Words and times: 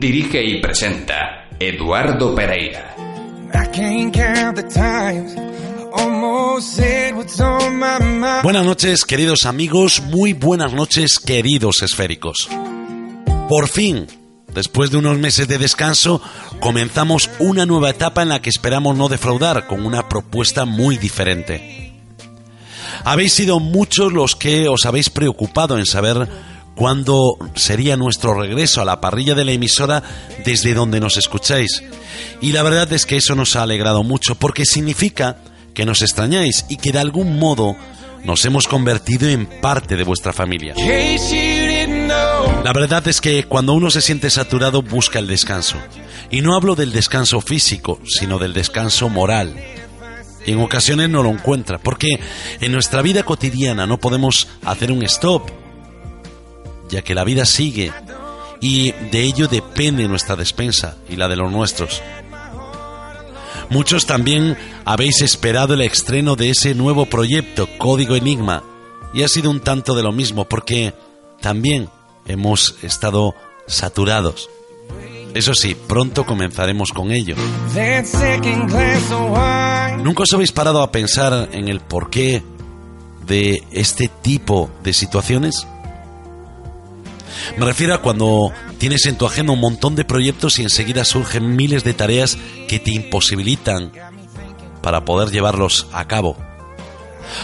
Dirige 0.00 0.44
y 0.44 0.60
presenta 0.60 1.48
Eduardo 1.58 2.32
Pereira. 2.32 2.94
Buenas 8.44 8.64
noches, 8.64 9.04
queridos 9.04 9.44
amigos, 9.44 10.00
muy 10.02 10.34
buenas 10.34 10.72
noches, 10.72 11.18
queridos 11.18 11.82
esféricos. 11.82 12.48
Por 13.48 13.66
fin, 13.66 14.06
Después 14.54 14.90
de 14.90 14.96
unos 14.96 15.18
meses 15.18 15.46
de 15.46 15.58
descanso, 15.58 16.22
comenzamos 16.58 17.28
una 17.38 17.66
nueva 17.66 17.90
etapa 17.90 18.22
en 18.22 18.30
la 18.30 18.40
que 18.40 18.50
esperamos 18.50 18.96
no 18.96 19.08
defraudar 19.08 19.66
con 19.66 19.84
una 19.84 20.08
propuesta 20.08 20.64
muy 20.64 20.96
diferente. 20.96 21.92
Habéis 23.04 23.34
sido 23.34 23.60
muchos 23.60 24.12
los 24.12 24.34
que 24.34 24.68
os 24.68 24.86
habéis 24.86 25.10
preocupado 25.10 25.78
en 25.78 25.86
saber 25.86 26.28
cuándo 26.78 27.36
sería 27.56 27.96
nuestro 27.96 28.34
regreso 28.34 28.80
a 28.80 28.84
la 28.84 29.00
parrilla 29.00 29.34
de 29.34 29.44
la 29.44 29.50
emisora 29.50 30.00
desde 30.44 30.74
donde 30.74 31.00
nos 31.00 31.16
escucháis. 31.16 31.82
Y 32.40 32.52
la 32.52 32.62
verdad 32.62 32.92
es 32.92 33.04
que 33.04 33.16
eso 33.16 33.34
nos 33.34 33.56
ha 33.56 33.62
alegrado 33.62 34.04
mucho 34.04 34.36
porque 34.36 34.64
significa 34.64 35.38
que 35.74 35.84
nos 35.84 36.02
extrañáis 36.02 36.66
y 36.68 36.76
que 36.76 36.92
de 36.92 37.00
algún 37.00 37.36
modo 37.36 37.74
nos 38.22 38.44
hemos 38.44 38.68
convertido 38.68 39.28
en 39.28 39.46
parte 39.60 39.96
de 39.96 40.04
vuestra 40.04 40.32
familia. 40.32 40.74
La 42.64 42.72
verdad 42.72 43.08
es 43.08 43.20
que 43.20 43.42
cuando 43.42 43.72
uno 43.72 43.90
se 43.90 44.00
siente 44.00 44.30
saturado 44.30 44.80
busca 44.80 45.18
el 45.18 45.26
descanso. 45.26 45.76
Y 46.30 46.42
no 46.42 46.54
hablo 46.54 46.76
del 46.76 46.92
descanso 46.92 47.40
físico, 47.40 47.98
sino 48.06 48.38
del 48.38 48.52
descanso 48.52 49.08
moral. 49.08 49.56
Y 50.46 50.52
en 50.52 50.60
ocasiones 50.60 51.10
no 51.10 51.24
lo 51.24 51.30
encuentra, 51.30 51.78
porque 51.78 52.20
en 52.60 52.70
nuestra 52.70 53.02
vida 53.02 53.24
cotidiana 53.24 53.86
no 53.86 53.98
podemos 53.98 54.46
hacer 54.64 54.92
un 54.92 55.02
stop, 55.02 55.50
ya 56.88 57.02
que 57.02 57.14
la 57.14 57.24
vida 57.24 57.44
sigue 57.44 57.92
y 58.60 58.92
de 58.92 59.22
ello 59.22 59.48
depende 59.48 60.08
nuestra 60.08 60.36
despensa 60.36 60.96
y 61.08 61.16
la 61.16 61.28
de 61.28 61.36
los 61.36 61.50
nuestros. 61.50 62.02
Muchos 63.70 64.06
también 64.06 64.56
habéis 64.84 65.20
esperado 65.20 65.74
el 65.74 65.82
estreno 65.82 66.36
de 66.36 66.50
ese 66.50 66.74
nuevo 66.74 67.06
proyecto, 67.06 67.68
Código 67.76 68.16
Enigma, 68.16 68.62
y 69.12 69.22
ha 69.22 69.28
sido 69.28 69.50
un 69.50 69.60
tanto 69.60 69.94
de 69.94 70.02
lo 70.02 70.12
mismo, 70.12 70.46
porque 70.46 70.94
también 71.40 71.88
hemos 72.26 72.76
estado 72.82 73.34
saturados. 73.66 74.48
Eso 75.34 75.54
sí, 75.54 75.74
pronto 75.74 76.24
comenzaremos 76.24 76.92
con 76.92 77.12
ello. 77.12 77.36
¿Nunca 80.02 80.22
os 80.22 80.32
habéis 80.32 80.52
parado 80.52 80.82
a 80.82 80.90
pensar 80.90 81.50
en 81.52 81.68
el 81.68 81.80
porqué 81.80 82.42
de 83.26 83.62
este 83.70 84.08
tipo 84.08 84.70
de 84.82 84.94
situaciones? 84.94 85.66
Me 87.56 87.66
refiero 87.66 87.94
a 87.94 88.02
cuando 88.02 88.52
tienes 88.78 89.06
en 89.06 89.16
tu 89.16 89.26
agenda 89.26 89.52
un 89.52 89.60
montón 89.60 89.94
de 89.94 90.04
proyectos 90.04 90.58
y 90.58 90.62
enseguida 90.62 91.04
surgen 91.04 91.56
miles 91.56 91.84
de 91.84 91.94
tareas 91.94 92.38
que 92.68 92.78
te 92.78 92.90
imposibilitan 92.92 93.92
para 94.82 95.04
poder 95.04 95.30
llevarlos 95.30 95.86
a 95.92 96.06
cabo. 96.06 96.36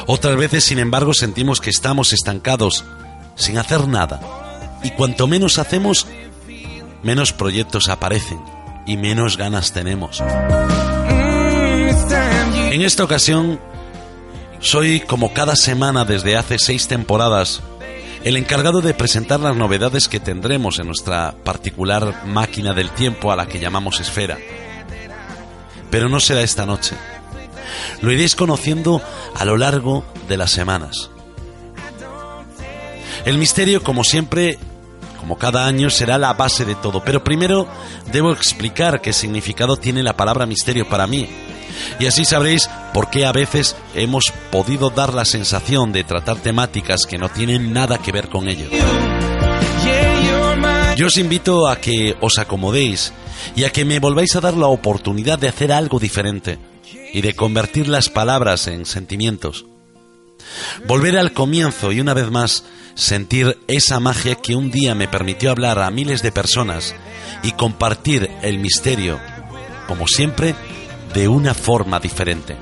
Otras 0.07 0.37
veces, 0.37 0.65
sin 0.65 0.79
embargo, 0.79 1.13
sentimos 1.15 1.61
que 1.61 1.71
estamos 1.71 2.13
estancados, 2.13 2.85
sin 3.35 3.59
hacer 3.59 3.87
nada. 3.87 4.21
Y 4.83 4.91
cuanto 4.91 5.27
menos 5.27 5.59
hacemos, 5.59 6.07
menos 7.03 7.33
proyectos 7.33 7.89
aparecen 7.89 8.41
y 8.87 8.97
menos 8.97 9.37
ganas 9.37 9.73
tenemos. 9.73 10.23
En 12.71 12.83
esta 12.83 13.05
ocasión, 13.05 13.61
soy 14.61 15.01
como 15.01 15.33
cada 15.33 15.57
semana 15.57 16.05
desde 16.05 16.37
hace 16.37 16.59
seis 16.59 16.89
temporadas 16.89 17.63
el 18.25 18.39
encargado 18.39 18.81
de 18.81 18.95
presentar 18.95 19.39
las 19.41 19.55
novedades 19.55 20.09
que 20.09 20.19
tendremos 20.19 20.79
en 20.79 20.87
nuestra 20.87 21.33
particular 21.45 22.25
máquina 22.27 22.73
del 22.73 22.91
tiempo 22.91 23.31
a 23.31 23.37
la 23.37 23.47
que 23.47 23.61
llamamos 23.61 24.01
esfera. 24.01 24.39
Pero 25.91 26.09
no 26.09 26.19
será 26.21 26.41
esta 26.41 26.65
noche. 26.65 26.97
Lo 28.01 28.11
iréis 28.11 28.35
conociendo 28.35 29.03
a 29.35 29.45
lo 29.45 29.59
largo 29.59 30.07
de 30.27 30.39
las 30.39 30.51
semanas. 30.51 31.11
El 33.27 33.37
misterio, 33.37 33.83
como 33.83 34.05
siempre, 34.05 34.59
como 35.21 35.37
cada 35.37 35.67
año, 35.67 35.91
será 35.91 36.17
la 36.17 36.33
base 36.33 36.65
de 36.65 36.77
todo. 36.77 37.05
Pero 37.05 37.23
primero 37.23 37.69
debo 38.11 38.33
explicar 38.33 39.03
qué 39.03 39.13
significado 39.13 39.77
tiene 39.77 40.03
la 40.03 40.17
palabra 40.17 40.47
misterio 40.47 40.89
para 40.89 41.07
mí. 41.07 41.29
Y 41.99 42.07
así 42.07 42.25
sabréis 42.25 42.69
por 42.93 43.11
qué 43.11 43.27
a 43.27 43.33
veces 43.33 43.77
hemos 43.95 44.33
podido 44.51 44.91
dar 44.91 45.15
la 45.15 45.25
sensación 45.25 45.93
de 45.93 46.05
tratar 46.05 46.37
temáticas 46.39 47.07
que 47.07 47.19
no 47.19 47.29
tienen 47.29 47.73
nada 47.73 47.99
que 47.99 48.13
ver 48.13 48.29
con 48.29 48.49
ello. 48.49 48.67
Yo 50.97 51.07
os 51.07 51.19
invito 51.19 51.69
a 51.69 51.81
que 51.81 52.17
os 52.21 52.39
acomodéis 52.39 53.13
y 53.57 53.65
a 53.65 53.71
que 53.71 53.85
me 53.85 53.99
volváis 53.99 54.37
a 54.37 54.41
dar 54.41 54.55
la 54.55 54.69
oportunidad 54.69 55.39
de 55.39 55.49
hacer 55.49 55.73
algo 55.73 55.99
diferente 55.99 56.59
y 57.13 57.21
de 57.21 57.35
convertir 57.35 57.89
las 57.89 58.09
palabras 58.09 58.69
en 58.69 58.87
sentimientos. 58.87 59.67
Volver 60.87 61.19
al 61.19 61.33
comienzo 61.33 61.91
y 61.93 62.01
una 62.01 62.15
vez 62.15 62.31
más 62.31 62.65
sentir 62.95 63.59
esa 63.67 63.99
magia 63.99 64.37
que 64.37 64.55
un 64.55 64.71
día 64.71 64.95
me 64.95 65.09
permitió 65.09 65.51
hablar 65.51 65.81
a 65.81 65.91
miles 65.91 66.23
de 66.23 66.33
personas 66.33 66.95
y 67.43 67.53
compartir 67.53 68.31
el 68.43 68.59
misterio, 68.59 69.19
como 69.89 70.07
siempre, 70.07 70.55
de 71.15 71.29
una 71.29 71.55
forma 71.55 72.01
diferente. 72.01 72.57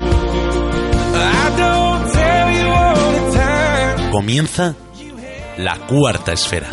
Comienza 4.11 4.75
la 5.57 5.79
cuarta 5.87 6.33
esfera. 6.33 6.69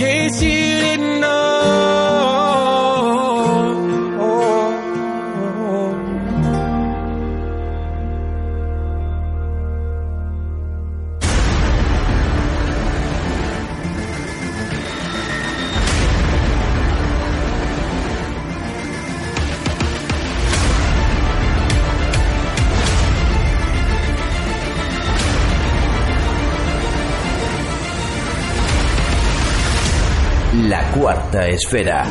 Cuarta 30.92 31.48
esfera. 31.48 32.04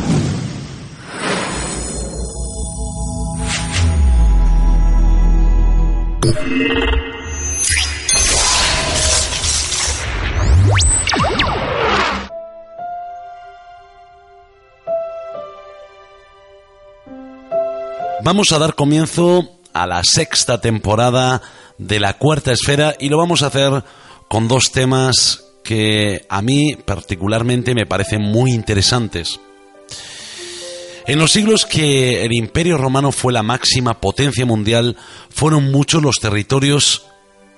Vamos 18.23 18.51
a 18.51 18.59
dar 18.59 18.75
comienzo 18.75 19.49
a 19.73 19.87
la 19.87 20.03
sexta 20.03 20.61
temporada 20.61 21.41
de 21.77 21.99
la 21.99 22.17
cuarta 22.17 22.51
esfera 22.51 22.95
y 22.99 23.09
lo 23.09 23.17
vamos 23.17 23.43
a 23.43 23.47
hacer 23.47 23.83
con 24.27 24.47
dos 24.47 24.71
temas 24.71 25.48
que 25.63 26.25
a 26.29 26.41
mí 26.41 26.75
particularmente 26.85 27.75
me 27.75 27.85
parecen 27.85 28.21
muy 28.21 28.51
interesantes. 28.51 29.39
En 31.07 31.17
los 31.17 31.31
siglos 31.31 31.65
que 31.65 32.23
el 32.23 32.33
Imperio 32.33 32.77
Romano 32.77 33.11
fue 33.11 33.33
la 33.33 33.41
máxima 33.41 33.99
potencia 33.99 34.45
mundial, 34.45 34.95
fueron 35.29 35.71
muchos 35.71 36.03
los 36.03 36.19
territorios 36.19 37.07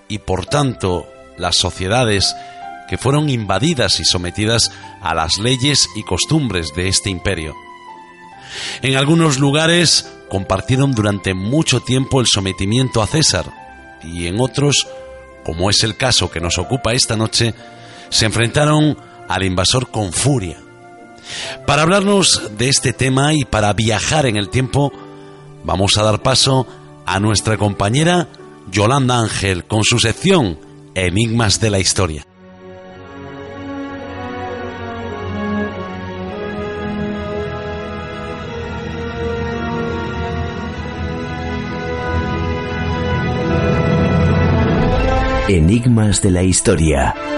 y 0.07 0.19
por 0.19 0.45
tanto 0.45 1.05
las 1.37 1.57
sociedades 1.57 2.35
que 2.87 2.97
fueron 2.97 3.29
invadidas 3.29 3.99
y 3.99 4.05
sometidas 4.05 4.71
a 5.01 5.15
las 5.15 5.37
leyes 5.37 5.89
y 5.95 6.03
costumbres 6.03 6.73
de 6.75 6.87
este 6.87 7.09
imperio. 7.09 7.55
En 8.81 8.95
algunos 8.95 9.39
lugares 9.39 10.09
compartieron 10.29 10.93
durante 10.93 11.33
mucho 11.33 11.81
tiempo 11.81 12.21
el 12.21 12.27
sometimiento 12.27 13.01
a 13.01 13.07
César 13.07 13.45
y 14.03 14.27
en 14.27 14.39
otros, 14.39 14.87
como 15.43 15.69
es 15.69 15.83
el 15.83 15.97
caso 15.97 16.31
que 16.31 16.39
nos 16.39 16.57
ocupa 16.57 16.93
esta 16.93 17.15
noche, 17.15 17.53
se 18.11 18.25
enfrentaron 18.25 18.95
al 19.27 19.43
invasor 19.43 19.89
con 19.89 20.13
furia. 20.13 20.57
Para 21.65 21.81
hablarnos 21.81 22.51
de 22.57 22.69
este 22.69 22.93
tema 22.93 23.33
y 23.33 23.45
para 23.45 23.73
viajar 23.73 24.25
en 24.25 24.37
el 24.37 24.49
tiempo, 24.49 24.91
vamos 25.63 25.97
a 25.97 26.03
dar 26.03 26.21
paso 26.21 26.67
a 27.05 27.19
nuestra 27.19 27.57
compañera 27.57 28.27
Yolanda 28.69 29.19
Ángel 29.19 29.65
con 29.65 29.83
su 29.83 29.97
sección 29.97 30.59
Enigmas 30.93 31.59
de 31.61 31.69
la 31.69 31.79
Historia. 31.79 32.27
Enigmas 45.47 46.21
de 46.21 46.31
la 46.31 46.43
Historia 46.43 47.30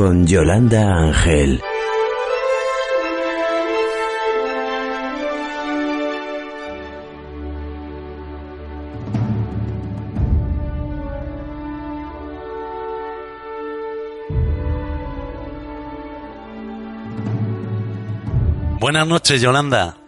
con 0.00 0.26
Yolanda 0.26 0.96
Ángel. 0.96 1.60
Buenas 18.80 19.06
noches, 19.06 19.42
Yolanda. 19.42 19.98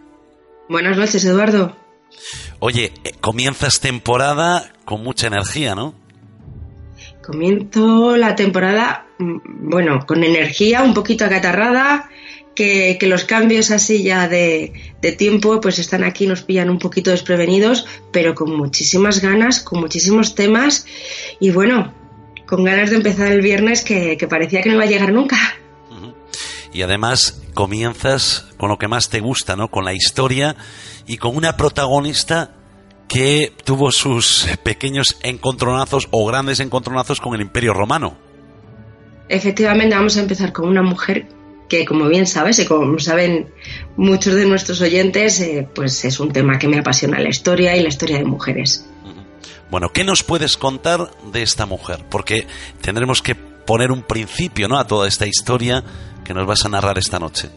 Buenas 0.69 0.97
noches, 0.97 1.23
Eduardo. 1.23 1.77
Oye, 2.57 2.93
eh, 3.03 3.11
comienzas 3.21 3.79
temporada 3.79 4.73
con 4.85 5.03
mucha 5.03 5.27
energía, 5.27 5.75
¿no? 5.75 5.93
Comienzo 7.23 8.17
la 8.17 8.35
temporada, 8.35 9.05
bueno, 9.19 10.05
con 10.05 10.23
energía, 10.23 10.83
un 10.83 10.93
poquito 10.93 11.25
acatarrada, 11.25 12.09
que, 12.55 12.97
los 13.01 13.25
cambios 13.25 13.71
así 13.71 14.03
ya 14.03 14.27
de, 14.27 14.73
tiempo 15.17 15.59
pues 15.61 15.79
están 15.79 16.03
aquí, 16.03 16.27
nos 16.27 16.43
pillan 16.43 16.69
un 16.69 16.79
poquito 16.79 17.11
desprevenidos, 17.11 17.85
pero 18.11 18.35
con 18.35 18.55
muchísimas 18.55 19.21
ganas, 19.21 19.59
con 19.59 19.79
muchísimos 19.79 20.35
temas 20.35 20.85
y 21.39 21.51
bueno, 21.51 21.93
con 22.45 22.63
ganas 22.63 22.89
de 22.89 22.97
empezar 22.97 23.31
el 23.31 23.41
viernes 23.41 23.83
que, 23.83 24.17
que 24.17 24.27
parecía 24.27 24.61
que 24.61 24.69
no 24.69 24.75
iba 24.75 24.83
a 24.83 24.87
llegar 24.87 25.11
nunca. 25.11 25.37
Y 26.71 26.81
además 26.81 27.41
comienzas 27.53 28.47
con 28.57 28.69
lo 28.69 28.77
que 28.77 28.87
más 28.87 29.09
te 29.09 29.19
gusta, 29.19 29.55
¿no? 29.55 29.69
Con 29.69 29.85
la 29.85 29.93
historia 29.93 30.55
y 31.05 31.17
con 31.17 31.35
una 31.37 31.55
protagonista 31.55 32.55
que 33.07 33.53
tuvo 33.63 33.91
sus 33.91 34.47
pequeños 34.63 35.17
encontronazos 35.21 36.07
o 36.09 36.25
grandes 36.25 36.59
encontronazos 36.59 37.21
con 37.21 37.35
el 37.35 37.41
Imperio 37.41 37.73
Romano. 37.73 38.17
Efectivamente, 39.33 39.95
vamos 39.95 40.15
a 40.15 40.19
empezar 40.19 40.53
con 40.53 40.67
una 40.67 40.83
mujer 40.83 41.25
que, 41.67 41.85
como 41.85 42.07
bien 42.07 42.27
sabes 42.27 42.59
y 42.59 42.65
como 42.65 42.99
saben 42.99 43.51
muchos 43.97 44.35
de 44.35 44.45
nuestros 44.45 44.79
oyentes, 44.79 45.39
eh, 45.39 45.67
pues 45.73 46.05
es 46.05 46.19
un 46.19 46.31
tema 46.31 46.59
que 46.59 46.67
me 46.67 46.77
apasiona 46.77 47.19
la 47.19 47.29
historia 47.29 47.75
y 47.75 47.81
la 47.81 47.89
historia 47.89 48.19
de 48.19 48.25
mujeres. 48.25 48.87
Bueno, 49.71 49.91
¿qué 49.91 50.03
nos 50.03 50.21
puedes 50.21 50.55
contar 50.55 51.09
de 51.31 51.41
esta 51.41 51.65
mujer? 51.65 52.05
Porque 52.11 52.45
tendremos 52.81 53.23
que 53.23 53.33
poner 53.33 53.91
un 53.91 54.03
principio 54.03 54.67
¿no? 54.67 54.77
a 54.77 54.85
toda 54.85 55.07
esta 55.07 55.25
historia 55.25 55.83
que 56.23 56.35
nos 56.35 56.45
vas 56.45 56.63
a 56.65 56.69
narrar 56.69 56.99
esta 56.99 57.17
noche. 57.17 57.49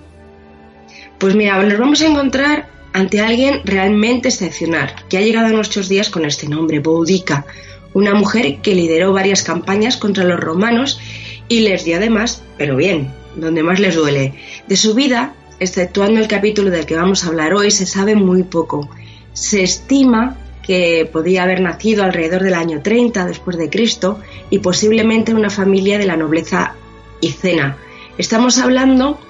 Pues 1.18 1.36
mira, 1.36 1.62
nos 1.62 1.78
vamos 1.78 2.00
a 2.00 2.06
encontrar 2.06 2.70
ante 2.94 3.20
alguien 3.20 3.60
realmente 3.64 4.28
excepcional, 4.28 4.94
que 5.10 5.18
ha 5.18 5.20
llegado 5.20 5.48
a 5.48 5.50
nuestros 5.50 5.90
días 5.90 6.08
con 6.08 6.24
este 6.24 6.48
nombre, 6.48 6.78
Boudica, 6.78 7.44
una 7.92 8.14
mujer 8.14 8.62
que 8.62 8.74
lideró 8.74 9.12
varias 9.12 9.42
campañas 9.42 9.98
contra 9.98 10.24
los 10.24 10.40
romanos 10.40 10.98
y 11.48 11.60
les 11.60 11.84
dio 11.84 11.96
además, 11.96 12.42
pero 12.58 12.76
bien, 12.76 13.12
donde 13.36 13.62
más 13.62 13.80
les 13.80 13.94
duele, 13.94 14.34
de 14.66 14.76
su 14.76 14.94
vida, 14.94 15.34
exceptuando 15.60 16.20
el 16.20 16.28
capítulo 16.28 16.70
del 16.70 16.86
que 16.86 16.96
vamos 16.96 17.24
a 17.24 17.28
hablar 17.28 17.54
hoy, 17.54 17.70
se 17.70 17.86
sabe 17.86 18.14
muy 18.14 18.42
poco. 18.42 18.88
Se 19.32 19.62
estima 19.62 20.36
que 20.62 21.08
podía 21.10 21.44
haber 21.44 21.60
nacido 21.60 22.02
alrededor 22.02 22.42
del 22.42 22.54
año 22.54 22.82
30 22.82 23.26
después 23.26 23.56
de 23.56 23.70
Cristo 23.70 24.20
y 24.50 24.58
posiblemente 24.58 25.30
en 25.30 25.38
una 25.38 25.50
familia 25.50 25.98
de 25.98 26.06
la 26.06 26.16
nobleza 26.16 26.74
icena. 27.20 27.76
Estamos 28.18 28.58
hablando 28.58 29.20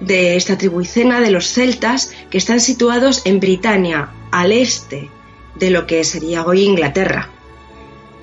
de 0.00 0.36
esta 0.36 0.56
tribu 0.56 0.82
de 0.82 1.30
los 1.30 1.48
celtas 1.48 2.12
que 2.30 2.38
están 2.38 2.60
situados 2.60 3.22
en 3.26 3.40
Britania, 3.40 4.10
al 4.30 4.52
este 4.52 5.10
de 5.56 5.70
lo 5.70 5.86
que 5.86 6.04
sería 6.04 6.44
hoy 6.44 6.62
Inglaterra. 6.62 7.28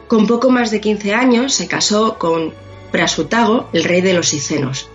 Con 0.08 0.26
poco 0.26 0.50
más 0.50 0.72
de 0.72 0.82
15 0.82 1.14
años 1.14 1.54
se 1.54 1.68
casó 1.68 2.18
con 2.18 2.54
Prasutago, 2.92 3.70
el 3.74 3.84
rey 3.84 4.02
de 4.02 4.14
los 4.14 4.34
Icenos. 4.34 4.90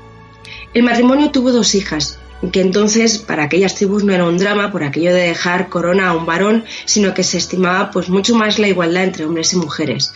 El 0.75 0.83
matrimonio 0.83 1.31
tuvo 1.31 1.53
dos 1.53 1.75
hijas, 1.75 2.19
que 2.51 2.61
entonces 2.61 3.19
para 3.19 3.45
aquellas 3.45 3.75
tribus 3.75 4.05
no 4.05 4.13
era 4.13 4.25
un 4.25 4.39
drama 4.39 4.73
por 4.73 4.83
aquello 4.83 5.13
de 5.13 5.29
dejar 5.29 5.69
corona 5.69 6.09
a 6.09 6.17
un 6.17 6.27
varón, 6.27 6.65
sino 6.87 7.15
que 7.15 7.23
se 7.23 7.39
estimaba 7.39 7.91
pues 7.91 8.09
mucho 8.09 8.35
más 8.35 8.59
la 8.59 8.69
igualdad 8.69 9.05
entre 9.05 9.25
hombres 9.27 9.53
y 9.53 9.57
mujeres. 9.57 10.13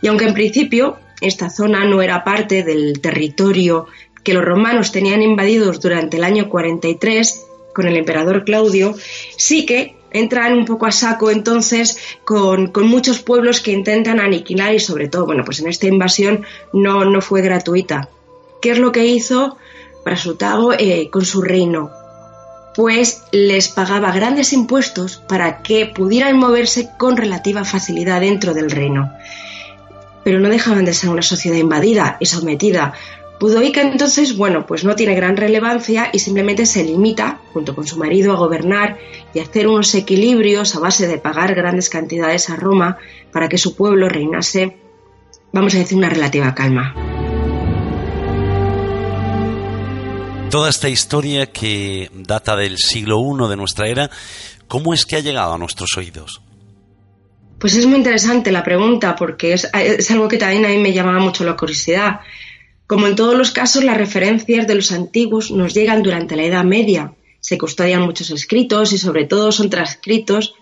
Y 0.00 0.08
aunque 0.08 0.26
en 0.26 0.34
principio 0.34 0.98
esta 1.20 1.50
zona 1.50 1.84
no 1.84 2.02
era 2.02 2.24
parte 2.24 2.62
del 2.62 3.00
territorio 3.00 3.86
que 4.24 4.34
los 4.34 4.44
romanos 4.44 4.92
tenían 4.92 5.22
invadidos 5.22 5.80
durante 5.80 6.16
el 6.16 6.24
año 6.24 6.48
43 6.48 7.44
con 7.74 7.86
el 7.86 7.96
emperador 7.96 8.44
Claudio, 8.44 8.94
sí 9.36 9.64
que 9.66 9.97
entran 10.10 10.54
un 10.54 10.64
poco 10.64 10.86
a 10.86 10.92
saco 10.92 11.30
entonces 11.30 11.98
con, 12.24 12.72
muchos 12.74 13.20
pueblos 13.20 13.60
que 13.60 13.72
intentan 13.72 14.20
aniquilar 14.20 14.74
y 14.74 14.80
sobre 14.80 15.08
todo, 15.08 15.26
bueno, 15.26 15.44
pues 15.44 15.60
en 15.60 15.68
esta 15.68 15.86
invasión 15.86 16.44
no, 16.72 17.04
no 17.04 17.20
fue 17.20 17.42
gratuita. 17.42 18.08
¿Qué 18.60 18.70
es 18.70 18.78
lo 18.78 18.92
que 18.92 19.06
hizo 19.06 19.56
Prasutago 20.04 20.72
eh, 20.72 21.10
con 21.10 21.24
su 21.24 21.42
reino? 21.42 21.90
Pues 22.74 23.22
les 23.32 23.68
pagaba 23.68 24.12
grandes 24.12 24.52
impuestos 24.52 25.16
para 25.28 25.62
que 25.62 25.86
pudieran 25.86 26.38
moverse 26.38 26.90
con 26.96 27.16
relativa 27.16 27.64
facilidad 27.64 28.20
dentro 28.20 28.54
del 28.54 28.70
reino. 28.70 29.12
Pero 30.24 30.40
no 30.40 30.48
dejaban 30.48 30.84
de 30.84 30.94
ser 30.94 31.10
una 31.10 31.22
sociedad 31.22 31.56
invadida 31.56 32.16
y 32.20 32.26
sometida, 32.26 32.94
Budoika 33.40 33.82
entonces, 33.82 34.36
bueno, 34.36 34.66
pues 34.66 34.82
no 34.82 34.96
tiene 34.96 35.14
gran 35.14 35.36
relevancia 35.36 36.10
y 36.12 36.18
simplemente 36.18 36.66
se 36.66 36.82
limita, 36.82 37.40
junto 37.52 37.74
con 37.74 37.86
su 37.86 37.96
marido, 37.96 38.32
a 38.32 38.36
gobernar 38.36 38.98
y 39.32 39.38
hacer 39.38 39.68
unos 39.68 39.94
equilibrios 39.94 40.74
a 40.74 40.80
base 40.80 41.06
de 41.06 41.18
pagar 41.18 41.54
grandes 41.54 41.88
cantidades 41.88 42.50
a 42.50 42.56
Roma 42.56 42.98
para 43.32 43.48
que 43.48 43.56
su 43.56 43.76
pueblo 43.76 44.08
reinase, 44.08 44.76
vamos 45.52 45.74
a 45.76 45.78
decir, 45.78 45.96
una 45.96 46.08
relativa 46.08 46.52
calma. 46.52 46.94
Toda 50.50 50.70
esta 50.70 50.88
historia 50.88 51.46
que 51.46 52.10
data 52.14 52.56
del 52.56 52.78
siglo 52.78 53.18
I 53.20 53.48
de 53.50 53.56
nuestra 53.56 53.86
era, 53.86 54.10
¿cómo 54.66 54.94
es 54.94 55.06
que 55.06 55.14
ha 55.14 55.20
llegado 55.20 55.52
a 55.52 55.58
nuestros 55.58 55.96
oídos? 55.96 56.40
Pues 57.58 57.76
es 57.76 57.86
muy 57.86 57.98
interesante 57.98 58.50
la 58.50 58.64
pregunta 58.64 59.14
porque 59.14 59.52
es, 59.52 59.68
es 59.74 60.10
algo 60.10 60.26
que 60.26 60.38
también 60.38 60.64
a 60.64 60.68
mí 60.68 60.78
me 60.78 60.92
llamaba 60.92 61.18
mucho 61.18 61.44
la 61.44 61.56
curiosidad. 61.56 62.20
Como 62.88 63.06
en 63.06 63.16
todos 63.16 63.36
los 63.36 63.50
casos, 63.50 63.84
las 63.84 63.98
referencias 63.98 64.66
de 64.66 64.74
los 64.74 64.92
antiguos 64.92 65.50
nos 65.50 65.74
llegan 65.74 66.02
durante 66.02 66.36
la 66.36 66.44
Edad 66.44 66.64
Media. 66.64 67.12
Se 67.38 67.58
custodian 67.58 68.00
muchos 68.00 68.30
escritos 68.30 68.94
y 68.94 68.98
sobre 68.98 69.26
todo 69.26 69.52
son 69.52 69.68
transcritos, 69.68 70.54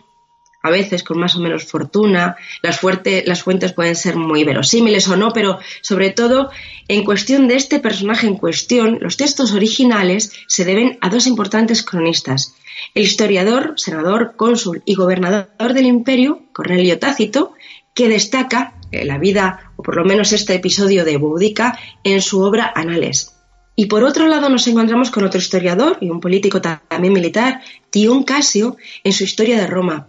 a 0.60 0.70
veces 0.70 1.04
con 1.04 1.20
más 1.20 1.36
o 1.36 1.40
menos 1.40 1.66
fortuna. 1.66 2.36
Las, 2.62 2.80
las 3.26 3.42
fuentes 3.44 3.72
pueden 3.72 3.94
ser 3.94 4.16
muy 4.16 4.42
verosímiles 4.42 5.06
o 5.06 5.16
no, 5.16 5.32
pero 5.32 5.60
sobre 5.82 6.10
todo 6.10 6.50
en 6.88 7.04
cuestión 7.04 7.46
de 7.46 7.54
este 7.54 7.78
personaje 7.78 8.26
en 8.26 8.34
cuestión, 8.34 8.98
los 9.00 9.16
textos 9.16 9.52
originales 9.52 10.32
se 10.48 10.64
deben 10.64 10.98
a 11.02 11.10
dos 11.10 11.28
importantes 11.28 11.84
cronistas. 11.84 12.56
El 12.94 13.04
historiador, 13.04 13.74
senador, 13.76 14.34
cónsul 14.36 14.82
y 14.84 14.96
gobernador 14.96 15.74
del 15.74 15.86
imperio, 15.86 16.42
Cornelio 16.52 16.98
Tácito, 16.98 17.52
que 17.94 18.08
destaca 18.08 18.75
la 18.92 19.18
vida, 19.18 19.72
o 19.76 19.82
por 19.82 19.96
lo 19.96 20.04
menos 20.04 20.32
este 20.32 20.54
episodio 20.54 21.04
de 21.04 21.16
Boudica, 21.16 21.78
en 22.04 22.20
su 22.22 22.40
obra 22.42 22.72
Anales. 22.74 23.36
Y 23.74 23.86
por 23.86 24.04
otro 24.04 24.26
lado 24.26 24.48
nos 24.48 24.66
encontramos 24.66 25.10
con 25.10 25.24
otro 25.24 25.38
historiador 25.38 25.98
y 26.00 26.08
un 26.08 26.20
político 26.20 26.62
también 26.62 27.12
militar, 27.12 27.60
Dion 27.92 28.22
Casio, 28.22 28.76
en 29.04 29.12
su 29.12 29.24
Historia 29.24 29.60
de 29.60 29.66
Roma. 29.66 30.08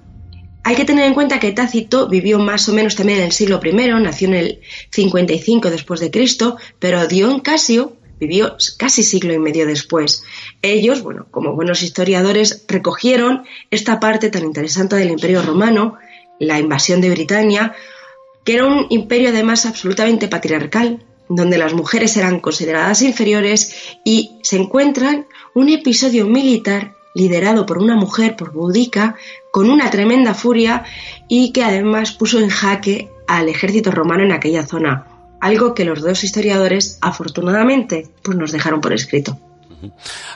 Hay 0.63 0.75
que 0.75 0.85
tener 0.85 1.05
en 1.05 1.13
cuenta 1.13 1.39
que 1.39 1.51
Tácito 1.51 2.07
vivió 2.07 2.39
más 2.39 2.67
o 2.69 2.73
menos 2.73 2.95
también 2.95 3.19
en 3.19 3.25
el 3.25 3.31
siglo 3.31 3.59
I, 3.63 3.73
nació 3.73 4.27
en 4.29 4.33
el 4.33 4.59
55 4.91 5.69
después 5.69 5.99
de 5.99 6.11
Cristo, 6.11 6.57
pero 6.79 7.07
Dion 7.07 7.41
Casio 7.41 7.97
vivió 8.19 8.55
casi 8.77 9.03
siglo 9.03 9.33
y 9.33 9.39
medio 9.39 9.65
después. 9.65 10.23
Ellos, 10.61 11.01
bueno, 11.01 11.27
como 11.31 11.53
buenos 11.53 11.83
historiadores, 11.83 12.65
recogieron 12.67 13.45
esta 13.71 13.99
parte 13.99 14.29
tan 14.29 14.43
interesante 14.43 14.95
del 14.95 15.11
Imperio 15.11 15.41
Romano, 15.41 15.97
la 16.39 16.59
invasión 16.59 17.01
de 17.01 17.11
Britania, 17.11 17.73
que 18.47 18.53
era 18.53 18.65
un 18.65 18.87
imperio 18.87 19.27
además 19.27 19.65
absolutamente 19.65 20.29
patriarcal, 20.29 21.03
donde 21.27 21.57
las 21.57 21.73
mujeres 21.73 22.15
eran 22.15 22.39
consideradas 22.39 23.01
inferiores 23.01 23.75
y 24.05 24.39
se 24.41 24.55
encuentran 24.55 25.27
un 25.53 25.67
episodio 25.67 26.25
militar 26.25 26.93
liderado 27.13 27.65
por 27.65 27.77
una 27.77 27.97
mujer, 27.97 28.37
por 28.37 28.53
Boudica, 28.53 29.15
con 29.51 29.69
una 29.69 29.89
tremenda 29.89 30.33
furia 30.33 30.85
y 31.27 31.51
que 31.51 31.61
además 31.61 32.13
puso 32.13 32.39
en 32.39 32.47
jaque 32.47 33.09
al 33.27 33.49
ejército 33.49 33.91
romano 33.91 34.23
en 34.23 34.31
aquella 34.31 34.65
zona, 34.65 35.07
algo 35.41 35.73
que 35.73 35.83
los 35.83 36.01
dos 36.01 36.23
historiadores 36.23 36.99
afortunadamente 37.01 38.07
pues 38.23 38.37
nos 38.37 38.53
dejaron 38.53 38.79
por 38.79 38.93
escrito. 38.93 39.37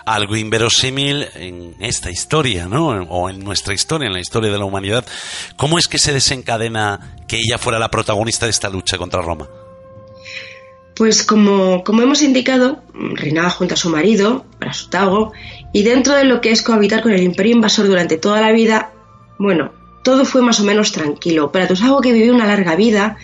Algo 0.06 0.36
inverosímil 0.36 1.28
en 1.36 1.76
esta 1.80 2.12
historia, 2.12 2.68
¿no? 2.68 2.88
O 2.90 3.30
en 3.30 3.40
nuestra 3.44 3.74
historia, 3.74 4.08
en 4.08 4.14
la 4.14 4.20
historia 4.20 4.52
de 4.52 4.58
la 4.58 4.66
humanidad. 4.66 5.06
¿Cómo 5.58 5.78
es 5.78 5.88
que 5.88 5.98
se 5.98 6.14
desencadena 6.14 7.16
que 7.28 7.38
ella 7.38 7.58
fuera 7.58 7.80
la 7.80 7.90
protagonista 7.90 8.46
de 8.46 8.52
esta 8.52 8.70
lucha 8.70 8.98
contra 8.98 9.22
Roma? 9.22 9.48
Pues 10.96 11.24
como, 11.24 11.84
como 11.84 12.02
hemos 12.02 12.22
indicado, 12.22 12.84
reinaba 12.94 13.50
junto 13.50 13.74
a 13.74 13.78
su 13.78 13.90
marido, 13.90 14.46
Prasutago, 14.60 15.32
y 15.74 15.84
dentro 15.84 16.14
de 16.14 16.26
lo 16.26 16.42
que 16.42 16.52
es 16.52 16.62
cohabitar 16.62 17.02
con 17.02 17.14
el 17.14 17.24
imperio 17.24 17.54
invasor 17.54 17.88
durante 17.88 18.18
toda 18.18 18.42
la 18.42 18.52
vida, 18.52 18.92
bueno, 19.40 19.72
todo 20.04 20.26
fue 20.26 20.42
más 20.42 20.60
o 20.60 20.64
menos 20.64 20.92
tranquilo. 20.92 21.52
Prasutago 21.52 22.02
que 22.02 22.14
vivió 22.14 22.34
una 22.34 22.46
larga 22.46 22.76
vida, 22.76 23.18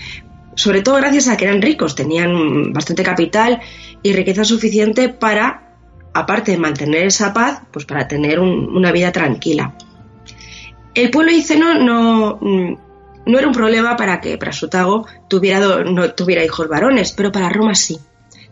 sobre 0.55 0.81
todo 0.81 0.95
gracias 0.95 1.27
a 1.27 1.38
que 1.38 1.45
eran 1.45 1.62
ricos, 1.62 1.93
tenían 1.93 2.74
bastante 2.74 3.03
capital 3.03 3.62
y 4.01 4.13
riqueza 4.13 4.43
suficiente 4.43 5.09
para, 5.09 5.66
aparte 6.19 6.51
de 6.51 6.57
mantener 6.57 7.07
esa 7.07 7.33
paz, 7.33 7.62
pues 7.71 7.86
para 7.86 8.07
tener 8.07 8.39
una 8.39 8.91
vida 8.91 9.12
tranquila. 9.12 9.74
El 10.93 11.12
pueblo 11.12 11.31
iceno 11.31 11.75
no, 11.75 12.39
no 12.41 13.38
era 13.38 13.47
un 13.47 13.53
problema 13.53 13.95
para 13.95 14.19
que 14.19 14.38
Prasutago 14.38 15.05
tuviera, 15.27 15.83
no 15.83 16.12
tuviera 16.13 16.43
hijos 16.43 16.67
varones, 16.67 17.12
pero 17.12 17.31
para 17.31 17.50
Roma 17.50 17.75
sí, 17.75 18.00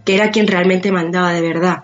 que 0.04 0.16
era 0.16 0.32
quien 0.32 0.48
realmente 0.48 0.92
mandaba 0.92 1.34
de 1.34 1.42
verdad. 1.42 1.84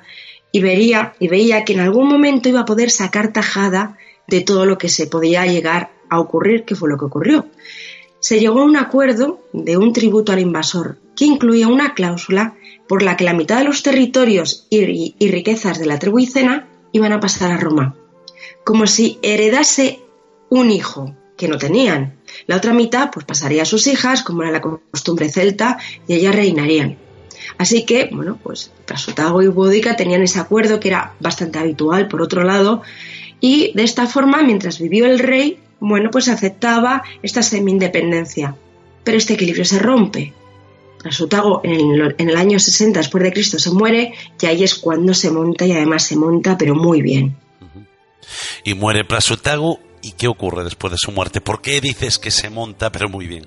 Y 0.52 0.62
vería, 0.62 1.14
y 1.20 1.28
veía 1.30 1.64
que 1.66 1.74
en 1.74 1.80
algún 1.80 2.08
momento 2.08 2.50
iba 2.50 2.62
a 2.62 2.66
poder 2.66 2.92
sacar 2.92 3.34
tajada 3.34 3.98
de 4.28 4.42
todo 4.42 4.66
lo 4.66 4.78
que 4.78 4.90
se 4.90 5.08
podía 5.08 5.46
llegar 5.46 5.90
a 6.10 6.20
ocurrir, 6.20 6.66
que 6.66 6.76
fue 6.76 6.90
lo 6.90 6.98
que 6.98 7.06
ocurrió 7.06 7.46
se 8.22 8.40
llegó 8.40 8.62
a 8.62 8.66
un 8.66 8.78
acuerdo 8.78 9.42
de 9.52 9.78
un 9.78 9.92
tributo 9.94 10.32
al 10.32 10.40
invasor 10.40 10.98
que 11.16 11.26
incluía 11.26 11.68
una 11.68 11.94
cláusula 11.94 12.56
por 12.88 13.04
la 13.04 13.18
que 13.18 13.24
la 13.24 13.34
mitad 13.34 13.60
de 13.60 13.64
los 13.64 13.84
territorios 13.84 14.68
y, 14.70 15.16
riquezas 15.30 15.80
de 15.80 15.86
la 15.86 16.00
tribu 16.00 16.20
Icena 16.20 16.68
iban 16.92 17.14
a 17.14 17.20
pasar 17.20 17.52
a 17.52 17.58
Roma, 17.58 17.96
como 18.66 18.88
si 18.88 19.20
heredase 19.22 20.00
un 20.50 20.72
hijo 20.72 21.16
que 21.38 21.48
no 21.48 21.58
tenían. 21.58 22.18
La 22.48 22.58
otra 22.58 22.74
mitad 22.74 23.10
pues 23.12 23.26
pasaría 23.26 23.64
a 23.64 23.66
sus 23.66 23.88
hijas, 23.88 24.24
como 24.24 24.44
era 24.44 24.52
la 24.52 24.62
costumbre 24.62 25.30
celta, 25.30 25.78
y 26.08 26.16
ellas 26.16 26.36
reinarían. 26.36 26.98
Así 27.58 27.86
que, 27.86 28.10
bueno, 28.12 28.38
pues 28.42 28.72
Prasotago 28.86 29.42
y 29.42 29.48
Boudica 29.48 29.96
tenían 29.96 30.22
ese 30.22 30.40
acuerdo 30.40 30.80
que 30.80 30.90
era 30.90 31.14
bastante 31.20 31.60
habitual, 31.60 32.08
por 32.08 32.22
otro 32.22 32.44
lado, 32.44 32.82
y 33.40 33.72
de 33.74 33.84
esta 33.84 34.06
forma, 34.06 34.44
mientras 34.44 34.80
vivió 34.80 35.06
el 35.08 35.20
rey, 35.20 35.60
bueno, 35.80 36.12
pues 36.12 36.30
aceptaba 36.30 37.04
esta 37.24 37.42
semi-independencia. 37.42 38.56
Pero 39.04 39.18
este 39.18 39.34
equilibrio 39.34 39.66
se 39.66 39.80
rompe. 39.80 40.34
Prasutago 41.02 41.62
en 41.64 41.92
el, 41.92 42.16
en 42.18 42.30
el 42.30 42.38
año 42.38 42.60
60 42.60 43.00
después 43.00 43.24
de 43.24 43.34
Cristo 43.34 43.60
se 43.60 43.72
muere 43.72 44.14
y 44.40 44.46
ahí 44.46 44.64
es 44.64 44.76
cuando 44.76 45.14
se 45.14 45.32
monta 45.32 45.66
y 45.66 45.72
además 45.72 46.04
se 46.04 46.16
monta 46.16 46.58
pero 46.58 46.76
muy 46.76 47.02
bien. 47.02 47.36
Y 48.64 48.74
muere 48.74 49.04
Prasutago 49.04 49.80
y 50.02 50.14
¿qué 50.14 50.28
ocurre 50.28 50.64
después 50.64 50.92
de 50.92 50.98
su 51.00 51.12
muerte? 51.12 51.42
¿Por 51.42 51.62
qué 51.62 51.82
dices 51.82 52.20
que 52.20 52.32
se 52.32 52.50
monta 52.50 52.92
pero 52.92 53.10
muy 53.10 53.28
bien? 53.28 53.46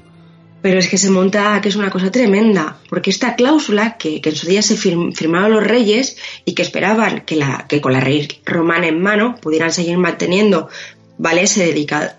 Pero 0.62 0.78
es 0.78 0.88
que 0.88 0.96
se 0.96 1.10
monta, 1.10 1.60
que 1.60 1.68
es 1.68 1.76
una 1.76 1.90
cosa 1.90 2.10
tremenda, 2.10 2.78
porque 2.88 3.10
esta 3.10 3.36
cláusula 3.36 3.98
que, 3.98 4.22
en 4.24 4.34
su 4.34 4.46
día 4.46 4.62
se 4.62 4.78
firmaban 4.78 5.52
los 5.52 5.62
reyes 5.62 6.16
y 6.46 6.54
que 6.54 6.62
esperaban 6.62 7.20
que, 7.26 7.36
la, 7.36 7.66
que 7.68 7.82
con 7.82 7.92
la 7.92 8.00
rey 8.00 8.26
romana 8.46 8.86
en 8.86 9.02
mano 9.02 9.36
pudieran 9.42 9.72
seguir 9.72 9.98
manteniendo 9.98 10.70
vale 11.18 11.42
ese 11.42 11.72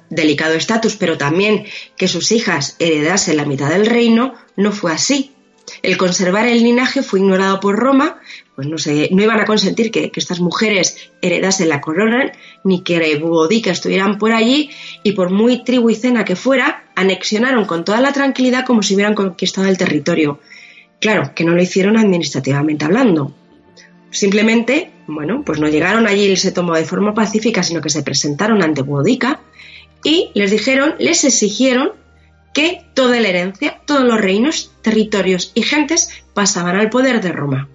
delicado 0.10 0.54
estatus, 0.54 0.96
pero 0.96 1.18
también 1.18 1.66
que 1.98 2.08
sus 2.08 2.32
hijas 2.32 2.76
heredasen 2.80 3.38
la 3.38 3.46
mitad 3.46 3.70
del 3.70 3.88
reino, 3.88 4.36
no 4.56 4.72
fue 4.72 4.92
así. 4.92 5.32
El 5.82 5.98
conservar 5.98 6.48
el 6.48 6.64
linaje 6.64 7.02
fue 7.02 7.20
ignorado 7.20 7.60
por 7.60 7.78
Roma, 7.78 8.20
pues 8.56 8.68
no, 8.68 8.78
se, 8.78 9.10
no 9.12 9.24
iban 9.24 9.40
a 9.40 9.46
consentir 9.46 9.92
que, 9.92 10.12
estas 10.16 10.40
mujeres 10.40 11.10
heredasen 11.22 11.70
la 11.70 11.82
corona, 11.82 12.32
ni 12.64 12.82
que 12.82 13.18
Boudica 13.18 13.72
estuvieran 13.72 14.18
por 14.18 14.32
allí, 14.32 14.70
y 15.04 15.14
por 15.14 15.32
muy 15.32 15.64
tribu 15.64 15.90
y 15.90 15.96
cena 15.96 16.24
que 16.24 16.36
fuera, 16.36 16.86
anexionaron 16.96 17.66
con 17.66 17.84
toda 17.84 18.00
la 18.00 18.14
tranquilidad 18.14 18.66
como 18.66 18.84
si 18.84 18.94
hubieran 18.94 19.16
conquistado 19.16 19.68
el 19.68 19.78
territorio. 19.78 20.40
Claro, 21.02 21.32
que 21.36 21.44
no 21.44 21.54
lo 21.54 21.62
hicieron 21.62 21.98
administrativamente 21.98 22.86
hablando. 22.86 23.34
Simplemente 24.12 24.92
bueno, 25.08 25.44
pues 25.46 25.60
no 25.60 25.68
llegaron 25.68 26.08
allí 26.08 26.26
y 26.26 26.36
se 26.36 26.52
tomó 26.52 26.76
de 26.76 26.86
forma 26.86 27.14
pacífica, 27.14 27.64
sino 27.64 27.82
que 27.82 27.90
se 27.90 28.04
presentaron 28.04 28.64
ante 28.64 28.82
Boudica 28.82 29.42
y 30.04 30.32
les 30.34 30.52
dijeron, 30.52 30.96
les 31.00 31.24
exigieron 31.24 31.92
que 32.56 32.86
toda 32.94 33.20
la 33.20 33.28
herencia, 33.28 33.82
todos 33.86 34.06
los 34.06 34.20
reinos, 34.20 34.72
territorios 34.82 35.52
y 35.56 35.62
gentes 35.62 36.24
pasaban 36.34 36.78
al 36.78 36.90
poder 36.90 37.22
de 37.22 37.34
Roma. 37.34 37.68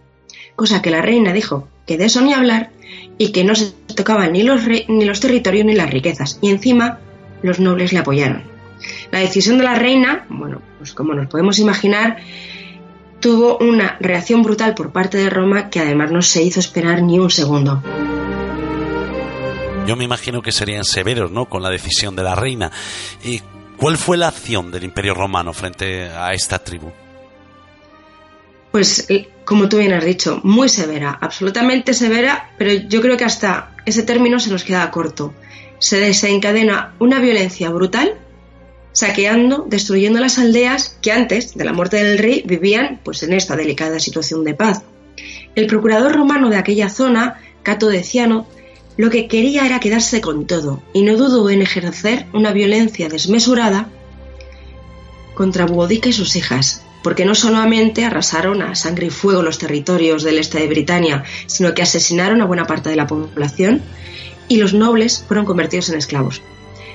Cosa 0.57 0.81
que 0.81 0.91
la 0.91 1.03
reina 1.03 1.35
dijo 1.35 1.69
que 1.87 1.99
de 1.99 2.07
eso 2.07 2.23
ni 2.23 2.33
hablar 2.33 2.71
y 3.19 3.31
que 3.31 3.45
no 3.45 3.55
se 3.55 3.73
tocaban 3.95 4.33
ni 4.33 4.43
los, 4.43 4.63
ni 4.89 5.05
los 5.05 5.21
territorios 5.21 5.67
ni 5.67 5.75
las 5.75 5.91
riquezas. 5.91 6.39
Y 6.41 6.49
encima 6.49 6.99
los 7.43 7.61
nobles 7.61 7.93
le 7.93 7.99
apoyaron. 7.99 8.43
La 9.13 9.19
decisión 9.19 9.59
de 9.59 9.65
la 9.65 9.75
reina, 9.75 10.25
bueno, 10.31 10.63
pues 10.79 10.95
como 10.95 11.13
nos 11.13 11.29
podemos 11.29 11.59
imaginar, 11.59 12.17
tuvo 13.21 13.59
una 13.59 13.99
reacción 14.01 14.43
brutal 14.43 14.75
por 14.75 14.93
parte 14.93 15.19
de 15.19 15.29
Roma 15.29 15.69
que 15.69 15.81
además 15.81 16.11
no 16.11 16.23
se 16.23 16.43
hizo 16.43 16.59
esperar 16.59 17.03
ni 17.03 17.19
un 17.19 17.31
segundo. 17.31 17.83
Yo 19.87 19.95
me 19.95 20.05
imagino 20.05 20.41
que 20.41 20.53
serían 20.53 20.85
severos, 20.85 21.31
¿no? 21.31 21.51
Con 21.51 21.63
la 21.63 21.69
decisión 21.69 22.17
de 22.17 22.23
la 22.23 22.35
reina. 22.35 22.73
¿Y 23.23 23.43
cuál 23.81 23.97
fue 23.97 24.17
la 24.19 24.29
acción 24.29 24.71
del 24.71 24.85
Imperio 24.85 25.15
Romano 25.15 25.53
frente 25.53 26.05
a 26.05 26.33
esta 26.33 26.59
tribu? 26.59 26.93
Pues, 28.71 29.07
eh, 29.09 29.29
como 29.45 29.69
tú 29.69 29.79
bien 29.79 29.93
has 29.93 30.05
dicho, 30.05 30.41
muy 30.45 30.69
severa, 30.69 31.19
absolutamente 31.21 31.95
severa, 31.95 32.51
pero 32.57 32.73
yo 32.73 33.01
creo 33.01 33.17
que 33.17 33.25
hasta 33.25 33.75
ese 33.85 34.03
término 34.03 34.39
se 34.39 34.51
nos 34.51 34.63
queda 34.63 34.91
corto. 34.91 35.35
Se 35.79 35.99
desencadena 35.99 36.95
una 37.01 37.19
violencia 37.19 37.71
brutal 37.71 38.15
saqueando, 38.93 39.65
destruyendo 39.69 40.21
las 40.21 40.39
aldeas 40.39 40.97
que 41.01 41.13
antes 41.13 41.55
de 41.57 41.65
la 41.65 41.73
muerte 41.73 42.03
del 42.05 42.19
rey 42.19 42.43
vivían 42.45 43.01
pues 43.03 43.23
en 43.23 43.33
esta 43.33 43.57
delicada 43.57 43.99
situación 43.99 44.45
de 44.45 44.55
paz. 44.55 44.83
El 45.55 45.67
procurador 45.67 46.13
romano 46.15 46.51
de 46.51 46.57
aquella 46.57 46.91
zona, 46.91 47.41
Cato 47.63 47.89
Deciano, 47.89 48.47
lo 49.01 49.09
que 49.09 49.29
quería 49.29 49.65
era 49.65 49.81
quedarse 49.81 50.21
con 50.21 50.47
todo 50.47 50.83
y 50.93 51.01
no 51.01 51.17
dudó 51.17 51.49
en 51.49 51.63
ejercer 51.63 52.27
una 52.35 52.53
violencia 52.53 53.09
desmesurada 53.09 53.89
contra 55.33 55.65
Boudica 55.65 56.11
y 56.11 56.13
sus 56.13 56.37
hijas, 56.37 56.83
porque 57.03 57.25
no 57.25 57.35
solamente 57.35 58.05
arrasaron 58.05 58.61
a 58.61 58.75
sangre 58.75 59.07
y 59.07 59.11
fuego 59.11 59.41
los 59.41 59.57
territorios 59.57 60.23
del 60.23 60.37
este 60.37 60.61
de 60.61 60.69
Britania, 60.69 61.25
sino 61.47 61.73
que 61.73 61.81
asesinaron 61.81 62.43
a 62.43 62.45
buena 62.45 62.67
parte 62.67 62.91
de 62.91 62.97
la 62.97 63.07
población 63.07 63.81
y 64.49 64.59
los 64.59 64.75
nobles 64.75 65.25
fueron 65.27 65.47
convertidos 65.47 65.89
en 65.89 65.97
esclavos. 65.97 66.43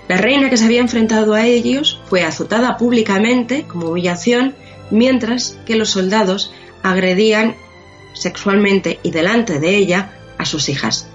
La 0.07 0.17
reina 0.17 0.51
que 0.51 0.57
se 0.57 0.65
había 0.65 0.81
enfrentado 0.81 1.33
a 1.33 1.47
ellos 1.47 1.99
fue 2.07 2.23
azotada 2.23 2.77
públicamente 2.77 3.63
como 3.63 3.89
humillación, 3.89 4.53
mientras 4.91 5.57
que 5.65 5.75
los 5.75 5.89
soldados 5.89 6.53
agredían 6.83 7.55
sexualmente 8.13 8.99
y 9.01 9.09
delante 9.09 9.59
de 9.59 9.75
ella 9.75 10.11
a 10.37 10.45
sus 10.45 10.69
hijas. 10.69 11.07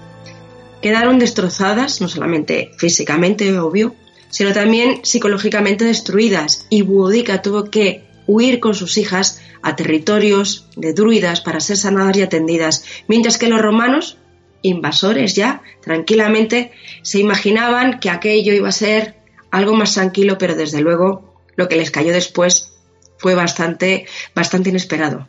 Quedaron 0.81 1.19
destrozadas, 1.19 2.01
no 2.01 2.07
solamente 2.07 2.71
físicamente, 2.77 3.57
obvio, 3.59 3.95
sino 4.29 4.53
también 4.53 5.01
psicológicamente 5.03 5.85
destruidas, 5.85 6.65
y 6.69 6.81
Boudica 6.81 7.41
tuvo 7.41 7.65
que 7.65 8.03
huir 8.27 8.59
con 8.59 8.73
sus 8.73 8.97
hijas 8.97 9.41
a 9.61 9.75
territorios 9.75 10.67
de 10.75 10.93
druidas 10.93 11.41
para 11.41 11.59
ser 11.59 11.77
sanadas 11.77 12.17
y 12.17 12.21
atendidas, 12.21 12.83
mientras 13.07 13.37
que 13.37 13.49
los 13.49 13.61
romanos 13.61 14.17
invasores 14.61 15.35
ya, 15.35 15.61
tranquilamente, 15.81 16.71
se 17.01 17.19
imaginaban 17.19 17.99
que 17.99 18.09
aquello 18.09 18.53
iba 18.53 18.69
a 18.69 18.73
ser 18.73 19.15
algo 19.49 19.73
más 19.73 19.93
tranquilo, 19.93 20.37
pero 20.37 20.55
desde 20.55 20.81
luego 20.81 21.35
lo 21.55 21.67
que 21.67 21.75
les 21.75 21.91
cayó 21.91 22.13
después 22.13 22.73
fue 23.17 23.35
bastante, 23.35 24.05
bastante 24.33 24.69
inesperado. 24.69 25.27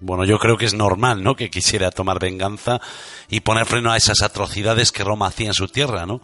Bueno, 0.00 0.24
yo 0.24 0.38
creo 0.38 0.56
que 0.56 0.66
es 0.66 0.74
normal, 0.74 1.22
¿no? 1.22 1.34
Que 1.34 1.50
quisiera 1.50 1.90
tomar 1.90 2.20
venganza 2.20 2.80
y 3.28 3.40
poner 3.40 3.66
freno 3.66 3.90
a 3.90 3.96
esas 3.96 4.22
atrocidades 4.22 4.92
que 4.92 5.02
Roma 5.02 5.26
hacía 5.26 5.48
en 5.48 5.54
su 5.54 5.66
tierra, 5.66 6.06
¿no? 6.06 6.22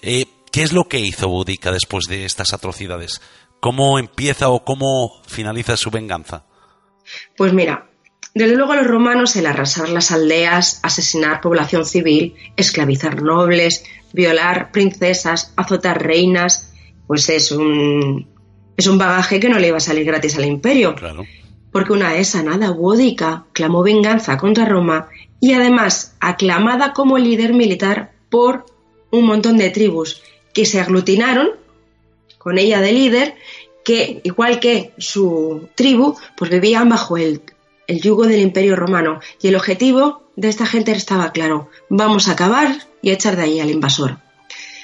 Eh, 0.00 0.26
¿Qué 0.50 0.62
es 0.62 0.72
lo 0.72 0.88
que 0.88 0.98
hizo 0.98 1.28
Boudica 1.28 1.70
después 1.70 2.06
de 2.08 2.24
estas 2.24 2.54
atrocidades? 2.54 3.20
¿Cómo 3.60 3.98
empieza 3.98 4.48
o 4.48 4.64
cómo 4.64 5.20
finaliza 5.26 5.76
su 5.76 5.90
venganza? 5.90 6.44
Pues 7.36 7.52
mira, 7.52 7.90
desde 8.34 8.56
luego 8.56 8.72
a 8.72 8.76
los 8.76 8.86
romanos 8.86 9.36
el 9.36 9.46
arrasar 9.46 9.88
las 9.88 10.10
aldeas, 10.10 10.80
asesinar 10.82 11.40
población 11.40 11.84
civil, 11.84 12.36
esclavizar 12.56 13.22
nobles, 13.22 13.84
violar 14.12 14.70
princesas, 14.70 15.52
azotar 15.56 16.02
reinas, 16.02 16.72
pues 17.06 17.28
es 17.28 17.52
un, 17.52 18.28
es 18.76 18.86
un 18.86 18.96
bagaje 18.96 19.40
que 19.40 19.48
no 19.48 19.58
le 19.58 19.68
iba 19.68 19.76
a 19.76 19.80
salir 19.80 20.04
gratis 20.04 20.36
al 20.36 20.44
imperio. 20.44 20.94
Porque 21.72 21.92
una 21.92 22.12
vez 22.12 22.28
sanada 22.28 22.70
Boudica 22.70 23.44
clamó 23.52 23.82
venganza 23.82 24.36
contra 24.38 24.64
Roma 24.64 25.08
y 25.40 25.52
además 25.52 26.14
aclamada 26.20 26.92
como 26.92 27.18
líder 27.18 27.52
militar 27.54 28.12
por 28.30 28.66
un 29.10 29.26
montón 29.26 29.56
de 29.56 29.70
tribus 29.70 30.22
que 30.52 30.66
se 30.66 30.80
aglutinaron 30.80 31.50
con 32.38 32.58
ella 32.58 32.80
de 32.80 32.92
líder, 32.92 33.34
que 33.84 34.20
igual 34.24 34.60
que 34.60 34.92
su 34.98 35.68
tribu, 35.74 36.16
pues 36.36 36.50
vivían 36.50 36.88
bajo 36.88 37.16
el, 37.16 37.42
el 37.86 38.00
yugo 38.00 38.26
del 38.26 38.40
imperio 38.40 38.76
romano. 38.76 39.20
Y 39.40 39.48
el 39.48 39.56
objetivo 39.56 40.22
de 40.36 40.48
esta 40.48 40.66
gente 40.66 40.92
estaba 40.92 41.32
claro, 41.32 41.68
vamos 41.88 42.28
a 42.28 42.32
acabar 42.32 42.86
y 43.02 43.10
echar 43.10 43.36
de 43.36 43.42
ahí 43.42 43.60
al 43.60 43.70
invasor. 43.70 44.18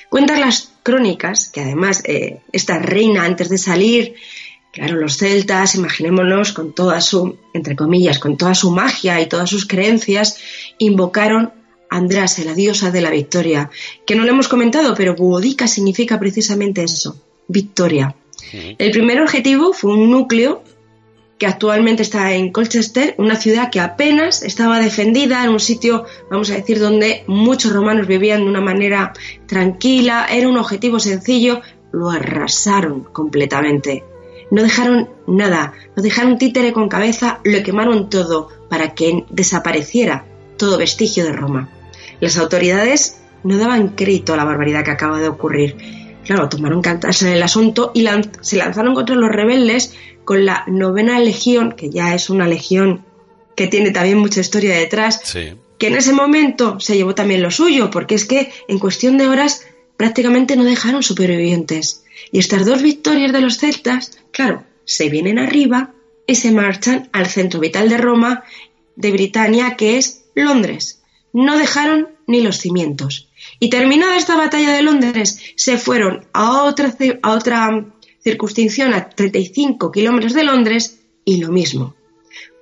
Cuentan 0.08 0.40
las 0.40 0.72
crónicas 0.82 1.48
que 1.48 1.60
además 1.60 2.02
eh, 2.04 2.40
esta 2.52 2.78
reina 2.78 3.24
antes 3.24 3.48
de 3.48 3.58
salir, 3.58 4.14
claro, 4.74 4.96
los 4.96 5.16
celtas, 5.16 5.76
imaginémonos 5.76 6.52
con 6.52 6.72
toda 6.72 7.00
su, 7.00 7.38
entre 7.54 7.76
comillas, 7.76 8.18
con 8.18 8.36
toda 8.36 8.54
su 8.54 8.70
magia 8.70 9.20
y 9.20 9.28
todas 9.28 9.48
sus 9.48 9.66
creencias, 9.66 10.38
invocaron 10.78 11.52
a 11.88 11.96
Andrase, 11.96 12.44
la 12.44 12.54
diosa 12.54 12.90
de 12.90 13.00
la 13.00 13.10
victoria, 13.10 13.70
que 14.04 14.16
no 14.16 14.24
le 14.24 14.30
hemos 14.30 14.48
comentado, 14.48 14.94
pero 14.94 15.14
Buodica 15.14 15.68
significa 15.68 16.18
precisamente 16.18 16.82
eso, 16.82 17.16
victoria. 17.46 18.16
El 18.52 18.90
primer 18.90 19.20
objetivo 19.20 19.72
fue 19.72 19.92
un 19.92 20.10
núcleo 20.10 20.62
que 21.38 21.46
actualmente 21.46 22.02
está 22.02 22.32
en 22.34 22.52
Colchester, 22.52 23.14
una 23.18 23.36
ciudad 23.36 23.70
que 23.70 23.80
apenas 23.80 24.42
estaba 24.42 24.80
defendida 24.80 25.44
en 25.44 25.50
un 25.50 25.60
sitio, 25.60 26.04
vamos 26.30 26.50
a 26.50 26.54
decir, 26.54 26.78
donde 26.78 27.24
muchos 27.26 27.72
romanos 27.72 28.06
vivían 28.06 28.42
de 28.42 28.50
una 28.50 28.60
manera 28.60 29.12
tranquila, 29.46 30.26
era 30.30 30.48
un 30.48 30.58
objetivo 30.58 31.00
sencillo, 31.00 31.60
lo 31.92 32.10
arrasaron 32.10 33.04
completamente. 33.04 34.04
No 34.50 34.62
dejaron 34.62 35.08
nada, 35.26 35.72
no 35.96 36.02
dejaron 36.02 36.38
títere 36.38 36.72
con 36.72 36.88
cabeza, 36.88 37.40
lo 37.44 37.62
quemaron 37.62 38.08
todo 38.10 38.48
para 38.68 38.94
que 38.94 39.24
desapareciera 39.30 40.24
todo 40.56 40.78
vestigio 40.78 41.24
de 41.24 41.32
Roma. 41.32 41.68
Las 42.20 42.38
autoridades 42.38 43.20
no 43.42 43.58
daban 43.58 43.90
crédito 43.90 44.34
a 44.34 44.36
la 44.36 44.44
barbaridad 44.44 44.84
que 44.84 44.90
acaba 44.90 45.20
de 45.20 45.28
ocurrir. 45.28 45.76
Claro, 46.24 46.48
tomaron 46.48 46.80
cartas 46.80 47.22
en 47.22 47.28
el 47.28 47.42
asunto 47.42 47.92
y 47.94 48.06
se 48.40 48.56
lanzaron 48.56 48.94
contra 48.94 49.14
los 49.14 49.30
rebeldes 49.30 49.94
con 50.24 50.46
la 50.46 50.64
novena 50.66 51.18
legión, 51.20 51.72
que 51.72 51.90
ya 51.90 52.14
es 52.14 52.30
una 52.30 52.48
legión 52.48 53.04
que 53.56 53.66
tiene 53.66 53.90
también 53.90 54.18
mucha 54.18 54.40
historia 54.40 54.74
detrás, 54.76 55.20
que 55.78 55.86
en 55.86 55.96
ese 55.96 56.12
momento 56.12 56.80
se 56.80 56.96
llevó 56.96 57.14
también 57.14 57.42
lo 57.42 57.50
suyo, 57.50 57.90
porque 57.90 58.14
es 58.14 58.24
que 58.24 58.50
en 58.68 58.78
cuestión 58.78 59.18
de 59.18 59.28
horas 59.28 59.66
prácticamente 59.96 60.56
no 60.56 60.64
dejaron 60.64 61.02
supervivientes. 61.02 62.03
Y 62.32 62.38
estas 62.38 62.64
dos 62.66 62.82
victorias 62.82 63.32
de 63.32 63.40
los 63.40 63.58
celtas, 63.58 64.18
claro, 64.30 64.64
se 64.84 65.08
vienen 65.08 65.38
arriba 65.38 65.92
y 66.26 66.36
se 66.36 66.52
marchan 66.52 67.08
al 67.12 67.26
centro 67.26 67.60
vital 67.60 67.88
de 67.88 67.98
Roma, 67.98 68.44
de 68.96 69.12
Britania, 69.12 69.76
que 69.76 69.98
es 69.98 70.24
Londres. 70.34 71.02
No 71.32 71.58
dejaron 71.58 72.08
ni 72.26 72.40
los 72.40 72.58
cimientos. 72.58 73.28
Y 73.60 73.70
terminada 73.70 74.16
esta 74.16 74.36
batalla 74.36 74.72
de 74.72 74.82
Londres, 74.82 75.40
se 75.56 75.78
fueron 75.78 76.26
a 76.32 76.62
otra, 76.64 76.94
a 77.22 77.32
otra 77.32 77.86
circunscripción 78.22 78.94
a 78.94 79.10
35 79.10 79.92
kilómetros 79.92 80.32
de 80.32 80.44
Londres 80.44 81.00
y 81.24 81.38
lo 81.38 81.50
mismo. 81.50 81.94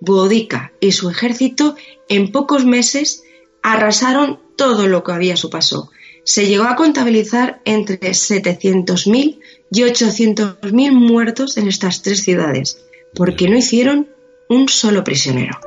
Boudica 0.01 0.73
y 0.81 0.93
su 0.93 1.09
ejército 1.09 1.77
en 2.09 2.33
pocos 2.33 2.65
meses 2.65 3.23
arrasaron 3.63 4.41
todo 4.57 4.89
lo 4.89 5.05
que 5.05 5.13
había 5.13 5.37
su 5.37 5.49
paso. 5.51 5.91
Se 6.25 6.47
llegó 6.47 6.65
a 6.65 6.77
contabilizar 6.77 7.61
entre 7.65 7.99
700.000 7.99 9.41
y 9.71 9.83
800.000 9.83 10.93
muertos 10.93 11.57
en 11.57 11.69
estas 11.69 12.03
tres 12.03 12.23
ciudades, 12.23 12.79
porque 13.15 13.49
no 13.49 13.57
hicieron 13.57 14.09
un 14.49 14.69
solo 14.69 15.03
prisionero 15.03 15.59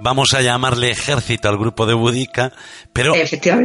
vamos 0.00 0.32
a 0.34 0.40
llamarle 0.40 0.90
ejército 0.90 1.48
al 1.48 1.58
grupo 1.58 1.86
de 1.86 1.94
Budica, 1.94 2.52
pero, 2.92 3.12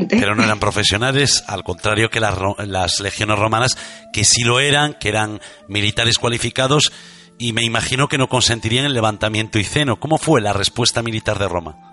pero 0.09 0.35
no 0.35 0.43
eran 0.43 0.59
profesionales, 0.59 1.43
al 1.47 1.63
contrario 1.63 2.09
que 2.09 2.19
las, 2.19 3.00
legiones 3.00 3.39
romanas, 3.39 3.77
que 4.12 4.23
sí 4.23 4.43
lo 4.43 4.59
eran, 4.59 4.93
que 4.95 5.09
eran 5.09 5.39
militares 5.67 6.17
cualificados, 6.17 6.91
y 7.38 7.53
me 7.53 7.63
imagino 7.63 8.07
que 8.07 8.17
no 8.17 8.27
consentirían 8.27 8.85
el 8.85 8.93
levantamiento 8.93 9.58
iceno. 9.58 9.99
¿Cómo 9.99 10.17
fue 10.17 10.41
la 10.41 10.53
respuesta 10.53 11.01
militar 11.01 11.39
de 11.39 11.47
Roma? 11.47 11.92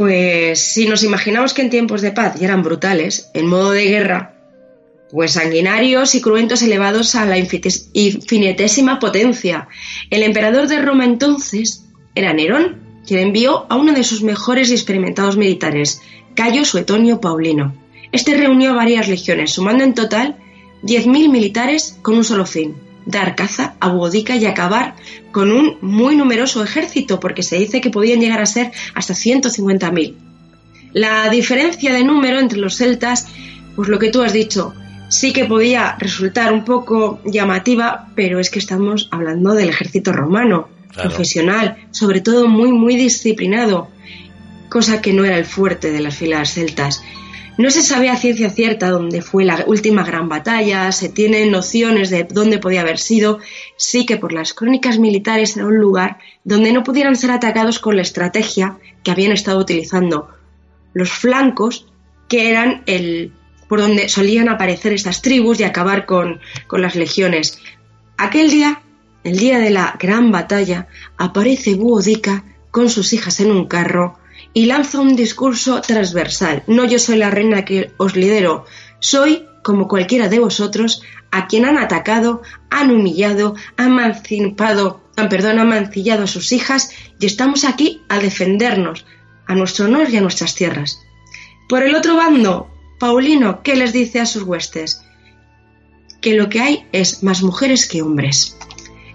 Pues 0.00 0.60
si 0.60 0.86
nos 0.86 1.04
imaginamos 1.04 1.52
que 1.52 1.60
en 1.60 1.68
tiempos 1.68 2.00
de 2.00 2.10
paz 2.10 2.40
ya 2.40 2.46
eran 2.46 2.62
brutales, 2.62 3.28
en 3.34 3.46
modo 3.46 3.72
de 3.72 3.84
guerra, 3.84 4.34
pues 5.10 5.32
sanguinarios 5.32 6.14
y 6.14 6.22
cruentos 6.22 6.62
elevados 6.62 7.14
a 7.16 7.26
la 7.26 7.36
infinitésima 7.36 8.98
potencia. 8.98 9.68
El 10.08 10.22
emperador 10.22 10.68
de 10.68 10.80
Roma 10.80 11.04
entonces 11.04 11.84
era 12.14 12.32
Nerón, 12.32 13.02
quien 13.06 13.20
envió 13.20 13.66
a 13.70 13.76
uno 13.76 13.92
de 13.92 14.02
sus 14.02 14.22
mejores 14.22 14.70
y 14.70 14.72
experimentados 14.72 15.36
militares, 15.36 16.00
Cayo 16.34 16.64
Suetonio 16.64 17.20
Paulino. 17.20 17.74
Este 18.10 18.32
reunió 18.38 18.74
varias 18.74 19.06
legiones, 19.06 19.52
sumando 19.52 19.84
en 19.84 19.92
total 19.92 20.36
10.000 20.82 21.30
militares 21.30 21.98
con 22.00 22.16
un 22.16 22.24
solo 22.24 22.46
fin, 22.46 22.74
dar 23.10 23.34
caza 23.34 23.74
a 23.80 23.88
Boudica 23.88 24.36
y 24.36 24.46
acabar 24.46 24.94
con 25.32 25.52
un 25.52 25.78
muy 25.80 26.16
numeroso 26.16 26.62
ejército, 26.62 27.20
porque 27.20 27.42
se 27.42 27.58
dice 27.58 27.80
que 27.80 27.90
podían 27.90 28.20
llegar 28.20 28.40
a 28.40 28.46
ser 28.46 28.72
hasta 28.94 29.14
150.000. 29.14 30.14
La 30.92 31.28
diferencia 31.28 31.92
de 31.92 32.04
número 32.04 32.40
entre 32.40 32.58
los 32.58 32.76
celtas, 32.76 33.28
pues 33.76 33.88
lo 33.88 33.98
que 33.98 34.10
tú 34.10 34.22
has 34.22 34.32
dicho, 34.32 34.74
sí 35.08 35.32
que 35.32 35.44
podía 35.44 35.96
resultar 35.98 36.52
un 36.52 36.64
poco 36.64 37.20
llamativa, 37.24 38.08
pero 38.14 38.38
es 38.38 38.50
que 38.50 38.58
estamos 38.58 39.08
hablando 39.10 39.54
del 39.54 39.68
ejército 39.68 40.12
romano 40.12 40.68
profesional, 40.94 41.76
sobre 41.92 42.20
todo 42.20 42.48
muy, 42.48 42.72
muy 42.72 42.96
disciplinado, 42.96 43.88
cosa 44.68 45.00
que 45.00 45.12
no 45.12 45.24
era 45.24 45.38
el 45.38 45.44
fuerte 45.44 45.92
de 45.92 46.00
las 46.00 46.16
filas 46.16 46.54
celtas. 46.54 47.02
No 47.58 47.70
se 47.70 47.82
sabe 47.82 48.08
a 48.08 48.16
ciencia 48.16 48.50
cierta 48.50 48.90
dónde 48.90 49.22
fue 49.22 49.44
la 49.44 49.64
última 49.66 50.02
gran 50.02 50.28
batalla, 50.28 50.90
se 50.92 51.08
tienen 51.08 51.50
nociones 51.50 52.10
de 52.10 52.24
dónde 52.24 52.58
podía 52.58 52.80
haber 52.80 52.98
sido, 52.98 53.38
sí 53.76 54.06
que 54.06 54.16
por 54.16 54.32
las 54.32 54.54
crónicas 54.54 54.98
militares 54.98 55.56
era 55.56 55.66
un 55.66 55.78
lugar 55.78 56.18
donde 56.44 56.72
no 56.72 56.82
pudieran 56.82 57.16
ser 57.16 57.30
atacados 57.30 57.78
con 57.78 57.96
la 57.96 58.02
estrategia 58.02 58.78
que 59.02 59.10
habían 59.10 59.32
estado 59.32 59.58
utilizando 59.58 60.28
los 60.94 61.10
flancos, 61.10 61.86
que 62.28 62.48
eran 62.48 62.82
el 62.86 63.32
por 63.68 63.80
donde 63.80 64.08
solían 64.08 64.48
aparecer 64.48 64.92
estas 64.92 65.22
tribus 65.22 65.60
y 65.60 65.64
acabar 65.64 66.04
con, 66.04 66.40
con 66.66 66.82
las 66.82 66.96
legiones. 66.96 67.60
Aquel 68.16 68.50
día 68.50 68.82
el 69.24 69.38
día 69.38 69.58
de 69.58 69.70
la 69.70 69.96
gran 69.98 70.30
batalla, 70.30 70.88
aparece 71.18 71.74
Buodica 71.74 72.44
con 72.70 72.88
sus 72.88 73.12
hijas 73.12 73.40
en 73.40 73.50
un 73.50 73.66
carro 73.66 74.18
y 74.52 74.66
lanza 74.66 75.00
un 75.00 75.16
discurso 75.16 75.80
transversal. 75.80 76.62
No 76.66 76.84
yo 76.84 76.98
soy 76.98 77.16
la 77.16 77.30
reina 77.30 77.64
que 77.64 77.92
os 77.96 78.16
lidero, 78.16 78.64
soy 78.98 79.46
como 79.62 79.88
cualquiera 79.88 80.28
de 80.28 80.38
vosotros 80.38 81.02
a 81.30 81.46
quien 81.46 81.64
han 81.64 81.78
atacado, 81.78 82.42
han 82.70 82.90
humillado, 82.90 83.54
han 83.76 83.94
mancipado, 83.94 85.00
perdón, 85.28 85.58
han 85.58 85.68
mancillado 85.68 86.24
a 86.24 86.28
sus 86.28 86.52
hijas 86.52 86.90
y 87.18 87.26
estamos 87.26 87.64
aquí 87.64 88.02
a 88.08 88.18
defendernos, 88.18 89.06
a 89.46 89.54
nuestro 89.54 89.86
honor 89.86 90.10
y 90.10 90.16
a 90.16 90.20
nuestras 90.20 90.54
tierras. 90.54 91.00
Por 91.68 91.82
el 91.82 91.94
otro 91.94 92.16
bando, 92.16 92.68
Paulino, 92.98 93.62
¿qué 93.62 93.76
les 93.76 93.92
dice 93.92 94.20
a 94.20 94.26
sus 94.26 94.42
huestes? 94.42 95.02
Que 96.20 96.34
lo 96.34 96.48
que 96.48 96.60
hay 96.60 96.86
es 96.92 97.22
más 97.22 97.42
mujeres 97.42 97.86
que 97.86 98.02
hombres. 98.02 98.56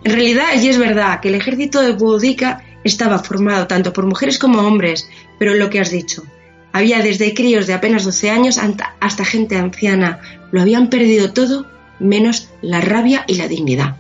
En 0.04 0.14
realidad, 0.14 0.46
y 0.62 0.70
es 0.70 0.78
verdad 0.78 1.20
que 1.20 1.30
el 1.30 1.36
ejército 1.36 1.82
de 1.82 1.94
Boudica 1.94 2.64
estaba 2.84 3.20
formado 3.20 3.68
tanto 3.68 3.92
por 3.92 4.06
mujeres 4.06 4.40
como 4.40 4.60
hombres, 4.60 5.10
pero 5.40 5.56
lo 5.56 5.70
que 5.70 5.80
has 5.80 5.92
dicho, 5.92 6.24
había 6.72 7.02
desde 7.02 7.34
críos 7.34 7.68
de 7.68 7.74
apenas 7.74 8.04
12 8.04 8.30
años 8.30 8.60
hasta 9.00 9.26
gente 9.26 9.58
anciana, 9.58 10.20
lo 10.52 10.62
habían 10.62 10.90
perdido 10.90 11.32
todo 11.32 11.66
menos 12.00 12.50
la 12.62 12.82
rabia 12.82 13.24
y 13.28 13.36
la 13.36 13.48
dignidad. 13.48 13.96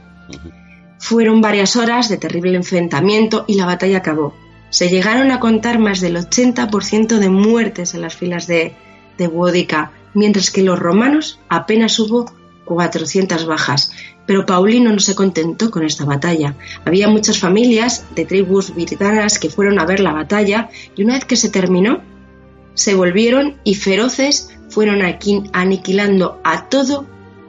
Fueron 1.00 1.40
varias 1.40 1.76
horas 1.76 2.10
de 2.10 2.18
terrible 2.18 2.58
enfrentamiento 2.58 3.46
y 3.48 3.56
la 3.56 3.66
batalla 3.66 4.00
acabó. 4.00 4.34
Se 4.70 4.90
llegaron 4.90 5.32
a 5.32 5.40
contar 5.40 5.80
más 5.80 6.02
del 6.02 6.18
80% 6.18 7.20
de 7.20 7.30
muertes 7.30 7.94
en 7.94 8.02
las 8.02 8.16
filas 8.16 8.48
de, 8.48 8.74
de 9.18 9.88
mientras 10.14 10.52
que 10.52 10.64
los 10.64 10.78
romanos 10.78 11.40
apenas 11.48 12.00
hubo 12.00 12.34
400 12.66 13.46
bajas. 13.46 13.92
Pero 14.26 14.46
Paulino 14.46 14.92
no 14.92 15.00
se 15.00 15.16
contentó 15.16 15.72
con 15.72 15.86
esta 15.86 16.06
batalla. 16.06 16.56
Había 16.84 17.08
muchas 17.08 17.40
familias 17.40 18.06
de 18.16 18.26
tribus 18.26 18.74
britanas 18.74 19.40
que 19.40 19.50
fueron 19.50 19.80
a 19.80 19.86
ver 19.86 20.00
la 20.00 20.14
batalla 20.14 20.70
y 20.96 21.04
una 21.04 21.14
vez 21.14 21.26
que 21.26 21.36
se 21.36 21.50
terminó, 21.50 22.02
se 22.74 22.96
volvieron 22.96 23.58
y 23.64 23.76
feroces 23.76 24.50
fueron 24.70 25.04
aquí 25.04 25.44
aniquilando 25.54 26.42
a 26.44 26.68
todo 26.68 27.06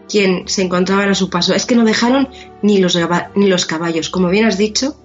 quien 0.09 0.47
se 0.49 0.63
encontraba 0.63 1.05
a 1.05 1.15
su 1.15 1.31
paso. 1.31 1.55
Es 1.55 1.67
que 1.67 1.75
no 1.75 1.85
dejaron 1.85 2.29
ni 2.63 2.79
los, 2.79 2.97
ni 3.35 3.49
los 3.49 3.67
caballos. 3.67 4.09
Como 4.09 4.29
bien 4.29 4.45
has 4.45 4.59
dicho, 4.59 4.97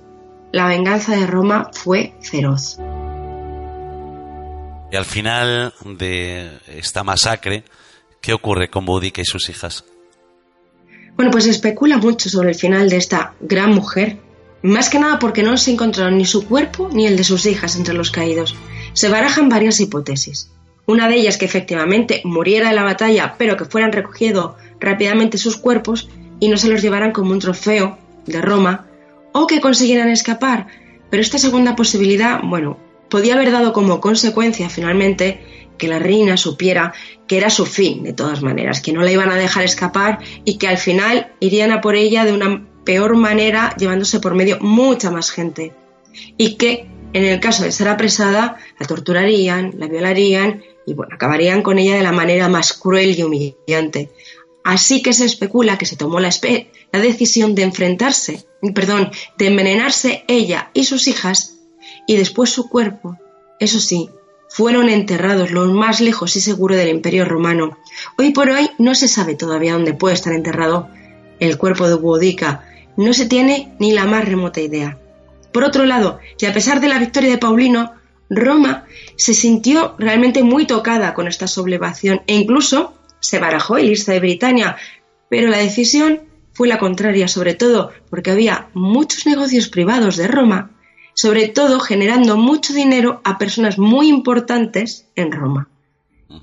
la 0.51 0.67
venganza 0.67 1.15
de 1.15 1.25
Roma 1.25 1.71
fue 1.73 2.13
feroz. 2.21 2.77
Y 4.91 4.95
al 4.95 5.05
final 5.05 5.73
de 5.85 6.51
esta 6.67 7.03
masacre, 7.03 7.63
¿qué 8.19 8.33
ocurre 8.33 8.69
con 8.69 8.85
Boudica 8.85 9.21
y 9.21 9.25
sus 9.25 9.49
hijas? 9.49 9.85
Bueno, 11.21 11.33
pues 11.33 11.45
especula 11.45 11.97
mucho 11.97 12.29
sobre 12.29 12.49
el 12.49 12.55
final 12.55 12.89
de 12.89 12.97
esta 12.97 13.35
gran 13.41 13.75
mujer, 13.75 14.17
más 14.63 14.89
que 14.89 14.97
nada 14.97 15.19
porque 15.19 15.43
no 15.43 15.55
se 15.55 15.69
encontraron 15.69 16.17
ni 16.17 16.25
su 16.25 16.47
cuerpo 16.47 16.89
ni 16.91 17.05
el 17.05 17.15
de 17.15 17.23
sus 17.23 17.45
hijas 17.45 17.75
entre 17.75 17.93
los 17.93 18.09
caídos. 18.09 18.55
Se 18.93 19.07
barajan 19.07 19.47
varias 19.47 19.79
hipótesis. 19.79 20.49
Una 20.87 21.07
de 21.07 21.17
ellas 21.17 21.37
que 21.37 21.45
efectivamente 21.45 22.23
muriera 22.23 22.69
en 22.69 22.75
la 22.75 22.81
batalla, 22.81 23.35
pero 23.37 23.55
que 23.55 23.65
fueran 23.65 23.91
recogidos 23.91 24.55
rápidamente 24.79 25.37
sus 25.37 25.57
cuerpos 25.57 26.09
y 26.39 26.47
no 26.47 26.57
se 26.57 26.69
los 26.69 26.81
llevaran 26.81 27.11
como 27.11 27.33
un 27.33 27.39
trofeo 27.39 27.99
de 28.25 28.41
Roma, 28.41 28.87
o 29.31 29.45
que 29.45 29.61
consiguieran 29.61 30.09
escapar. 30.09 30.65
Pero 31.11 31.21
esta 31.21 31.37
segunda 31.37 31.75
posibilidad, 31.75 32.39
bueno, 32.43 32.79
podía 33.09 33.35
haber 33.35 33.51
dado 33.51 33.73
como 33.73 34.01
consecuencia 34.01 34.71
finalmente 34.71 35.60
que 35.81 35.87
la 35.87 35.97
reina 35.97 36.37
supiera 36.37 36.93
que 37.25 37.37
era 37.37 37.49
su 37.49 37.65
fin, 37.65 38.03
de 38.03 38.13
todas 38.13 38.43
maneras, 38.43 38.81
que 38.81 38.93
no 38.93 39.01
la 39.01 39.11
iban 39.11 39.31
a 39.31 39.35
dejar 39.35 39.63
escapar 39.63 40.19
y 40.45 40.59
que 40.59 40.67
al 40.67 40.77
final 40.77 41.31
irían 41.39 41.71
a 41.71 41.81
por 41.81 41.95
ella 41.95 42.23
de 42.23 42.33
una 42.33 42.67
peor 42.85 43.15
manera, 43.15 43.75
llevándose 43.79 44.19
por 44.19 44.35
medio 44.35 44.59
mucha 44.59 45.09
más 45.09 45.31
gente. 45.31 45.73
Y 46.37 46.53
que, 46.53 46.87
en 47.13 47.25
el 47.25 47.39
caso 47.39 47.63
de 47.63 47.71
ser 47.71 47.87
apresada, 47.87 48.57
la 48.79 48.85
torturarían, 48.85 49.73
la 49.79 49.87
violarían 49.87 50.61
y 50.85 50.93
bueno, 50.93 51.15
acabarían 51.15 51.63
con 51.63 51.79
ella 51.79 51.95
de 51.95 52.03
la 52.03 52.11
manera 52.11 52.47
más 52.47 52.73
cruel 52.73 53.17
y 53.17 53.23
humillante. 53.23 54.11
Así 54.63 55.01
que 55.01 55.13
se 55.13 55.25
especula 55.25 55.79
que 55.79 55.87
se 55.87 55.95
tomó 55.95 56.19
la, 56.19 56.29
la 56.91 56.99
decisión 56.99 57.55
de 57.55 57.63
enfrentarse, 57.63 58.45
perdón, 58.75 59.09
de 59.39 59.47
envenenarse 59.47 60.25
ella 60.27 60.69
y 60.75 60.83
sus 60.83 61.07
hijas 61.07 61.55
y 62.05 62.17
después 62.17 62.51
su 62.51 62.69
cuerpo, 62.69 63.17
eso 63.59 63.79
sí, 63.79 64.11
fueron 64.53 64.89
enterrados 64.89 65.51
lo 65.51 65.65
más 65.67 66.01
lejos 66.01 66.35
y 66.35 66.41
seguro 66.41 66.75
del 66.75 66.89
Imperio 66.89 67.23
Romano. 67.23 67.77
Hoy 68.17 68.31
por 68.31 68.49
hoy 68.49 68.69
no 68.77 68.95
se 68.95 69.07
sabe 69.07 69.35
todavía 69.35 69.73
dónde 69.73 69.93
puede 69.93 70.13
estar 70.13 70.33
enterrado 70.33 70.89
el 71.39 71.57
cuerpo 71.57 71.87
de 71.87 71.95
Boudica, 71.95 72.65
no 72.97 73.13
se 73.13 73.27
tiene 73.27 73.73
ni 73.79 73.93
la 73.93 74.05
más 74.05 74.25
remota 74.25 74.59
idea. 74.59 74.97
Por 75.53 75.63
otro 75.63 75.85
lado, 75.85 76.19
y 76.37 76.45
a 76.45 76.53
pesar 76.53 76.81
de 76.81 76.89
la 76.89 76.99
victoria 76.99 77.29
de 77.29 77.37
Paulino, 77.37 77.93
Roma 78.29 78.85
se 79.15 79.33
sintió 79.33 79.95
realmente 79.97 80.43
muy 80.43 80.67
tocada 80.67 81.13
con 81.13 81.27
esta 81.27 81.47
sublevación 81.47 82.21
e 82.27 82.35
incluso 82.35 82.93
se 83.21 83.39
barajó 83.39 83.77
el 83.77 83.89
irse 83.89 84.11
de 84.11 84.19
Britania, 84.19 84.75
pero 85.29 85.49
la 85.49 85.57
decisión 85.59 86.21
fue 86.53 86.67
la 86.67 86.77
contraria, 86.77 87.29
sobre 87.29 87.53
todo 87.53 87.91
porque 88.09 88.31
había 88.31 88.67
muchos 88.73 89.25
negocios 89.25 89.69
privados 89.69 90.17
de 90.17 90.27
Roma, 90.27 90.71
sobre 91.21 91.49
todo 91.49 91.79
generando 91.79 92.35
mucho 92.35 92.73
dinero 92.73 93.21
a 93.23 93.37
personas 93.37 93.77
muy 93.77 94.07
importantes 94.07 95.05
en 95.15 95.31
Roma. 95.31 95.69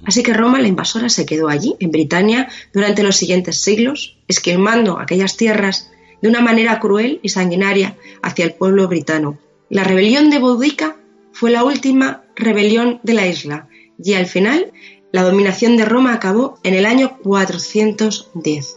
Así 0.05 0.23
que 0.23 0.33
Roma, 0.33 0.61
la 0.61 0.69
invasora, 0.69 1.09
se 1.09 1.27
quedó 1.27 1.49
allí, 1.49 1.75
en 1.81 1.91
Britania, 1.91 2.49
durante 2.73 3.03
los 3.03 3.17
siguientes 3.17 3.61
siglos, 3.61 4.19
esquilmando 4.29 5.01
aquellas 5.01 5.37
tierras 5.37 5.91
de 6.23 6.29
una 6.29 6.43
manera 6.43 6.79
cruel 6.79 7.19
y 7.25 7.31
sanguinaria 7.31 7.97
hacia 8.23 8.45
el 8.45 8.55
pueblo 8.55 8.87
britano. 8.87 9.37
La 9.69 9.83
rebelión 9.83 10.31
de 10.31 10.39
Boudica 10.39 10.97
fue 11.33 11.51
la 11.51 11.65
última 11.65 12.23
rebelión 12.37 13.01
de 13.03 13.15
la 13.15 13.27
isla 13.27 13.67
y 14.01 14.15
al 14.15 14.27
final 14.27 14.71
la 15.11 15.25
dominación 15.25 15.77
de 15.77 15.87
Roma 15.87 16.13
acabó 16.13 16.61
en 16.63 16.75
el 16.75 16.87
año 16.87 17.19
410. 17.25 18.77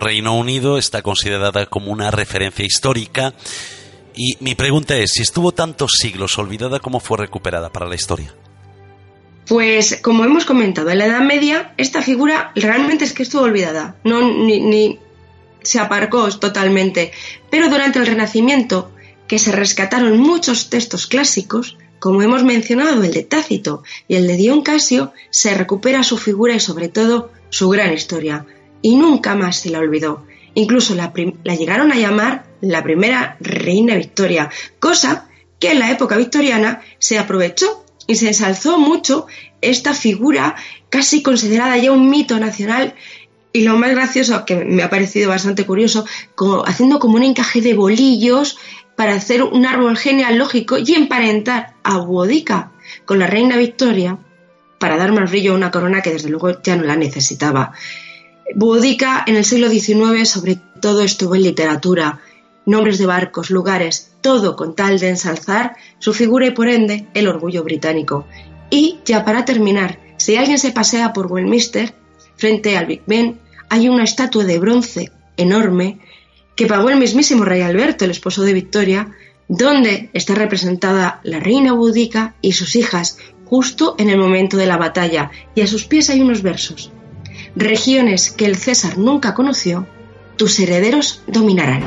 Reino 0.00 0.36
Unido 0.36 0.78
está 0.78 1.02
considerada 1.02 1.66
como 1.66 1.90
una 1.90 2.10
referencia 2.10 2.64
histórica. 2.64 3.34
Y 4.14 4.36
mi 4.40 4.54
pregunta 4.54 4.96
es, 4.96 5.12
si 5.12 5.22
estuvo 5.22 5.52
tantos 5.52 5.92
siglos 6.00 6.38
olvidada, 6.38 6.80
¿cómo 6.80 7.00
fue 7.00 7.18
recuperada 7.18 7.70
para 7.70 7.86
la 7.86 7.94
historia? 7.94 8.34
Pues 9.46 10.00
como 10.02 10.24
hemos 10.24 10.44
comentado, 10.44 10.90
en 10.90 10.98
la 10.98 11.06
Edad 11.06 11.20
Media 11.20 11.72
esta 11.76 12.02
figura 12.02 12.50
realmente 12.56 13.04
es 13.04 13.12
que 13.12 13.22
estuvo 13.22 13.42
olvidada, 13.42 13.96
no 14.02 14.20
ni 14.20 14.98
se 15.62 15.78
aparcó 15.78 16.28
totalmente, 16.38 17.12
pero 17.50 17.68
durante 17.68 17.98
el 17.98 18.06
Renacimiento, 18.06 18.90
que 19.28 19.38
se 19.38 19.52
rescataron 19.52 20.18
muchos 20.18 20.70
textos 20.70 21.06
clásicos, 21.06 21.76
como 21.98 22.22
hemos 22.22 22.44
mencionado, 22.44 23.02
el 23.02 23.12
de 23.12 23.22
Tácito 23.22 23.82
y 24.08 24.16
el 24.16 24.26
de 24.26 24.36
Dion 24.36 24.62
Casio, 24.62 25.12
se 25.30 25.54
recupera 25.54 26.02
su 26.02 26.18
figura 26.18 26.54
y 26.54 26.60
sobre 26.60 26.88
todo 26.88 27.32
su 27.48 27.68
gran 27.68 27.92
historia, 27.92 28.46
y 28.82 28.96
nunca 28.96 29.34
más 29.34 29.56
se 29.56 29.70
la 29.70 29.78
olvidó. 29.78 30.24
Incluso 30.54 30.94
la, 30.94 31.12
llegaron 31.54 31.92
a 31.92 31.96
llamar 31.96 32.46
la 32.60 32.82
primera 32.82 33.36
reina 33.40 33.94
Victoria, 33.96 34.50
cosa 34.78 35.28
que 35.58 35.72
en 35.72 35.78
la 35.78 35.90
época 35.90 36.16
victoriana 36.16 36.80
se 36.98 37.18
aprovechó 37.18 37.84
y 38.06 38.14
se 38.16 38.28
ensalzó 38.28 38.78
mucho 38.78 39.26
esta 39.60 39.94
figura 39.94 40.56
casi 40.88 41.22
considerada 41.22 41.76
ya 41.76 41.92
un 41.92 42.08
mito 42.08 42.38
nacional 42.38 42.94
y 43.52 43.62
lo 43.62 43.76
más 43.78 43.90
gracioso, 43.90 44.44
que 44.44 44.56
me 44.56 44.82
ha 44.82 44.90
parecido 44.90 45.30
bastante 45.30 45.64
curioso, 45.64 46.04
haciendo 46.66 46.98
como 46.98 47.16
un 47.16 47.22
encaje 47.22 47.62
de 47.62 47.74
bolillos 47.74 48.58
para 48.96 49.14
hacer 49.14 49.42
un 49.42 49.64
árbol 49.66 49.96
genealógico 49.96 50.76
y 50.78 50.94
emparentar 50.94 51.74
a 51.82 51.98
Boudica 51.98 52.72
con 53.04 53.18
la 53.18 53.26
reina 53.26 53.56
Victoria 53.56 54.18
para 54.78 54.96
dar 54.96 55.12
más 55.12 55.30
brillo 55.30 55.52
a 55.52 55.56
una 55.56 55.70
corona 55.70 56.02
que 56.02 56.12
desde 56.12 56.28
luego 56.28 56.60
ya 56.62 56.76
no 56.76 56.84
la 56.84 56.96
necesitaba. 56.96 57.72
Boudica 58.54 59.24
en 59.26 59.36
el 59.36 59.44
siglo 59.44 59.68
XIX 59.68 60.28
sobre 60.28 60.58
todo 60.80 61.02
estuvo 61.02 61.34
en 61.34 61.42
literatura, 61.42 62.20
nombres 62.64 62.98
de 62.98 63.06
barcos, 63.06 63.50
lugares, 63.50 64.12
todo 64.20 64.56
con 64.56 64.74
tal 64.74 64.98
de 64.98 65.10
ensalzar 65.10 65.76
su 65.98 66.12
figura 66.12 66.46
y 66.46 66.50
por 66.50 66.68
ende 66.68 67.06
el 67.14 67.28
orgullo 67.28 67.64
británico. 67.64 68.26
Y 68.70 68.98
ya 69.04 69.24
para 69.24 69.44
terminar, 69.44 69.98
si 70.16 70.36
alguien 70.36 70.58
se 70.58 70.72
pasea 70.72 71.12
por 71.12 71.30
Westminster, 71.30 71.94
frente 72.36 72.76
al 72.76 72.86
Big 72.86 73.02
Ben, 73.06 73.40
hay 73.68 73.88
una 73.88 74.04
estatua 74.04 74.44
de 74.44 74.58
bronce 74.58 75.12
enorme 75.36 76.00
que 76.54 76.66
pagó 76.66 76.90
el 76.90 76.98
mismísimo 76.98 77.44
rey 77.44 77.60
Alberto, 77.60 78.04
el 78.04 78.10
esposo 78.10 78.42
de 78.42 78.52
Victoria, 78.52 79.14
donde 79.48 80.10
está 80.12 80.34
representada 80.34 81.20
la 81.22 81.38
reina 81.38 81.72
búdica 81.72 82.34
y 82.40 82.52
sus 82.52 82.74
hijas 82.74 83.18
justo 83.44 83.94
en 83.98 84.10
el 84.10 84.18
momento 84.18 84.56
de 84.56 84.66
la 84.66 84.76
batalla, 84.76 85.30
y 85.54 85.60
a 85.60 85.66
sus 85.66 85.84
pies 85.84 86.10
hay 86.10 86.20
unos 86.20 86.42
versos. 86.42 86.90
Regiones 87.56 88.30
que 88.30 88.44
el 88.44 88.56
César 88.56 88.98
nunca 88.98 89.34
conoció, 89.34 89.86
tus 90.36 90.60
herederos 90.60 91.22
dominarán. 91.26 91.82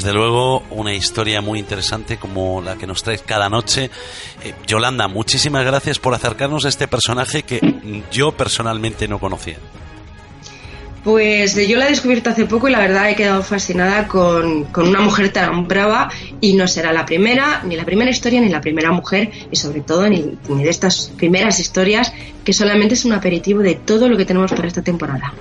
desde 0.00 0.14
luego 0.14 0.60
una 0.70 0.94
historia 0.94 1.42
muy 1.42 1.58
interesante 1.58 2.16
como 2.16 2.62
la 2.62 2.76
que 2.76 2.86
nos 2.86 3.02
traes 3.02 3.20
cada 3.20 3.50
noche. 3.50 3.90
Eh, 4.42 4.54
Yolanda, 4.66 5.08
muchísimas 5.08 5.62
gracias 5.62 5.98
por 5.98 6.14
acercarnos 6.14 6.64
a 6.64 6.70
este 6.70 6.88
personaje 6.88 7.42
que 7.42 8.02
yo 8.10 8.32
personalmente 8.32 9.06
no 9.08 9.18
conocía. 9.18 9.58
Pues 11.04 11.54
yo 11.66 11.78
la 11.78 11.86
he 11.86 11.90
descubierto 11.90 12.28
hace 12.28 12.44
poco 12.44 12.68
y 12.68 12.72
la 12.72 12.78
verdad 12.78 13.08
he 13.08 13.16
quedado 13.16 13.42
fascinada 13.42 14.06
con, 14.06 14.64
con, 14.64 14.88
una 14.88 15.00
mujer 15.00 15.32
tan 15.32 15.66
brava 15.66 16.10
y 16.42 16.52
no 16.52 16.68
será 16.68 16.92
la 16.92 17.06
primera, 17.06 17.62
ni 17.64 17.74
la 17.74 17.86
primera 17.86 18.10
historia, 18.10 18.40
ni 18.40 18.50
la 18.50 18.60
primera 18.60 18.92
mujer 18.92 19.30
y 19.50 19.56
sobre 19.56 19.80
todo 19.80 20.06
ni, 20.10 20.36
ni 20.48 20.62
de 20.62 20.68
estas 20.68 21.10
primeras 21.16 21.58
historias 21.58 22.12
que 22.44 22.52
solamente 22.52 22.94
es 22.94 23.06
un 23.06 23.14
aperitivo 23.14 23.60
de 23.60 23.76
todo 23.76 24.10
lo 24.10 24.16
que 24.18 24.26
tenemos 24.26 24.52
para 24.52 24.68
esta 24.68 24.82
temporada. 24.82 25.32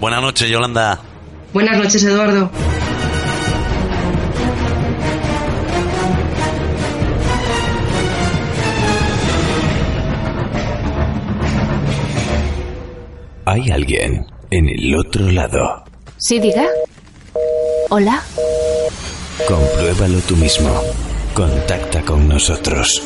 Buenas 0.00 0.22
noches, 0.22 0.48
Yolanda. 0.48 0.98
Buenas 1.52 1.76
noches, 1.76 2.02
Eduardo. 2.04 2.50
Hay 13.44 13.70
alguien 13.70 14.31
en 14.52 14.68
el 14.68 14.94
otro 14.94 15.30
lado. 15.30 15.82
Sí, 16.18 16.38
diga. 16.38 16.66
Hola. 17.88 18.22
Compruébalo 19.48 20.18
tú 20.20 20.36
mismo. 20.36 20.70
Contacta 21.34 22.02
con 22.02 22.28
nosotros. 22.28 23.02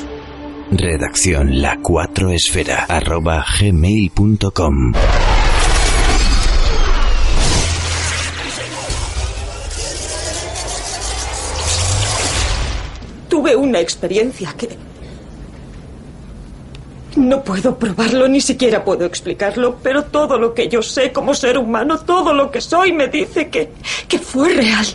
Redacción 0.73 1.63
la 1.63 1.79
4 1.81 2.33
esfera 2.33 2.87
arroba 2.89 3.45
gmail.com. 3.61 4.93
Tuve 13.29 13.55
una 13.55 13.79
experiencia 13.79 14.53
que 14.59 14.69
no 17.17 17.43
puedo 17.43 17.79
probarlo, 17.79 18.29
ni 18.29 18.41
siquiera 18.41 18.85
puedo 18.85 19.05
explicarlo, 19.05 19.79
pero 19.83 20.05
todo 20.05 20.39
lo 20.39 20.55
que 20.55 20.69
yo 20.69 20.83
sé 20.83 21.13
como 21.13 21.35
ser 21.35 21.59
humano, 21.59 21.99
todo 22.01 22.33
lo 22.33 22.51
que 22.51 22.61
soy, 22.61 22.93
me 22.93 23.09
dice 23.09 23.49
que, 23.49 23.73
que 24.07 24.19
fue 24.19 24.55
real. 24.55 24.87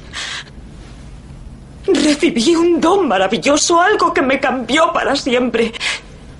Recibí 1.88 2.56
un 2.56 2.80
don 2.80 3.08
maravilloso, 3.08 3.82
algo 3.82 4.14
que 4.14 4.22
me 4.22 4.40
cambió 4.40 4.94
para 4.94 5.16
siempre. 5.16 5.72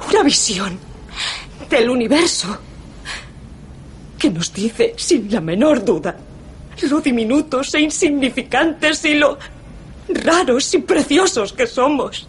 Una 0.10 0.24
visión 0.24 0.78
del 1.70 1.90
universo 1.90 2.58
que 4.18 4.30
nos 4.30 4.54
dice, 4.54 4.94
sin 4.98 5.32
la 5.32 5.42
menor 5.42 5.84
duda, 5.84 6.16
lo 6.90 7.02
diminutos 7.02 7.74
e 7.76 7.82
insignificantes 7.82 9.06
y 9.06 9.16
lo 9.16 9.38
raros 10.10 10.74
y 10.74 10.80
preciosos 10.80 11.54
que 11.54 11.68
somos. 11.68 12.28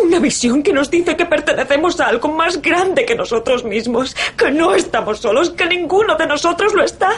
Una 0.00 0.18
visión 0.18 0.62
que 0.62 0.72
nos 0.72 0.90
dice 0.90 1.16
que 1.16 1.26
pertenecemos 1.26 2.00
a 2.00 2.06
algo 2.06 2.28
más 2.28 2.60
grande 2.62 3.04
que 3.04 3.14
nosotros 3.14 3.64
mismos, 3.64 4.16
que 4.36 4.50
no 4.50 4.74
estamos 4.74 5.18
solos, 5.18 5.50
que 5.50 5.66
ninguno 5.66 6.16
de 6.16 6.26
nosotros 6.26 6.72
lo 6.72 6.82
está. 6.82 7.10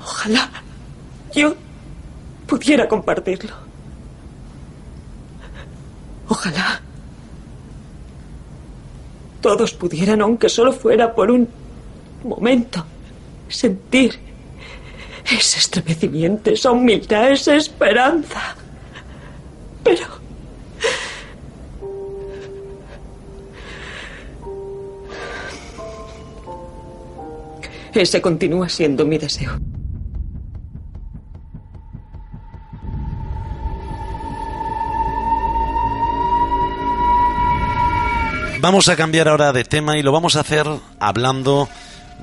Ojalá 0.00 0.50
yo 1.34 1.54
pudiera 2.46 2.86
compartirlo. 2.88 3.52
Ojalá 6.28 6.80
todos 9.40 9.74
pudieran, 9.74 10.22
aunque 10.22 10.48
solo 10.48 10.72
fuera 10.72 11.14
por 11.14 11.30
un 11.30 11.46
momento, 12.22 12.84
sentir 13.48 14.18
ese 15.24 15.58
estremecimiento, 15.58 16.50
esa 16.50 16.70
humildad, 16.70 17.32
esa 17.32 17.56
esperanza. 17.56 18.56
Pero... 19.82 20.24
Ese 27.94 28.20
continúa 28.20 28.68
siendo 28.68 29.06
mi 29.06 29.18
deseo. 29.18 29.56
Vamos 38.60 38.88
a 38.88 38.96
cambiar 38.96 39.28
ahora 39.28 39.52
de 39.52 39.62
tema 39.62 39.98
y 39.98 40.02
lo 40.02 40.10
vamos 40.10 40.36
a 40.36 40.40
hacer 40.40 40.66
hablando 40.98 41.68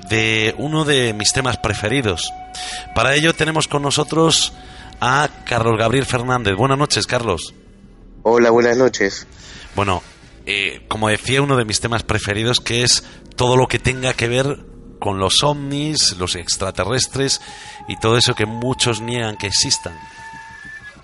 de 0.08 0.54
uno 0.58 0.84
de 0.84 1.12
mis 1.14 1.32
temas 1.32 1.56
preferidos. 1.56 2.32
Para 2.94 3.14
ello 3.14 3.34
tenemos 3.34 3.68
con 3.68 3.82
nosotros 3.82 4.52
a 5.00 5.28
Carlos 5.44 5.78
Gabriel 5.78 6.06
Fernández. 6.06 6.54
Buenas 6.56 6.78
noches, 6.78 7.06
Carlos. 7.06 7.54
Hola, 8.22 8.50
buenas 8.50 8.76
noches. 8.76 9.26
Bueno, 9.74 10.02
eh, 10.46 10.84
como 10.88 11.08
decía, 11.08 11.42
uno 11.42 11.56
de 11.56 11.64
mis 11.64 11.80
temas 11.80 12.02
preferidos 12.02 12.60
que 12.60 12.82
es 12.82 13.04
todo 13.36 13.56
lo 13.56 13.66
que 13.66 13.78
tenga 13.78 14.14
que 14.14 14.28
ver 14.28 14.58
con 14.98 15.18
los 15.18 15.42
ovnis, 15.42 16.16
los 16.18 16.36
extraterrestres 16.36 17.40
y 17.88 17.98
todo 17.98 18.16
eso 18.16 18.34
que 18.34 18.46
muchos 18.46 19.00
niegan 19.00 19.36
que 19.36 19.48
existan. 19.48 19.98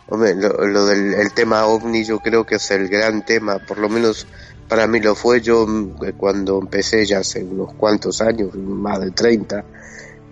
Hombre, 0.07 0.35
lo, 0.37 0.87
del 0.87 1.15
el 1.15 1.33
tema 1.35 1.67
ovni 1.67 2.05
yo 2.05 2.21
creo 2.21 2.47
que 2.47 2.55
es 2.55 2.71
el 2.71 2.89
gran 2.89 3.25
tema, 3.25 3.59
por 3.59 3.79
lo 3.79 3.89
menos 3.89 4.27
para 4.69 4.87
mí 4.87 5.01
lo 5.01 5.15
fue 5.15 5.41
yo 5.41 5.67
mm, 5.67 6.13
cuando 6.17 6.59
empecé 6.61 7.05
ya 7.07 7.21
hace 7.21 7.43
unos 7.43 7.75
cuantos 7.75 8.21
años, 8.21 8.55
más 8.55 9.01
de 9.01 9.11
30, 9.11 9.65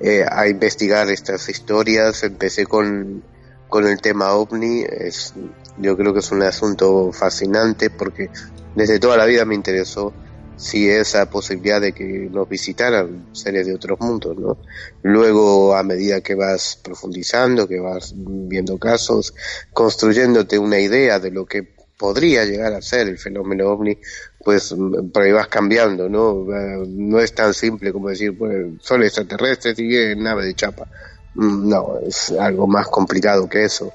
eh, 0.00 0.24
a 0.30 0.46
investigar 0.48 1.10
estas 1.10 1.48
historias. 1.48 2.22
Empecé 2.22 2.66
con, 2.66 3.22
con 3.68 3.86
el 3.86 4.00
tema 4.00 4.32
ovni. 4.32 4.82
Es, 4.82 5.34
yo 5.78 5.96
creo 5.96 6.12
que 6.12 6.20
es 6.20 6.30
un 6.30 6.42
asunto 6.42 7.12
fascinante 7.12 7.90
porque 7.90 8.30
desde 8.74 8.98
toda 8.98 9.16
la 9.16 9.24
vida 9.24 9.44
me 9.44 9.54
interesó 9.54 10.12
si 10.56 10.88
esa 10.88 11.28
posibilidad 11.28 11.80
de 11.80 11.92
que 11.92 12.28
nos 12.30 12.48
visitaran 12.48 13.26
seres 13.32 13.66
de 13.66 13.74
otros 13.74 14.00
mundos, 14.00 14.38
¿no? 14.38 14.56
Luego, 15.02 15.76
a 15.76 15.82
medida 15.82 16.22
que 16.22 16.34
vas 16.34 16.80
profundizando, 16.82 17.68
que 17.68 17.78
vas 17.78 18.14
viendo 18.16 18.78
casos, 18.78 19.34
construyéndote 19.74 20.58
una 20.58 20.80
idea 20.80 21.18
de 21.18 21.30
lo 21.30 21.44
que 21.44 21.75
podría 21.96 22.44
llegar 22.44 22.72
a 22.74 22.82
ser 22.82 23.08
el 23.08 23.18
fenómeno 23.18 23.68
ovni, 23.68 23.98
pues 24.44 24.74
por 25.12 25.22
ahí 25.22 25.32
vas 25.32 25.48
cambiando, 25.48 26.08
¿no? 26.08 26.46
No 26.86 27.20
es 27.20 27.34
tan 27.34 27.54
simple 27.54 27.92
como 27.92 28.08
decir, 28.08 28.36
pues, 28.36 28.66
son 28.80 29.02
extraterrestres 29.02 29.78
y 29.78 30.14
nave 30.16 30.44
de 30.44 30.54
chapa. 30.54 30.86
Mm, 31.34 31.68
no, 31.68 31.98
es 32.06 32.30
algo 32.32 32.66
más 32.66 32.88
complicado 32.88 33.48
que 33.48 33.64
eso. 33.64 33.92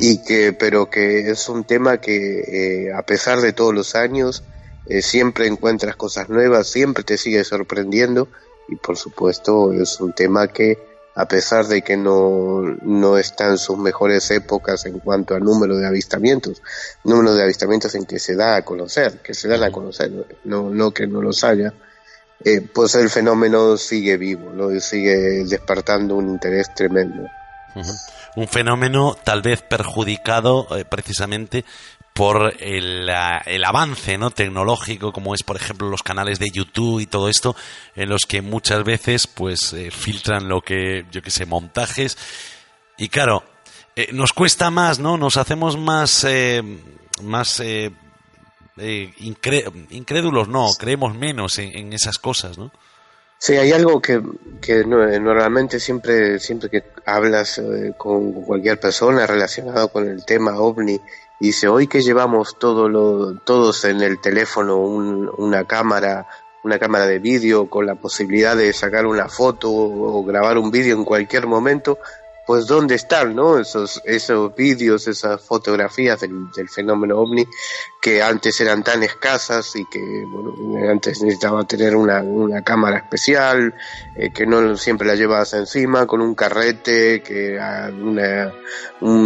Y 0.00 0.24
que, 0.24 0.52
pero 0.52 0.90
que 0.90 1.30
es 1.30 1.48
un 1.48 1.62
tema 1.62 2.00
que, 2.00 2.86
eh, 2.88 2.92
a 2.92 3.02
pesar 3.02 3.40
de 3.40 3.52
todos 3.52 3.72
los 3.72 3.94
años, 3.94 4.42
eh, 4.88 5.00
siempre 5.00 5.46
encuentras 5.46 5.94
cosas 5.94 6.28
nuevas, 6.28 6.66
siempre 6.66 7.04
te 7.04 7.16
sigue 7.16 7.44
sorprendiendo 7.44 8.26
y 8.68 8.74
por 8.74 8.96
supuesto 8.96 9.72
es 9.72 10.00
un 10.00 10.12
tema 10.12 10.48
que 10.48 10.78
a 11.16 11.26
pesar 11.26 11.66
de 11.66 11.80
que 11.80 11.96
no, 11.96 12.60
no 12.82 13.16
está 13.16 13.46
en 13.46 13.56
sus 13.56 13.78
mejores 13.78 14.30
épocas 14.30 14.84
en 14.84 14.98
cuanto 14.98 15.34
al 15.34 15.42
número 15.42 15.78
de 15.78 15.86
avistamientos, 15.86 16.62
número 17.04 17.34
de 17.34 17.42
avistamientos 17.42 17.94
en 17.94 18.04
que 18.04 18.18
se 18.18 18.36
da 18.36 18.56
a 18.56 18.62
conocer, 18.62 19.22
que 19.22 19.32
se 19.32 19.48
dan 19.48 19.64
a 19.64 19.70
conocer, 19.70 20.12
no, 20.44 20.68
no 20.68 20.90
que 20.90 21.06
no 21.06 21.22
los 21.22 21.42
haya, 21.42 21.72
eh, 22.44 22.60
pues 22.60 22.94
el 22.96 23.08
fenómeno 23.08 23.78
sigue 23.78 24.18
vivo, 24.18 24.50
¿no? 24.52 24.78
sigue 24.78 25.44
despertando 25.44 26.16
un 26.16 26.28
interés 26.28 26.74
tremendo. 26.74 27.26
Un 28.36 28.48
fenómeno 28.48 29.16
tal 29.24 29.40
vez 29.40 29.62
perjudicado 29.62 30.66
eh, 30.76 30.84
precisamente 30.84 31.64
por 32.16 32.54
el, 32.60 33.10
el, 33.44 33.64
avance 33.64 34.16
¿no? 34.16 34.30
tecnológico, 34.30 35.12
como 35.12 35.34
es, 35.34 35.42
por 35.42 35.56
ejemplo, 35.56 35.90
los 35.90 36.02
canales 36.02 36.38
de 36.38 36.48
YouTube 36.50 37.00
y 37.00 37.06
todo 37.06 37.28
esto, 37.28 37.54
en 37.94 38.08
los 38.08 38.22
que 38.22 38.40
muchas 38.40 38.82
veces 38.84 39.26
pues 39.26 39.74
eh, 39.74 39.90
filtran 39.90 40.48
lo 40.48 40.62
que, 40.62 41.04
yo 41.12 41.20
que 41.20 41.30
sé, 41.30 41.44
montajes. 41.44 42.16
Y 42.96 43.10
claro, 43.10 43.44
eh, 43.94 44.08
nos 44.14 44.32
cuesta 44.32 44.70
más, 44.70 44.98
¿no? 44.98 45.18
Nos 45.18 45.36
hacemos 45.36 45.76
más, 45.76 46.24
eh, 46.24 46.62
más 47.22 47.62
incrédulos, 49.90 50.48
no, 50.48 50.70
creemos 50.78 51.14
menos 51.14 51.58
en, 51.58 51.92
esas 51.92 52.18
cosas, 52.18 52.56
¿no? 52.56 52.72
Sí, 53.38 53.58
hay 53.58 53.72
algo 53.72 54.00
que, 54.00 54.22
que 54.62 54.86
normalmente 54.86 55.78
siempre, 55.78 56.38
siempre 56.38 56.70
que 56.70 56.82
hablas 57.04 57.60
con 57.98 58.32
cualquier 58.32 58.80
persona 58.80 59.26
relacionado 59.26 59.88
con 59.88 60.08
el 60.08 60.24
tema 60.24 60.58
ovni, 60.58 60.98
dice, 61.40 61.68
hoy 61.68 61.86
que 61.86 62.02
llevamos 62.02 62.58
todo 62.58 63.34
todos 63.44 63.84
en 63.84 64.00
el 64.00 64.18
teléfono 64.20 64.78
una 64.78 65.64
cámara, 65.64 66.26
una 66.64 66.78
cámara 66.78 67.06
de 67.06 67.18
vídeo 67.18 67.68
con 67.68 67.86
la 67.86 67.94
posibilidad 67.94 68.56
de 68.56 68.72
sacar 68.72 69.06
una 69.06 69.28
foto 69.28 69.70
o, 69.72 70.24
grabar 70.24 70.58
un 70.58 70.70
vídeo 70.70 70.96
en 70.96 71.04
cualquier 71.04 71.46
momento, 71.46 71.98
pues 72.46 72.66
dónde 72.66 72.94
están, 72.94 73.34
¿no? 73.34 73.58
Esos, 73.58 74.00
esos 74.04 74.54
vídeos, 74.54 75.08
esas 75.08 75.42
fotografías 75.42 76.20
del, 76.20 76.68
fenómeno 76.68 77.18
ovni 77.18 77.44
que 78.00 78.22
antes 78.22 78.60
eran 78.60 78.84
tan 78.84 79.02
escasas 79.02 79.74
y 79.74 79.84
que, 79.86 79.98
bueno, 80.28 80.88
antes 80.88 81.20
necesitaba 81.22 81.64
tener 81.64 81.96
una, 81.96 82.22
una 82.22 82.62
cámara 82.62 82.98
especial, 82.98 83.74
eh, 84.14 84.30
que 84.32 84.46
no 84.46 84.76
siempre 84.76 85.08
la 85.08 85.16
llevabas 85.16 85.54
encima, 85.54 86.06
con 86.06 86.20
un 86.20 86.36
carrete, 86.36 87.20
que 87.20 87.58
una, 88.00 88.52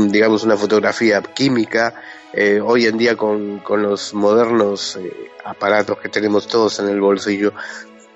digamos, 0.08 0.42
una 0.44 0.56
fotografía 0.56 1.20
química. 1.20 1.94
Eh, 2.32 2.60
hoy 2.64 2.86
en 2.86 2.96
día 2.96 3.16
con, 3.16 3.58
con 3.58 3.82
los 3.82 4.14
modernos 4.14 4.96
eh, 4.96 5.30
aparatos 5.44 5.98
que 5.98 6.08
tenemos 6.08 6.46
todos 6.46 6.78
en 6.78 6.88
el 6.88 7.00
bolsillo, 7.00 7.52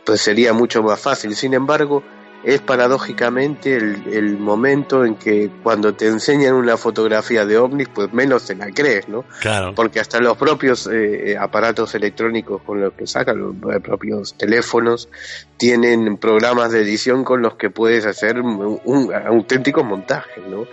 pues 0.07 0.23
sería 0.23 0.55
mucho 0.55 0.83
más 0.83 0.99
fácil. 0.99 1.37
Sin 1.37 1.53
embargo, 1.53 2.03
es 2.45 2.61
paradójicamente 2.61 3.75
el, 3.77 4.39
momento 4.39 5.05
en 5.05 5.15
que 5.15 5.51
cuando 5.63 5.95
te 5.95 6.07
enseñan 6.07 6.55
una 6.55 6.77
fotografía 6.77 7.47
de 7.47 7.57
ovnis, 7.57 7.89
pues 7.89 8.13
menos 8.13 8.45
te 8.45 8.55
la 8.55 8.71
crees, 8.71 9.09
¿no? 9.09 9.25
Claro. 9.41 9.75
Porque 9.75 10.01
hasta 10.01 10.21
los 10.21 10.37
propios 10.37 10.87
eh, 10.87 11.33
eh, 11.33 11.39
aparatos 11.39 11.95
electrónicos 11.95 12.63
con 12.63 12.81
los 12.81 12.93
que 12.93 13.07
sacan, 13.07 13.39
los 13.39 13.55
eh, 13.75 13.81
propios 13.81 14.35
teléfonos, 14.35 15.09
tienen 15.57 16.17
programas 16.17 16.73
de 16.73 16.81
edición 16.81 17.25
con 17.25 17.41
los 17.41 17.55
que 17.55 17.71
puedes 17.71 18.07
hacer 18.07 18.41
un, 18.41 19.13
auténtico 19.15 19.85
montaje, 19.85 20.41
¿no? 20.41 20.67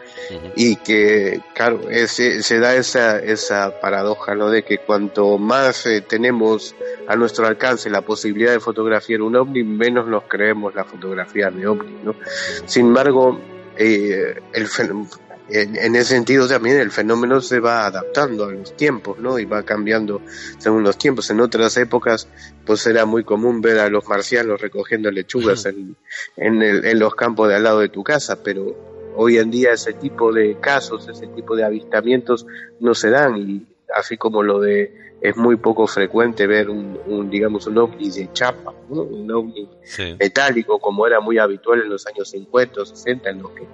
Y 0.56 0.78
que, 0.78 1.41
claro, 1.54 1.82
se 2.08 2.60
da 2.60 2.76
esa, 2.76 3.20
esa 3.20 3.80
paradoja, 3.80 4.34
¿no? 4.36 4.50
De 4.50 4.63
que 4.63 4.80
cuanto 4.80 5.38
más 5.38 5.88
tenemos 6.08 6.76
a 7.08 7.15
nuestro 7.15 7.46
alcance 7.46 7.89
la 7.89 8.02
posibilidad 8.02 8.52
de 8.52 8.60
fotografiar 8.60 9.22
un 9.22 9.36
ovni, 9.36 9.63
menos 9.63 10.08
nos 10.08 10.24
creemos 10.24 10.74
la 10.74 10.84
fotografía 10.84 11.52
de 11.52 11.67
ovni, 11.67 12.00
¿no? 12.04 12.15
Sin 12.65 12.88
embargo, 12.88 13.39
eh, 13.78 14.36
el 14.54 14.67
en, 15.54 15.96
ese 15.96 16.16
sentido 16.16 16.48
también 16.48 16.78
el 16.80 16.92
fenómeno 16.92 17.42
se 17.42 17.60
va 17.60 17.86
adaptando 17.86 18.46
a 18.46 18.52
los 18.52 18.76
tiempos, 18.76 19.20
¿no? 19.20 19.40
Y 19.40 19.46
va 19.46 19.64
cambiando 19.64 20.22
según 20.58 20.84
los 20.84 20.98
tiempos. 20.98 21.30
En 21.30 21.42
otras 21.42 21.78
épocas, 21.78 22.28
pues 22.66 22.86
era 22.88 23.06
muy 23.06 23.24
común 23.24 23.62
ver 23.62 23.80
a 23.80 23.90
los 23.90 24.08
marcianos 24.08 24.62
recogiendo 24.62 25.12
lechugas 25.12 25.66
en, 25.66 25.96
en, 26.38 26.62
en 26.62 27.00
los 27.00 27.16
campos 27.16 27.50
de 27.50 27.56
al 27.56 27.64
lado 27.64 27.80
de 27.80 27.90
tu 27.90 28.04
casa, 28.04 28.42
pero 28.44 28.76
hoy 29.16 29.38
en 29.38 29.52
día 29.52 29.74
ese 29.74 29.94
tipo 29.94 30.32
de 30.32 30.58
casos, 30.60 31.08
ese 31.08 31.28
tipo 31.28 31.56
de 31.56 31.64
avistamientos 31.64 32.46
no 32.80 32.94
se 32.94 33.10
dan 33.10 33.38
y 33.38 33.66
así 33.96 34.18
como 34.18 34.44
lo 34.44 34.60
de 34.60 35.12
es 35.22 35.38
muy 35.38 35.56
poco 35.56 35.86
frecuente 35.86 36.48
ver 36.48 36.70
un, 36.70 37.30
digamos 37.30 37.68
un 37.68 37.78
ovni 37.78 38.10
de 38.10 38.32
chapa, 38.34 38.74
un 38.90 39.30
ovni 39.32 39.70
metálico 40.20 40.80
como 40.80 41.06
era 41.06 41.20
muy 41.20 41.38
habitual 41.38 41.82
en 41.82 41.90
los 41.90 42.08
años 42.08 42.30
50 42.32 42.82
o 42.82 42.86
60 42.86 43.30
en 43.30 43.42
los 43.42 43.52
que 43.52 43.68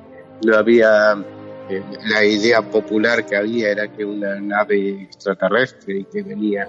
no 0.46 0.56
había 0.56 1.16
eh, 1.70 1.84
la 2.06 2.24
idea 2.24 2.62
popular 2.62 3.26
que 3.26 3.36
había 3.36 3.72
era 3.72 3.88
que 3.88 4.06
una 4.06 4.40
nave 4.40 5.04
extraterrestre 5.04 6.00
y 6.00 6.04
que 6.06 6.24
venía 6.24 6.68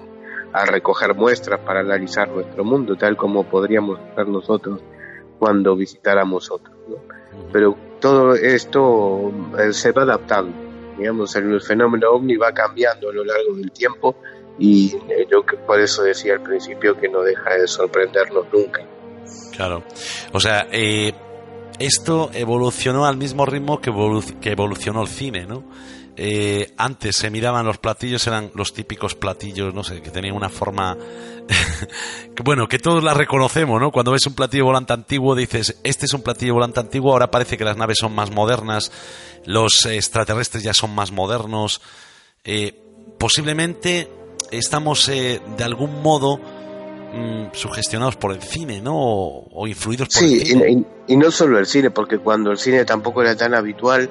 a 0.52 0.64
recoger 0.64 1.14
muestras 1.14 1.60
para 1.60 1.80
analizar 1.80 2.28
nuestro 2.28 2.64
mundo 2.64 2.96
tal 2.96 3.16
como 3.16 3.44
podríamos 3.44 3.98
hacer 4.00 4.28
nosotros 4.28 4.80
cuando 5.38 5.76
visitáramos 5.76 6.50
otro 6.50 6.72
pero 7.52 7.76
todo 8.00 8.34
esto 8.34 9.32
eh, 9.58 9.72
se 9.72 9.92
va 9.92 10.02
adaptando 10.02 10.52
digamos 10.96 11.36
el 11.36 11.60
fenómeno 11.60 12.10
ovni 12.10 12.36
va 12.36 12.52
cambiando 12.52 13.10
a 13.10 13.12
lo 13.12 13.24
largo 13.24 13.54
del 13.54 13.70
tiempo 13.70 14.16
y 14.58 14.96
eh, 15.08 15.26
yo 15.30 15.44
por 15.66 15.80
eso 15.80 16.02
decía 16.02 16.34
al 16.34 16.42
principio 16.42 16.98
que 16.98 17.08
no 17.08 17.22
deja 17.22 17.54
de 17.54 17.68
sorprendernos 17.68 18.46
nunca. 18.52 18.84
Claro, 19.54 19.82
o 20.32 20.40
sea, 20.40 20.66
eh, 20.70 21.12
esto 21.78 22.30
evolucionó 22.34 23.06
al 23.06 23.16
mismo 23.16 23.46
ritmo 23.46 23.80
que, 23.80 23.92
que 24.40 24.50
evolucionó 24.52 25.02
el 25.02 25.08
cine, 25.08 25.46
¿no? 25.46 25.64
Eh, 26.20 26.74
antes 26.76 27.14
se 27.14 27.30
miraban 27.30 27.64
los 27.64 27.78
platillos, 27.78 28.26
eran 28.26 28.50
los 28.56 28.72
típicos 28.72 29.14
platillos, 29.14 29.72
no 29.72 29.84
sé, 29.84 30.02
que 30.02 30.10
tenían 30.10 30.34
una 30.34 30.48
forma. 30.48 30.96
bueno, 32.44 32.66
que 32.66 32.80
todos 32.80 33.04
la 33.04 33.14
reconocemos, 33.14 33.80
¿no? 33.80 33.92
Cuando 33.92 34.10
ves 34.10 34.26
un 34.26 34.34
platillo 34.34 34.64
volante 34.64 34.92
antiguo, 34.92 35.36
dices, 35.36 35.78
este 35.84 36.06
es 36.06 36.14
un 36.14 36.22
platillo 36.22 36.54
volante 36.54 36.80
antiguo, 36.80 37.12
ahora 37.12 37.30
parece 37.30 37.56
que 37.56 37.64
las 37.64 37.76
naves 37.76 37.98
son 37.98 38.16
más 38.16 38.32
modernas, 38.32 38.90
los 39.44 39.86
extraterrestres 39.86 40.64
ya 40.64 40.74
son 40.74 40.92
más 40.92 41.12
modernos. 41.12 41.80
Eh, 42.42 42.74
posiblemente 43.16 44.10
estamos 44.50 45.08
eh, 45.08 45.40
de 45.56 45.62
algún 45.62 46.02
modo 46.02 46.40
mm, 47.12 47.52
sugestionados 47.52 48.16
por 48.16 48.32
el 48.32 48.42
cine, 48.42 48.80
¿no? 48.80 48.94
O, 48.96 49.66
influidos 49.66 50.08
por 50.08 50.22
el 50.22 50.40
cine. 50.40 50.64
Sí, 50.64 50.86
y, 51.06 51.12
y 51.12 51.16
no 51.16 51.30
solo 51.30 51.58
el 51.58 51.66
cine, 51.66 51.90
porque 51.90 52.18
cuando 52.18 52.50
el 52.50 52.58
cine 52.58 52.84
tampoco 52.84 53.22
era 53.22 53.36
tan 53.36 53.54
habitual 53.54 54.08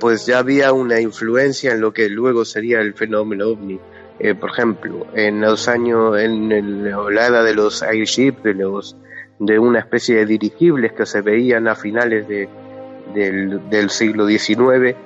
pues 0.00 0.26
ya 0.26 0.38
había 0.38 0.72
una 0.72 1.00
influencia 1.00 1.72
en 1.72 1.80
lo 1.80 1.92
que 1.92 2.08
luego 2.08 2.44
sería 2.44 2.80
el 2.80 2.94
fenómeno 2.94 3.48
ovni. 3.48 3.78
Eh, 4.18 4.34
por 4.34 4.50
ejemplo, 4.50 5.06
en 5.14 5.40
los 5.40 5.68
años, 5.68 6.18
en 6.18 6.84
la 6.84 6.98
oleada 6.98 7.44
de 7.44 7.54
los 7.54 7.82
airships, 7.82 8.42
de 8.42 8.54
los 8.54 8.96
de 9.38 9.58
una 9.60 9.78
especie 9.78 10.16
de 10.16 10.26
dirigibles 10.26 10.92
que 10.92 11.06
se 11.06 11.20
veían 11.20 11.68
a 11.68 11.76
finales 11.76 12.26
de, 12.26 12.48
del, 13.14 13.70
del 13.70 13.90
siglo 13.90 14.26
XIX, 14.26 14.96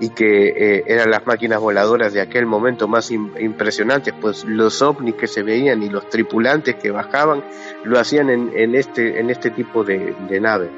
y 0.00 0.10
que 0.10 0.48
eh, 0.48 0.84
eran 0.86 1.10
las 1.10 1.26
máquinas 1.26 1.60
voladoras 1.60 2.12
de 2.12 2.20
aquel 2.20 2.46
momento 2.46 2.86
más 2.88 3.10
impresionantes, 3.10 4.14
pues 4.20 4.44
los 4.44 4.80
ovnis 4.82 5.14
que 5.14 5.26
se 5.26 5.42
veían 5.42 5.82
y 5.82 5.88
los 5.88 6.08
tripulantes 6.08 6.76
que 6.76 6.90
bajaban 6.90 7.44
lo 7.84 7.98
hacían 7.98 8.30
en, 8.30 8.50
en 8.54 8.74
este 8.74 9.18
en 9.18 9.30
este 9.30 9.50
tipo 9.50 9.84
de, 9.84 10.14
naves. 10.40 10.70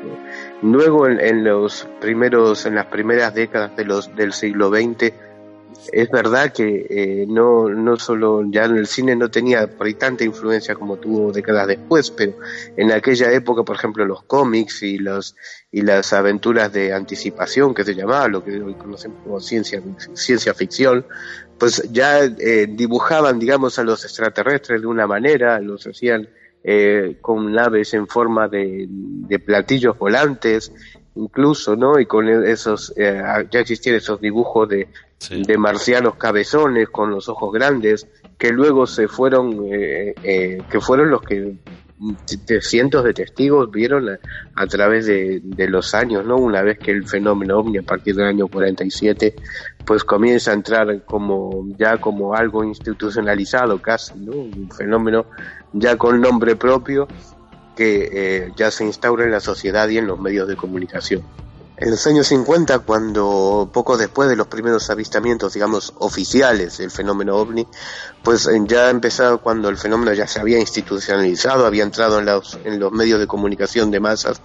Luego 0.63 1.07
en, 1.07 1.21
en, 1.21 1.45
los 1.45 1.87
primeros 2.01 2.65
en 2.67 2.75
las 2.75 2.87
primeras 2.87 3.35
décadas 3.35 3.77
de 3.77 3.85
los 3.85 4.15
del 4.17 4.33
siglo 4.33 4.71
XX 4.71 5.13
es 5.93 6.11
verdad 6.11 6.53
que 6.53 6.87
eh, 6.89 7.27
no, 7.29 7.69
no 7.69 7.97
solo 7.99 8.45
ya 8.49 8.65
en 8.65 8.77
el 8.77 8.87
cine 8.87 9.17
no 9.17 9.31
tenía 9.31 9.67
por 9.67 9.87
ahí 9.87 9.95
tanta 9.95 10.25
influencia 10.25 10.75
como 10.75 10.97
tuvo 10.97 11.33
décadas 11.33 11.67
después, 11.67 12.11
pero 12.11 12.35
en 12.77 12.93
aquella 12.93 13.33
época, 13.33 13.63
por 13.63 13.77
ejemplo, 13.77 14.05
los 14.05 14.23
cómics 14.25 14.83
y 14.83 14.99
los 14.99 15.37
y 15.73 15.83
las 15.83 16.13
aventuras 16.13 16.73
de 16.73 16.93
anticipación 16.93 17.75
que 17.75 17.85
se 17.85 17.95
llamaba, 17.95 18.29
lo 18.29 18.45
que 18.45 18.61
hoy 18.61 18.75
conocemos 18.75 19.19
como 19.23 19.41
ciencia, 19.41 19.83
ciencia 20.15 20.53
ficción, 20.55 21.07
pues 21.59 21.83
ya 21.93 22.25
eh, 22.25 22.67
dibujaban, 22.69 23.39
digamos, 23.39 23.79
a 23.79 23.85
los 23.85 24.05
extraterrestres 24.05 24.81
de 24.81 24.87
una 24.87 25.07
manera, 25.07 25.61
los 25.61 25.87
hacían 25.87 26.29
eh, 26.65 27.17
con 27.21 27.53
naves 27.53 27.95
en 27.95 28.07
forma 28.07 28.49
de, 28.49 28.87
de 28.89 29.39
platillos 29.39 29.97
volantes, 29.97 30.73
incluso, 31.15 31.77
¿no? 31.77 31.99
Y 31.99 32.07
con 32.07 32.29
esos, 32.29 32.93
eh, 32.97 33.23
ya 33.51 33.61
existían 33.61 33.97
esos 33.97 34.21
dibujos 34.21 34.69
de, 34.69 34.89
de 35.31 35.59
marcianos 35.59 36.17
cabezones 36.17 36.89
con 36.89 37.11
los 37.11 37.29
ojos 37.29 37.53
grandes, 37.53 38.07
que 38.39 38.51
luego 38.51 38.87
se 38.87 39.09
fueron, 39.09 39.67
eh, 39.71 40.15
eh, 40.23 40.63
que 40.71 40.81
fueron 40.81 41.11
los 41.11 41.23
que 41.23 41.57
cientos 42.63 43.05
de 43.05 43.13
testigos 43.13 43.71
vieron 43.71 44.09
a, 44.55 44.67
través 44.67 45.05
de, 45.05 45.41
de, 45.45 45.69
los 45.69 45.95
años, 45.95 46.25
¿no? 46.25 46.37
Una 46.37 46.63
vez 46.63 46.79
que 46.79 46.93
el 46.93 47.07
fenómeno 47.07 47.59
ovni 47.59 47.77
a 47.77 47.83
partir 47.83 48.17
del 48.17 48.25
año 48.25 48.49
47 48.49 49.35
pues 49.85 50.03
comienza 50.05 50.51
a 50.51 50.55
entrar 50.55 51.05
como 51.05 51.67
ya 51.77 51.99
como 51.99 52.35
algo 52.35 52.65
institucionalizado 52.65 53.83
casi, 53.83 54.15
¿no? 54.19 54.33
Un 54.33 54.71
fenómeno 54.71 55.27
ya 55.75 55.97
con 55.97 56.23
nombre 56.23 56.57
propio 56.57 57.07
que 57.81 58.11
eh, 58.13 58.53
ya 58.57 58.71
se 58.71 58.85
instaura 58.85 59.25
en 59.25 59.31
la 59.31 59.41
sociedad 59.41 59.89
y 59.89 59.97
en 59.97 60.07
los 60.07 60.21
medios 60.21 60.47
de 60.47 60.55
comunicación. 60.55 61.23
En 61.79 61.91
los 61.91 62.07
años 62.07 62.27
50, 62.27 62.81
cuando 62.81 63.71
poco 63.73 63.97
después 63.97 64.29
de 64.29 64.37
los 64.37 64.49
primeros 64.49 64.91
avistamientos, 64.91 65.55
digamos, 65.55 65.95
oficiales 65.97 66.77
del 66.77 66.91
fenómeno 66.91 67.37
ovni, 67.37 67.67
pues 68.23 68.47
eh, 68.49 68.61
ya 68.67 68.91
empezado 68.91 69.41
cuando 69.41 69.71
el 69.71 69.79
fenómeno 69.79 70.13
ya 70.13 70.27
se 70.27 70.41
había 70.41 70.61
institucionalizado, 70.61 71.65
había 71.65 71.85
entrado 71.85 72.19
en 72.19 72.27
los, 72.27 72.59
en 72.65 72.79
los 72.79 72.93
medios 72.93 73.19
de 73.19 73.27
comunicación 73.27 73.91
de 73.91 73.99
masas, 73.99 74.43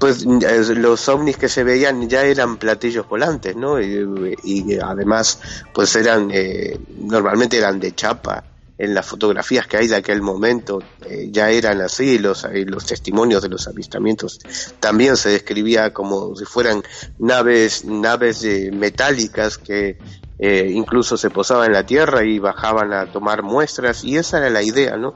pues 0.00 0.24
los 0.24 1.08
ovnis 1.08 1.36
que 1.36 1.48
se 1.48 1.62
veían 1.62 2.08
ya 2.08 2.24
eran 2.24 2.56
platillos 2.56 3.08
volantes, 3.08 3.54
¿no? 3.54 3.80
Y, 3.80 4.36
y 4.42 4.80
además, 4.80 5.38
pues 5.72 5.94
eran, 5.94 6.30
eh, 6.32 6.76
normalmente 6.98 7.56
eran 7.56 7.78
de 7.78 7.94
chapa, 7.94 8.42
en 8.78 8.94
las 8.94 9.06
fotografías 9.06 9.66
que 9.66 9.76
hay 9.76 9.88
de 9.88 9.96
aquel 9.96 10.22
momento 10.22 10.78
eh, 11.04 11.28
ya 11.30 11.50
eran 11.50 11.80
así, 11.80 12.18
los, 12.18 12.44
eh, 12.44 12.64
los 12.64 12.86
testimonios 12.86 13.42
de 13.42 13.48
los 13.48 13.66
avistamientos 13.66 14.38
también 14.78 15.16
se 15.16 15.30
describía 15.30 15.92
como 15.92 16.36
si 16.36 16.44
fueran 16.44 16.82
naves, 17.18 17.84
naves 17.84 18.44
eh, 18.44 18.70
metálicas 18.72 19.58
que 19.58 19.98
eh, 20.38 20.70
incluso 20.72 21.16
se 21.16 21.30
posaban 21.30 21.66
en 21.66 21.72
la 21.72 21.84
tierra 21.84 22.24
y 22.24 22.38
bajaban 22.38 22.92
a 22.92 23.10
tomar 23.10 23.42
muestras 23.42 24.04
y 24.04 24.16
esa 24.16 24.38
era 24.38 24.50
la 24.50 24.62
idea, 24.62 24.96
¿no? 24.96 25.12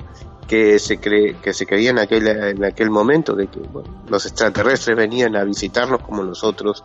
que 0.48 0.80
se 0.80 0.98
cree 0.98 1.36
que 1.40 1.54
se 1.54 1.66
creía 1.66 1.90
en 1.90 2.00
aquel 2.00 2.26
en 2.26 2.64
aquel 2.64 2.90
momento 2.90 3.34
de 3.34 3.46
que 3.46 3.60
los 4.08 4.26
extraterrestres 4.26 4.96
venían 4.96 5.36
a 5.36 5.44
visitarnos 5.44 6.02
como 6.02 6.24
nosotros 6.24 6.82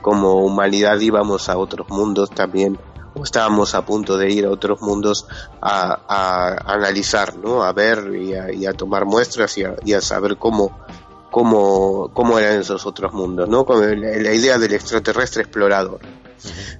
como 0.00 0.42
humanidad 0.42 0.98
íbamos 0.98 1.50
a 1.50 1.58
otros 1.58 1.86
mundos 1.90 2.30
también 2.30 2.78
estábamos 3.22 3.74
a 3.74 3.84
punto 3.84 4.16
de 4.16 4.30
ir 4.30 4.46
a 4.46 4.50
otros 4.50 4.80
mundos 4.80 5.26
a, 5.60 6.00
a 6.08 6.72
analizar, 6.74 7.36
¿no? 7.36 7.62
A 7.62 7.72
ver 7.72 8.14
y 8.14 8.34
a, 8.34 8.52
y 8.52 8.66
a 8.66 8.72
tomar 8.72 9.04
muestras 9.04 9.56
y 9.58 9.64
a, 9.64 9.76
y 9.84 9.92
a, 9.92 10.00
saber 10.00 10.36
cómo, 10.36 10.78
cómo, 11.30 12.10
cómo 12.12 12.38
eran 12.38 12.60
esos 12.60 12.86
otros 12.86 13.12
mundos, 13.12 13.48
¿no? 13.48 13.64
Con 13.64 14.00
la 14.00 14.34
idea 14.34 14.58
del 14.58 14.74
extraterrestre 14.74 15.42
explorador. 15.42 16.00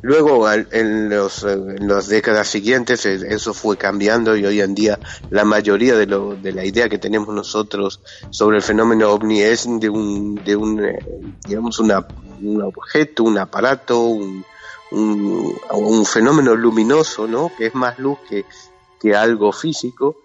Luego, 0.03 0.51
en, 0.51 1.09
los, 1.11 1.43
en 1.43 1.89
las 1.89 2.09
décadas 2.09 2.49
siguientes, 2.49 3.05
eh, 3.07 3.19
eso 3.29 3.53
fue 3.53 3.77
cambiando 3.77 4.37
y 4.37 4.47
hoy 4.47 4.61
en 4.61 4.75
día 4.75 4.99
la 5.31 5.45
mayoría 5.45 5.97
de, 5.97 6.07
lo, 6.07 6.37
de 6.37 6.53
la 6.53 6.65
idea 6.65 6.89
que 6.89 6.99
tenemos 6.99 7.35
nosotros 7.35 8.01
sobre 8.31 8.59
el 8.59 8.63
fenómeno 8.63 9.11
ovni 9.11 9.41
es 9.41 9.67
de 9.81 9.89
un, 9.89 10.37
de 10.37 10.57
un 10.57 10.85
eh, 10.85 10.99
digamos, 11.47 11.79
una, 11.81 12.07
un 12.41 12.63
objeto, 12.63 13.25
un 13.25 13.39
aparato, 13.39 14.01
un, 14.01 14.45
un, 14.91 16.07
fenómeno 16.07 16.55
luminoso, 16.55 17.27
¿no? 17.27 17.51
Que 17.57 17.67
es 17.67 17.75
más 17.75 17.99
luz 17.99 18.19
que, 18.29 18.45
que 19.01 19.15
algo 19.15 19.53
físico 19.53 20.17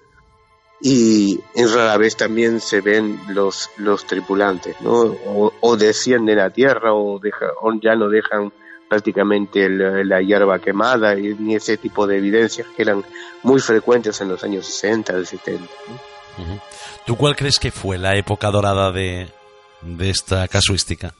y 0.85 1.39
rara 1.55 1.97
vez 1.97 2.17
también 2.17 2.59
se 2.59 2.81
ven 2.81 3.19
los, 3.29 3.69
los 3.77 4.05
tripulantes, 4.05 4.75
¿no? 4.81 5.01
O, 5.25 5.53
o 5.61 5.77
descienden 5.77 6.39
a 6.39 6.49
tierra 6.49 6.93
o, 6.93 7.19
deja, 7.19 7.45
o 7.61 7.71
ya 7.81 7.95
no 7.95 8.09
dejan 8.09 8.51
prácticamente 8.89 9.69
la, 9.69 10.03
la, 10.03 10.21
hierba 10.21 10.59
quemada 10.59 11.17
y 11.17 11.33
ni 11.35 11.55
ese 11.55 11.77
tipo 11.77 12.05
de 12.05 12.17
evidencias 12.17 12.67
que 12.75 12.83
eran 12.83 13.03
muy 13.43 13.59
frecuentes 13.59 14.19
en 14.21 14.29
los 14.29 14.43
años 14.43 14.65
60, 14.65 15.13
del 15.13 15.25
70. 15.25 15.63
¿no? 15.63 16.43
Uh 16.43 16.47
-huh. 16.47 16.61
¿Tú 17.05 17.15
cuál 17.15 17.35
crees 17.35 17.59
que 17.59 17.71
fue 17.71 17.97
la 17.97 18.15
época 18.15 18.51
dorada 18.51 18.91
de, 18.91 19.29
de 19.81 20.09
esta 20.09 20.47
casuística? 20.47 21.13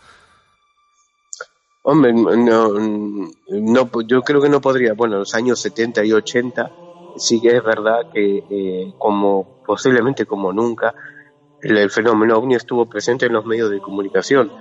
Hombre, 1.86 2.13
no, 2.13 2.36
no, 2.78 4.02
yo 4.08 4.22
creo 4.22 4.41
que 4.41 4.48
no 4.48 4.62
podría. 4.62 4.93
Bueno, 4.93 5.17
los 5.19 5.36
años 5.36 5.60
70 5.60 6.06
y 6.06 6.13
80 6.13 6.72
sí 7.17 7.41
que 7.41 7.58
es 7.58 7.63
verdad 7.63 8.10
que 8.12 8.43
eh, 8.50 8.93
como 8.98 9.62
posiblemente 9.65 10.26
como 10.26 10.54
nunca 10.54 10.96
el, 11.62 11.89
fenómeno 11.89 12.38
ovni 12.38 12.56
estuvo 12.56 12.86
presente 12.88 13.26
en 13.26 13.34
los 13.34 13.46
medios 13.46 13.69
de 13.69 13.82
comunicación. 13.82 14.52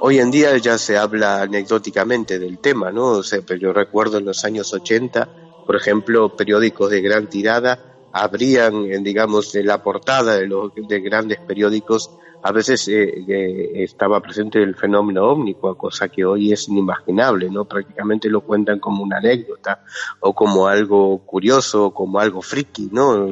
Hoy 0.00 0.20
en 0.20 0.30
día 0.30 0.56
ya 0.58 0.78
se 0.78 0.96
habla 0.96 1.42
anecdóticamente 1.42 2.38
del 2.38 2.58
tema, 2.58 2.92
¿no? 2.92 3.06
O 3.06 3.22
sea, 3.24 3.40
pero 3.44 3.60
yo 3.60 3.72
recuerdo 3.72 4.18
en 4.18 4.24
los 4.24 4.44
años 4.44 4.72
80, 4.72 5.28
por 5.66 5.74
ejemplo, 5.74 6.36
periódicos 6.36 6.90
de 6.90 7.00
gran 7.02 7.28
tirada 7.28 7.90
abrían, 8.12 8.88
digamos, 9.02 9.54
la 9.56 9.82
portada 9.82 10.36
de 10.36 10.46
los 10.46 10.72
de 10.74 11.00
grandes 11.00 11.38
periódicos 11.40 12.10
a 12.42 12.52
veces 12.52 12.88
eh, 12.88 13.24
eh, 13.28 13.70
estaba 13.82 14.20
presente 14.20 14.62
el 14.62 14.74
fenómeno 14.74 15.24
ómnico, 15.26 15.76
cosa 15.76 16.08
que 16.08 16.24
hoy 16.24 16.52
es 16.52 16.68
inimaginable, 16.68 17.50
¿no? 17.50 17.66
Prácticamente 17.66 18.28
lo 18.28 18.40
cuentan 18.40 18.78
como 18.78 19.02
una 19.02 19.18
anécdota 19.18 19.82
o 20.20 20.34
como 20.34 20.66
algo 20.66 21.18
curioso, 21.18 21.90
como 21.90 22.18
algo 22.18 22.40
friki, 22.40 22.88
¿no? 22.92 23.28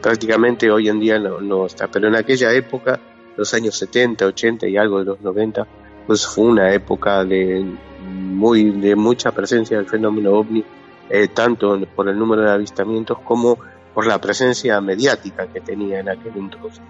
Prácticamente 0.00 0.70
hoy 0.70 0.88
en 0.88 1.00
día 1.00 1.18
no, 1.18 1.40
no, 1.40 1.66
está, 1.66 1.88
pero 1.88 2.08
en 2.08 2.16
aquella 2.16 2.52
época, 2.52 3.00
los 3.36 3.52
años 3.54 3.76
70, 3.76 4.26
80 4.26 4.68
y 4.68 4.76
algo 4.76 5.00
de 5.00 5.04
los 5.04 5.20
90, 5.20 5.66
pues 6.06 6.26
fue 6.26 6.44
una 6.44 6.72
época 6.72 7.24
de 7.24 7.64
muy 8.02 8.70
de 8.70 8.96
mucha 8.96 9.32
presencia 9.32 9.76
del 9.76 9.86
fenómeno 9.86 10.32
ovni, 10.32 10.64
eh, 11.08 11.28
tanto 11.28 11.80
por 11.94 12.08
el 12.08 12.18
número 12.18 12.42
de 12.42 12.50
avistamientos 12.50 13.18
como 13.20 13.58
por 13.94 14.06
la 14.06 14.20
presencia 14.20 14.80
mediática 14.80 15.46
que 15.46 15.60
tenía 15.60 16.00
en 16.00 16.08
aquel 16.08 16.32
entonces, 16.36 16.80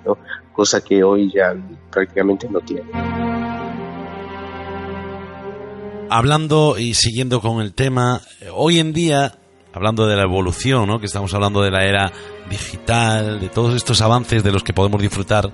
cosa 0.53 0.81
que 0.83 1.03
hoy 1.03 1.33
ya 1.35 1.55
prácticamente 1.91 2.49
no 2.49 2.61
tiene. 2.61 2.91
Hablando 6.09 6.77
y 6.79 6.95
siguiendo 6.95 7.41
con 7.41 7.63
el 7.63 7.73
tema, 7.73 8.21
hoy 8.53 8.79
en 8.79 8.93
día, 8.93 9.35
hablando 9.73 10.07
de 10.07 10.17
la 10.17 10.23
evolución, 10.23 10.87
¿no? 10.87 11.01
que 11.01 11.07
estamos 11.07 11.33
hablando 11.33 11.63
de 11.63 11.71
la 11.71 11.85
era 11.85 12.13
digital, 12.51 13.41
de 13.41 13.49
todos 13.49 13.75
estos 13.75 14.03
avances 14.03 14.43
de 14.45 14.53
los 14.53 14.63
que 14.63 14.75
podemos 14.75 15.01
disfrutar, 15.01 15.51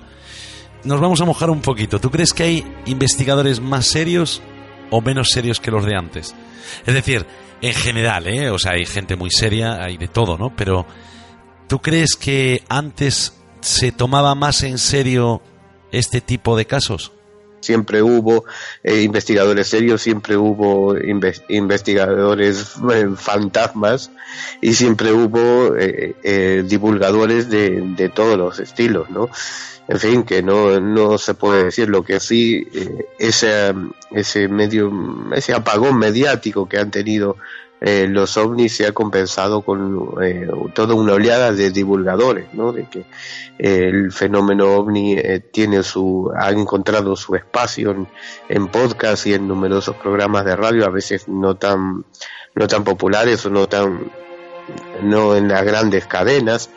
nos 0.84 1.00
vamos 1.00 1.20
a 1.20 1.24
mojar 1.24 1.50
un 1.50 1.60
poquito. 1.60 2.00
¿Tú 2.00 2.10
crees 2.10 2.32
que 2.32 2.42
hay 2.42 2.64
investigadores 2.86 3.60
más 3.60 3.86
serios 3.86 4.42
o 4.90 5.00
menos 5.00 5.28
serios 5.30 5.60
que 5.60 5.70
los 5.70 5.84
de 5.84 5.96
antes? 5.96 6.34
Es 6.86 6.94
decir, 6.94 7.24
en 7.60 7.74
general, 7.74 8.26
¿eh? 8.26 8.50
O 8.50 8.58
sea, 8.58 8.72
hay 8.72 8.86
gente 8.86 9.16
muy 9.16 9.30
seria, 9.30 9.82
hay 9.82 9.96
de 9.96 10.08
todo, 10.08 10.36
¿no? 10.36 10.54
Pero 10.54 10.86
¿tú 11.68 11.80
crees 11.80 12.16
que 12.16 12.64
antes 12.68 13.34
se 13.60 13.92
tomaba 13.92 14.34
más 14.34 14.62
en 14.62 14.78
serio 14.78 15.42
este 15.92 16.20
tipo 16.20 16.56
de 16.56 16.64
casos? 16.66 17.12
Siempre 17.60 18.02
hubo 18.02 18.44
eh, 18.84 19.02
investigadores 19.02 19.68
serios, 19.68 20.00
siempre 20.00 20.36
hubo 20.36 20.96
investigadores 21.48 22.76
eh, 22.92 23.08
fantasmas 23.16 24.10
y 24.60 24.74
siempre 24.74 25.12
hubo 25.12 25.76
eh, 25.76 26.64
divulgadores 26.66 27.50
de, 27.50 27.82
de, 27.96 28.08
todos 28.08 28.38
los 28.38 28.60
estilos, 28.60 29.10
¿no? 29.10 29.28
En 29.88 29.98
fin, 29.98 30.22
que 30.22 30.42
no, 30.42 30.78
no 30.80 31.18
se 31.18 31.34
puede 31.34 31.64
decir 31.64 31.88
lo 31.88 32.04
que 32.04 32.20
sí, 32.20 32.68
ese, 33.18 33.74
ese 34.10 34.46
medio, 34.46 34.92
ese 35.34 35.54
apagón 35.54 35.98
mediático 35.98 36.68
que 36.68 36.78
han 36.78 36.90
tenido 36.90 37.36
eh, 37.80 38.08
los 38.08 38.36
ovnis 38.36 38.76
se 38.76 38.86
ha 38.86 38.92
compensado 38.92 39.62
con 39.62 40.14
eh, 40.22 40.48
toda 40.74 40.94
una 40.94 41.12
oleada 41.12 41.52
de 41.52 41.70
divulgadores, 41.70 42.52
¿no? 42.52 42.72
De 42.72 42.88
que 42.88 43.00
eh, 43.58 43.88
el 43.88 44.10
fenómeno 44.10 44.76
ovni 44.76 45.16
tiene 45.52 45.82
su, 45.82 46.32
ha 46.36 46.50
encontrado 46.50 47.14
su 47.14 47.36
espacio 47.36 47.92
en, 47.92 48.08
en 48.48 48.68
podcast 48.68 49.26
y 49.26 49.34
en 49.34 49.46
numerosos 49.46 49.96
programas 49.96 50.44
de 50.44 50.56
radio, 50.56 50.86
a 50.86 50.90
veces 50.90 51.28
no 51.28 51.56
tan, 51.56 52.04
no 52.54 52.66
tan 52.66 52.82
populares 52.82 53.46
o 53.46 53.50
no 53.50 53.68
tan, 53.68 54.10
no 55.02 55.36
en 55.36 55.46
las 55.46 55.62
grandes 55.64 56.06
cadenas, 56.06 56.70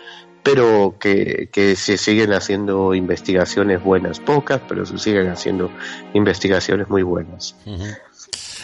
pero 0.43 0.95
que, 0.99 1.49
que 1.52 1.76
se 1.76 1.97
siguen 1.97 2.34
haciendo 2.34 2.93
investigaciones 2.93 3.84
buenas, 3.84 4.20
pocas, 4.20 4.62
pero 4.68 4.86
se 4.86 4.97
siguen 4.97 5.30
haciendo 5.30 5.72
investigaciones 6.14 6.89
muy 6.89 7.04
buenas. 7.04 7.56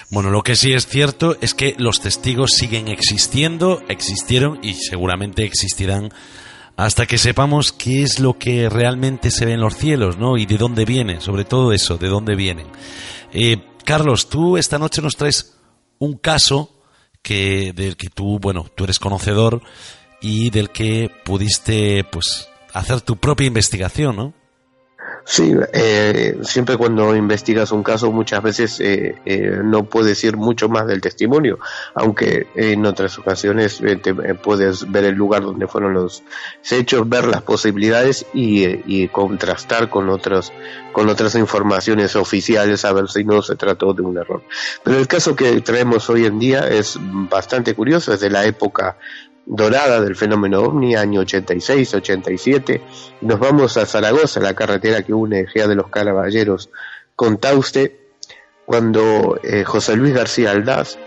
Bueno, 0.09 0.29
lo 0.29 0.41
que 0.41 0.55
sí 0.55 0.71
es 0.71 0.87
cierto 0.87 1.35
es 1.41 1.53
que 1.53 1.75
los 1.77 1.99
testigos 1.99 2.51
siguen 2.51 2.87
existiendo, 2.87 3.83
existieron 3.89 4.59
y 4.63 4.73
seguramente 4.73 5.43
existirán 5.43 6.13
hasta 6.77 7.07
que 7.07 7.17
sepamos 7.17 7.73
qué 7.73 8.03
es 8.03 8.19
lo 8.19 8.37
que 8.37 8.69
realmente 8.69 9.31
se 9.31 9.45
ve 9.45 9.53
en 9.53 9.59
los 9.59 9.75
cielos, 9.75 10.17
¿no? 10.17 10.37
Y 10.37 10.45
de 10.45 10.57
dónde 10.57 10.85
viene, 10.85 11.19
sobre 11.19 11.43
todo 11.43 11.73
eso, 11.73 11.97
de 11.97 12.07
dónde 12.07 12.35
vienen. 12.35 12.67
Eh, 13.33 13.57
Carlos, 13.83 14.29
tú 14.29 14.57
esta 14.57 14.79
noche 14.79 15.01
nos 15.01 15.17
traes 15.17 15.57
un 15.99 16.17
caso 16.17 16.81
que 17.21 17.73
del 17.73 17.97
que 17.97 18.09
tú, 18.09 18.39
bueno, 18.39 18.67
tú 18.75 18.85
eres 18.85 18.99
conocedor 18.99 19.61
y 20.21 20.49
del 20.51 20.69
que 20.69 21.09
pudiste, 21.25 22.05
pues, 22.05 22.47
hacer 22.73 23.01
tu 23.01 23.17
propia 23.17 23.47
investigación, 23.47 24.15
¿no? 24.15 24.33
Sí, 25.29 25.53
eh, 25.73 26.37
siempre 26.43 26.77
cuando 26.77 27.13
investigas 27.13 27.73
un 27.73 27.83
caso 27.83 28.13
muchas 28.13 28.41
veces 28.41 28.79
eh, 28.79 29.17
eh, 29.25 29.59
no 29.61 29.83
puedes 29.83 30.23
ir 30.23 30.37
mucho 30.37 30.69
más 30.69 30.87
del 30.87 31.01
testimonio, 31.01 31.59
aunque 31.95 32.47
en 32.55 32.85
otras 32.85 33.19
ocasiones 33.19 33.81
te, 34.01 34.13
puedes 34.35 34.89
ver 34.89 35.03
el 35.03 35.15
lugar 35.15 35.41
donde 35.41 35.67
fueron 35.67 35.93
los 35.93 36.23
hechos, 36.71 37.09
ver 37.09 37.27
las 37.27 37.41
posibilidades 37.41 38.25
y, 38.33 39.09
contrastar 39.09 39.89
con 39.89 40.07
otras 40.09 40.53
con 40.93 41.09
otras 41.09 41.35
informaciones 41.35 42.15
oficiales 42.15 42.85
a 42.85 42.93
ver 42.93 43.09
si 43.09 43.25
no 43.25 43.41
se 43.41 43.57
trató 43.57 43.93
de 43.93 44.03
un 44.03 44.17
error. 44.17 44.43
Pero 44.81 44.97
el 44.97 45.07
caso 45.07 45.35
que 45.35 45.59
traemos 45.59 46.09
hoy 46.09 46.25
en 46.25 46.39
día 46.39 46.69
es 46.69 46.97
bastante 47.01 47.75
curioso, 47.75 48.13
es 48.13 48.21
de 48.21 48.29
la 48.29 48.45
época 48.45 48.95
dorada 49.47 50.01
del 50.01 50.15
fenómeno 50.15 50.61
ovni, 50.61 50.95
año 50.95 51.21
86-87. 51.23 52.81
Nos 53.21 53.39
vamos 53.39 53.77
a 53.77 53.85
Zaragoza, 53.85 54.41
la 54.41 54.53
carretera 54.53 55.01
que 55.03 55.13
une 55.13 55.47
Gea 55.47 55.67
de 55.67 55.75
los 55.75 55.87
Caraballeros 55.87 56.69
con 57.15 57.37
Tauste, 57.37 58.07
cuando 58.65 59.39
eh, 59.43 59.63
José 59.63 59.95
Luis 59.95 60.13
García 60.13 60.51
Aldaz 60.51 60.97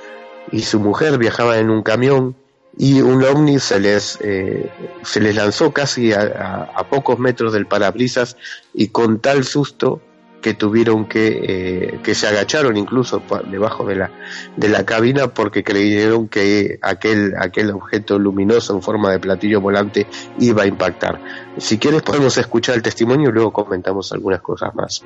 y 0.51 0.63
su 0.63 0.81
mujer 0.81 1.19
viajaban 1.19 1.59
en 1.59 1.71
un 1.71 1.83
camión 1.83 2.35
y 2.77 3.03
un 3.03 3.23
ovni 3.23 3.59
se 3.59 3.79
les, 3.79 4.19
eh, 4.23 4.71
se 5.03 5.21
les 5.21 5.37
lanzó 5.37 5.73
casi 5.73 6.13
a, 6.13 6.71
a, 6.75 6.89
pocos 6.89 7.19
metros 7.19 7.53
del 7.53 7.67
parabrisas 7.67 8.37
y 8.73 8.89
con 8.89 9.21
tal 9.21 9.45
susto 9.45 10.01
que 10.41 10.55
tuvieron 10.55 11.07
que, 11.07 11.41
eh, 11.43 12.01
que 12.03 12.15
se 12.15 12.27
agacharon 12.27 12.77
incluso 12.77 13.23
debajo 13.51 13.85
de 13.87 13.97
la, 13.97 14.11
de 14.57 14.69
la 14.69 14.85
cabina 14.85 15.29
porque 15.29 15.63
creyeron 15.63 16.29
que 16.29 16.79
aquel, 16.83 17.35
aquel 17.39 17.71
objeto 17.71 18.19
luminoso 18.19 18.75
en 18.75 18.83
forma 18.83 19.11
de 19.11 19.19
platillo 19.19 19.61
volante 19.61 20.07
iba 20.39 20.63
a 20.63 20.67
impactar. 20.67 21.21
Si 21.59 21.79
quieres 21.79 22.03
podemos 22.03 22.37
escuchar 22.39 22.77
el 22.77 22.83
testimonio 22.83 23.31
y 23.31 23.33
luego 23.33 23.53
comentamos 23.53 24.13
algunas 24.13 24.41
cosas 24.41 24.75
más. 24.75 25.05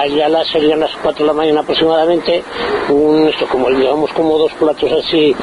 Allá 0.00 0.28
las 0.28 0.48
serían 0.48 0.80
las 0.80 0.90
4 1.02 1.24
de 1.24 1.26
la 1.26 1.32
mañana 1.32 1.60
aproximadamente, 1.60 2.42
un, 2.88 3.28
esto 3.28 3.46
como 3.46 3.70
digamos 3.70 4.10
como 4.12 4.38
dos 4.38 4.52
platos 4.54 4.90
así 4.92 5.34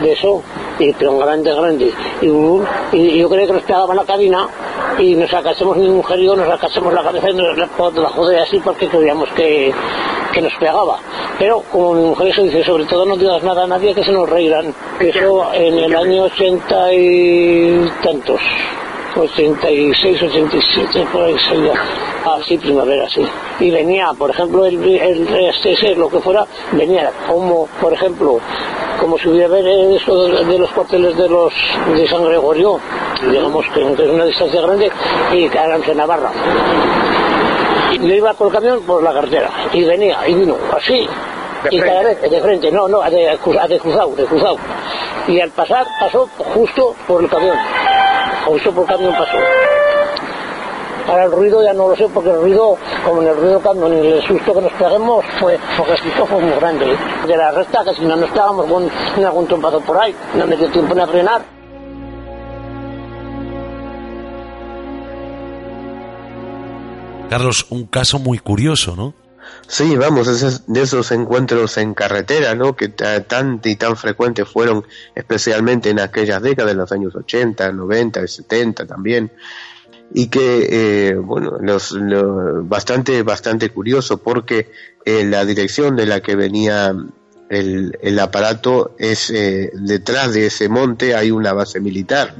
de 0.00 0.12
eso, 0.12 0.42
y, 0.78 0.92
pero 0.92 1.18
grande, 1.18 1.54
grande. 1.54 1.92
Y, 2.20 2.96
y, 2.96 3.18
yo 3.18 3.28
creo 3.28 3.46
que 3.46 3.52
nos 3.52 3.62
pegaban 3.62 3.96
la 3.96 4.04
cabina 4.04 4.48
y 4.98 5.14
nos 5.14 5.30
sacásemos 5.30 5.76
mi 5.76 5.88
mujer 5.88 6.18
y 6.18 6.26
yo, 6.26 6.36
nos 6.36 6.48
sacásemos 6.48 6.92
la 6.92 7.02
cabeza 7.02 7.30
y 7.30 7.34
nos 7.34 7.56
la 7.56 7.68
jode 7.68 8.40
así 8.40 8.58
porque 8.58 8.88
creíamos 8.88 9.28
que, 9.30 9.72
que 10.32 10.42
nos 10.42 10.52
pegaba. 10.54 10.98
Pero 11.38 11.62
como 11.72 11.94
mi 11.94 12.02
mujer 12.02 12.28
eso 12.28 12.42
dice, 12.42 12.64
sobre 12.64 12.84
todo 12.84 13.06
no 13.06 13.16
digas 13.16 13.42
nada 13.42 13.64
a 13.64 13.66
nadie 13.66 13.94
que 13.94 14.04
se 14.04 14.12
nos 14.12 14.28
reirán. 14.28 14.74
Eso 15.00 15.52
en 15.52 15.78
el 15.78 15.96
año 15.96 16.24
ochenta 16.24 16.92
y 16.92 17.88
tantos. 18.02 18.40
86, 19.16 20.22
87, 20.22 21.06
por 21.12 21.22
ahí 21.22 21.36
sería. 21.38 21.72
Ah, 22.24 22.38
sí, 22.46 22.56
primavera, 22.58 23.08
sí. 23.08 23.24
Y 23.60 23.70
venía, 23.70 24.12
por 24.18 24.30
ejemplo, 24.30 24.64
el, 24.64 24.82
el 24.82 25.28
este, 25.28 25.94
lo 25.94 26.08
que 26.08 26.20
fuera, 26.20 26.46
venía 26.72 27.10
como, 27.28 27.66
por 27.80 27.92
ejemplo, 27.92 28.40
como 29.00 29.18
si 29.18 29.28
hubiera 29.28 29.48
ver 29.48 29.66
eso 29.66 30.28
de, 30.28 30.58
los 30.58 30.70
cuarteles 30.70 31.16
de 31.16 31.28
los 31.28 31.52
de 31.94 32.08
San 32.08 32.24
Gregorio, 32.24 32.80
digamos 33.30 33.66
que 33.74 33.82
es 33.82 34.10
una 34.10 34.24
distancia 34.24 34.60
grande, 34.62 34.90
y 35.32 35.44
en 35.44 35.96
Navarra. 35.96 36.30
Y 37.92 37.98
yo 37.98 38.14
iba 38.14 38.32
por 38.34 38.48
el 38.48 38.52
camión 38.52 38.82
por 38.82 39.02
la 39.02 39.12
carretera, 39.12 39.50
y 39.72 39.84
venía, 39.84 40.26
y 40.26 40.34
vino, 40.34 40.56
así, 40.74 41.06
y 41.70 41.80
cada 41.80 42.02
vez 42.02 42.20
de 42.22 42.40
frente, 42.40 42.72
no, 42.72 42.88
no, 42.88 43.02
de, 43.02 43.38
de 43.38 43.78
cruzado, 43.78 44.14
de 44.16 44.24
cruzado. 44.24 44.56
Y 45.28 45.40
al 45.40 45.50
pasar, 45.50 45.86
pasó 46.00 46.28
justo 46.36 46.94
por 47.06 47.22
el 47.22 47.30
camión 47.30 47.56
justo 48.44 48.72
por 48.72 48.84
el 48.84 48.88
camión 48.88 49.12
pasó. 49.12 49.36
Para 51.06 51.24
el 51.24 51.32
ruido 51.32 51.62
ya 51.62 51.74
no 51.74 51.88
lo 51.88 51.96
sé, 51.96 52.08
porque 52.08 52.30
el 52.30 52.40
ruido, 52.40 52.78
como 53.04 53.20
en 53.20 53.28
el 53.28 53.36
ruido 53.36 53.60
cambio, 53.60 53.88
ni 53.88 54.06
el 54.06 54.22
susto 54.26 54.54
que 54.54 54.60
nos 54.62 54.72
peguemos, 54.72 55.24
fue, 55.38 55.58
porque 55.76 55.92
el 55.92 55.98
fue 55.98 56.40
muy 56.40 56.52
grande. 56.52 56.96
De 57.26 57.36
la 57.36 57.50
recta, 57.52 57.84
que 57.84 57.94
si 57.94 58.02
no 58.02 58.16
nos 58.16 58.28
estábamos 58.28 58.66
con 58.66 58.90
algún 59.24 59.46
trompazo 59.46 59.80
por 59.80 59.98
ahí, 59.98 60.14
no 60.34 60.46
me 60.46 60.56
dio 60.56 60.70
tiempo 60.70 60.94
ni 60.94 61.00
a 61.02 61.06
frenar. 61.06 61.42
Carlos, 67.28 67.66
un 67.70 67.86
caso 67.86 68.18
muy 68.18 68.38
curioso, 68.38 68.94
¿no? 68.96 69.23
Sí, 69.66 69.96
vamos, 69.96 70.62
de 70.66 70.82
esos 70.82 71.12
encuentros 71.12 71.78
en 71.78 71.94
carretera, 71.94 72.54
¿no? 72.54 72.76
Que 72.76 72.88
tan 72.88 73.60
y 73.64 73.76
tan 73.76 73.96
frecuentes 73.96 74.48
fueron, 74.48 74.84
especialmente 75.14 75.90
en 75.90 76.00
aquellas 76.00 76.42
décadas, 76.42 76.72
de 76.72 76.76
los 76.76 76.92
años 76.92 77.14
80, 77.14 77.72
90, 77.72 78.26
70 78.26 78.86
también, 78.86 79.32
y 80.12 80.28
que, 80.28 80.68
eh, 80.70 81.14
bueno, 81.16 81.58
los, 81.60 81.96
bastante, 82.68 83.22
bastante 83.22 83.70
curioso 83.70 84.18
porque 84.18 84.70
eh, 85.04 85.24
la 85.24 85.44
dirección 85.44 85.96
de 85.96 86.06
la 86.06 86.20
que 86.20 86.36
venía 86.36 86.94
el, 87.50 87.98
el 88.00 88.18
aparato 88.18 88.94
es 88.98 89.30
eh, 89.30 89.70
detrás 89.74 90.32
de 90.32 90.46
ese 90.46 90.68
monte 90.68 91.14
hay 91.14 91.30
una 91.30 91.52
base 91.52 91.80
militar 91.80 92.34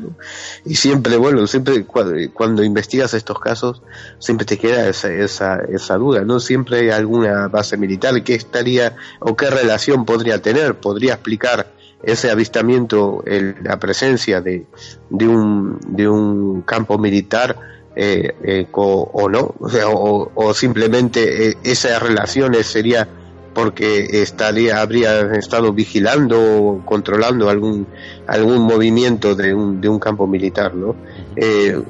y 0.65 0.77
siempre 0.77 1.17
bueno 1.17 1.47
siempre 1.47 1.85
cuando, 1.85 2.63
investigas 2.63 3.13
estos 3.15 3.39
casos 3.39 3.83
siempre 4.19 4.47
te 4.47 4.59
queda 4.59 4.89
esa, 4.89 5.13
esa, 5.13 5.61
esa 5.69 5.97
duda 5.97 6.23
no 6.23 6.41
siempre 6.41 6.81
hay 6.81 6.91
alguna 6.91 7.49
base 7.49 7.77
militar 7.77 8.23
que 8.23 8.35
estaría 8.35 8.97
o 9.21 9.37
qué 9.37 9.51
relación 9.51 10.05
podría 10.05 10.41
tener 10.41 10.77
podría 10.77 11.15
explicar 11.15 11.67
ese 12.03 12.31
avistamiento 12.31 13.23
el, 13.27 13.57
la 13.63 13.79
presencia 13.79 14.41
de, 14.41 14.67
de 15.11 15.29
un 15.29 15.79
de 15.87 16.09
un 16.09 16.63
campo 16.63 16.99
militar 16.99 17.57
eh, 17.97 18.35
eh, 18.43 18.67
o, 18.73 19.29
no 19.29 19.55
o, 19.87 20.33
o, 20.35 20.55
simplemente 20.55 21.51
eh, 21.51 21.59
esas 21.63 22.03
relaciones 22.03 22.67
sería 22.67 23.09
porque 23.55 24.21
estaría, 24.23 24.81
habría 24.81 25.21
estado 25.37 25.73
vigilando 25.73 26.39
o 26.41 26.85
controlando 26.85 27.49
algún, 27.49 27.87
algún 28.27 28.63
movimiento 28.63 29.35
de 29.35 29.55
un, 29.55 29.81
de 29.81 29.89
un 29.89 29.99
campo 29.99 30.27
militar, 30.27 30.75
¿no? 30.75 30.97
Eh, 31.37 31.81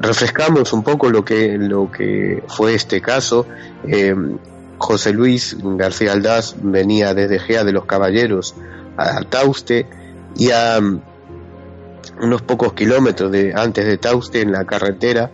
refrescamos 0.00 0.72
un 0.72 0.82
poco 0.82 1.10
lo 1.10 1.24
que, 1.24 1.58
lo 1.58 1.90
que 1.90 2.42
fue 2.46 2.74
este 2.74 3.00
caso. 3.00 3.46
Eh, 3.86 4.14
José 4.78 5.12
Luis 5.12 5.56
García 5.60 6.12
Aldaz 6.12 6.54
venía 6.62 7.12
desde 7.12 7.40
Gea 7.40 7.64
de 7.64 7.72
los 7.72 7.84
Caballeros 7.84 8.54
a 8.96 9.20
Tauste 9.22 9.86
y 10.36 10.52
a 10.52 10.80
mm, 10.80 11.00
unos 12.22 12.42
pocos 12.42 12.72
kilómetros 12.72 13.30
de 13.32 13.52
antes 13.54 13.84
de 13.84 13.98
Tauste 13.98 14.40
en 14.40 14.52
la 14.52 14.64
carretera 14.64 15.30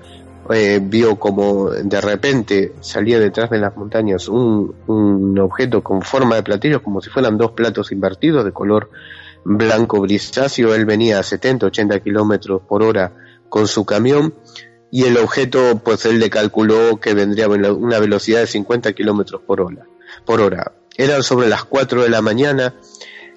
eh, 0.51 0.81
vio 0.83 1.17
como 1.17 1.71
de 1.71 2.01
repente 2.01 2.73
salía 2.81 3.19
detrás 3.19 3.51
de 3.51 3.59
las 3.59 3.77
montañas 3.77 4.29
un, 4.29 4.75
un, 4.87 5.39
objeto 5.39 5.83
con 5.83 6.03
forma 6.03 6.37
de 6.37 6.43
platillos 6.43 6.83
como 6.83 7.01
si 7.01 7.11
fueran 7.11 7.39
dos 7.39 7.53
platos 7.53 7.93
invertidos 7.93 8.45
de 8.45 8.53
color 8.53 8.91
blanco 9.45 10.01
grisáceo. 10.01 10.75
Él 10.75 10.85
venía 10.85 11.19
a 11.19 11.23
70, 11.23 11.67
80 11.67 12.01
kilómetros 12.01 12.63
por 12.63 12.83
hora 12.83 13.13
con 13.49 13.69
su 13.69 13.85
camión 13.85 14.35
y 14.91 15.05
el 15.05 15.17
objeto, 15.17 15.81
pues 15.85 16.07
él 16.07 16.21
le 16.21 16.31
calculó 16.31 17.01
que 17.01 17.15
vendría 17.15 17.47
a 17.47 17.49
una 17.49 17.99
velocidad 17.99 18.41
de 18.41 18.47
50 18.47 18.93
kilómetros 18.93 19.41
por 19.43 19.61
hora. 19.61 19.87
Por 20.25 20.41
hora. 20.41 20.73
Eran 20.97 21.25
sobre 21.25 21.49
las 21.49 21.65
4 21.65 22.05
de 22.05 22.09
la 22.09 22.23
mañana 22.23 22.75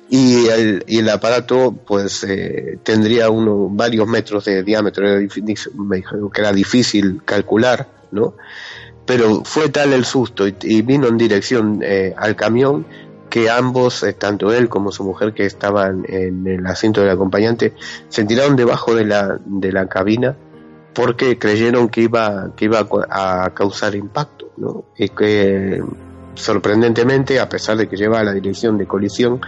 y 0.09 0.47
el, 0.47 1.09
aparato 1.09 1.75
pues 1.85 2.23
eh, 2.23 2.79
tendría 2.83 3.29
uno, 3.29 3.67
varios 3.69 4.07
metros 4.07 4.45
de 4.45 4.63
diámetro, 4.63 5.05
me 5.75 5.97
dijo 5.97 6.29
que 6.29 6.41
era 6.41 6.53
difícil 6.53 7.21
calcular, 7.25 7.87
¿no? 8.11 8.35
Pero 9.05 9.43
fue 9.43 9.69
tal 9.69 9.93
el 9.93 10.05
susto 10.05 10.47
y, 10.47 10.81
vino 10.81 11.07
en 11.07 11.17
dirección 11.17 11.81
eh, 11.83 12.13
al 12.17 12.35
camión 12.35 12.85
que 13.29 13.49
ambos, 13.49 14.03
eh, 14.03 14.13
tanto 14.13 14.53
él 14.53 14.69
como 14.69 14.91
su 14.91 15.03
mujer 15.03 15.33
que 15.33 15.45
estaban 15.45 16.05
en 16.07 16.47
el 16.47 16.65
asiento 16.65 17.01
del 17.01 17.09
acompañante, 17.09 17.73
se 18.07 18.23
tiraron 18.23 18.55
debajo 18.55 18.95
de 18.95 19.05
la, 19.05 19.39
de 19.45 19.71
la 19.71 19.87
cabina 19.87 20.35
porque 20.93 21.37
creyeron 21.37 21.89
que 21.89 22.01
iba, 22.01 22.51
que 22.55 22.65
iba 22.65 22.87
a 23.09 23.51
causar 23.53 23.95
impacto, 23.95 24.51
¿no? 24.57 24.85
Y 24.97 25.09
que 25.09 25.83
sorprendentemente, 26.37 27.39
a 27.39 27.49
pesar 27.49 27.77
de 27.77 27.87
que 27.87 27.97
lleva 27.97 28.23
la 28.23 28.33
dirección 28.33 28.77
de 28.77 28.85
colisión, 28.85 29.41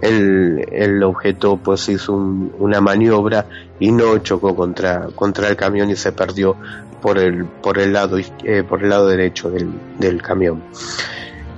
el, 0.00 0.66
el 0.70 1.02
objeto 1.02 1.56
pues 1.56 1.88
hizo 1.88 2.12
una 2.12 2.80
maniobra 2.80 3.46
y 3.78 3.92
no 3.92 4.18
chocó 4.18 4.54
contra, 4.54 5.08
contra 5.14 5.48
el 5.48 5.56
camión 5.56 5.90
y 5.90 5.96
se 5.96 6.12
perdió 6.12 6.56
por 7.00 7.18
el, 7.18 7.44
por 7.44 7.78
el, 7.78 7.92
lado, 7.92 8.18
eh, 8.18 8.62
por 8.68 8.82
el 8.82 8.90
lado 8.90 9.08
derecho 9.08 9.50
del, 9.50 9.70
del 9.98 10.22
camión. 10.22 10.62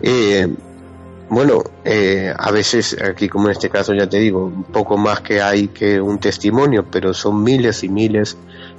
Eh, 0.00 0.48
bueno, 1.28 1.62
eh, 1.84 2.32
a 2.36 2.50
veces 2.50 2.96
aquí 3.02 3.28
como 3.28 3.46
en 3.46 3.52
este 3.52 3.70
caso 3.70 3.94
ya 3.94 4.08
te 4.08 4.18
digo, 4.18 4.44
un 4.44 4.64
poco 4.64 4.96
más 4.96 5.20
que 5.20 5.40
hay 5.40 5.68
que 5.68 6.00
un 6.00 6.18
testimonio, 6.18 6.84
pero 6.90 7.14
son 7.14 7.42
miles 7.42 7.82
y 7.82 7.88
miles 7.88 8.36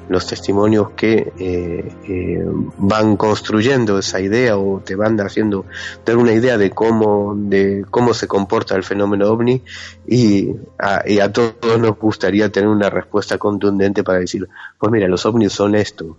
los 0.09 0.27
testimonios 0.27 0.91
que 0.91 1.33
eh, 1.39 1.91
eh, 2.07 2.45
van 2.77 3.17
construyendo 3.17 3.97
esa 3.97 4.19
idea 4.19 4.57
o 4.57 4.81
te 4.83 4.95
van 4.95 5.19
haciendo 5.19 5.65
dar 6.05 6.17
una 6.17 6.33
idea 6.33 6.57
de 6.57 6.69
cómo 6.71 7.33
de 7.35 7.85
cómo 7.89 8.13
se 8.13 8.27
comporta 8.27 8.75
el 8.75 8.83
fenómeno 8.83 9.29
ovni 9.31 9.61
y 10.07 10.51
a, 10.77 11.03
y 11.05 11.19
a 11.19 11.31
todos 11.31 11.79
nos 11.79 11.97
gustaría 11.97 12.51
tener 12.51 12.69
una 12.69 12.89
respuesta 12.89 13.37
contundente 13.37 14.03
para 14.03 14.19
decir 14.19 14.47
pues 14.77 14.91
mira 14.91 15.07
los 15.07 15.25
ovnis 15.25 15.53
son 15.53 15.75
esto. 15.75 16.17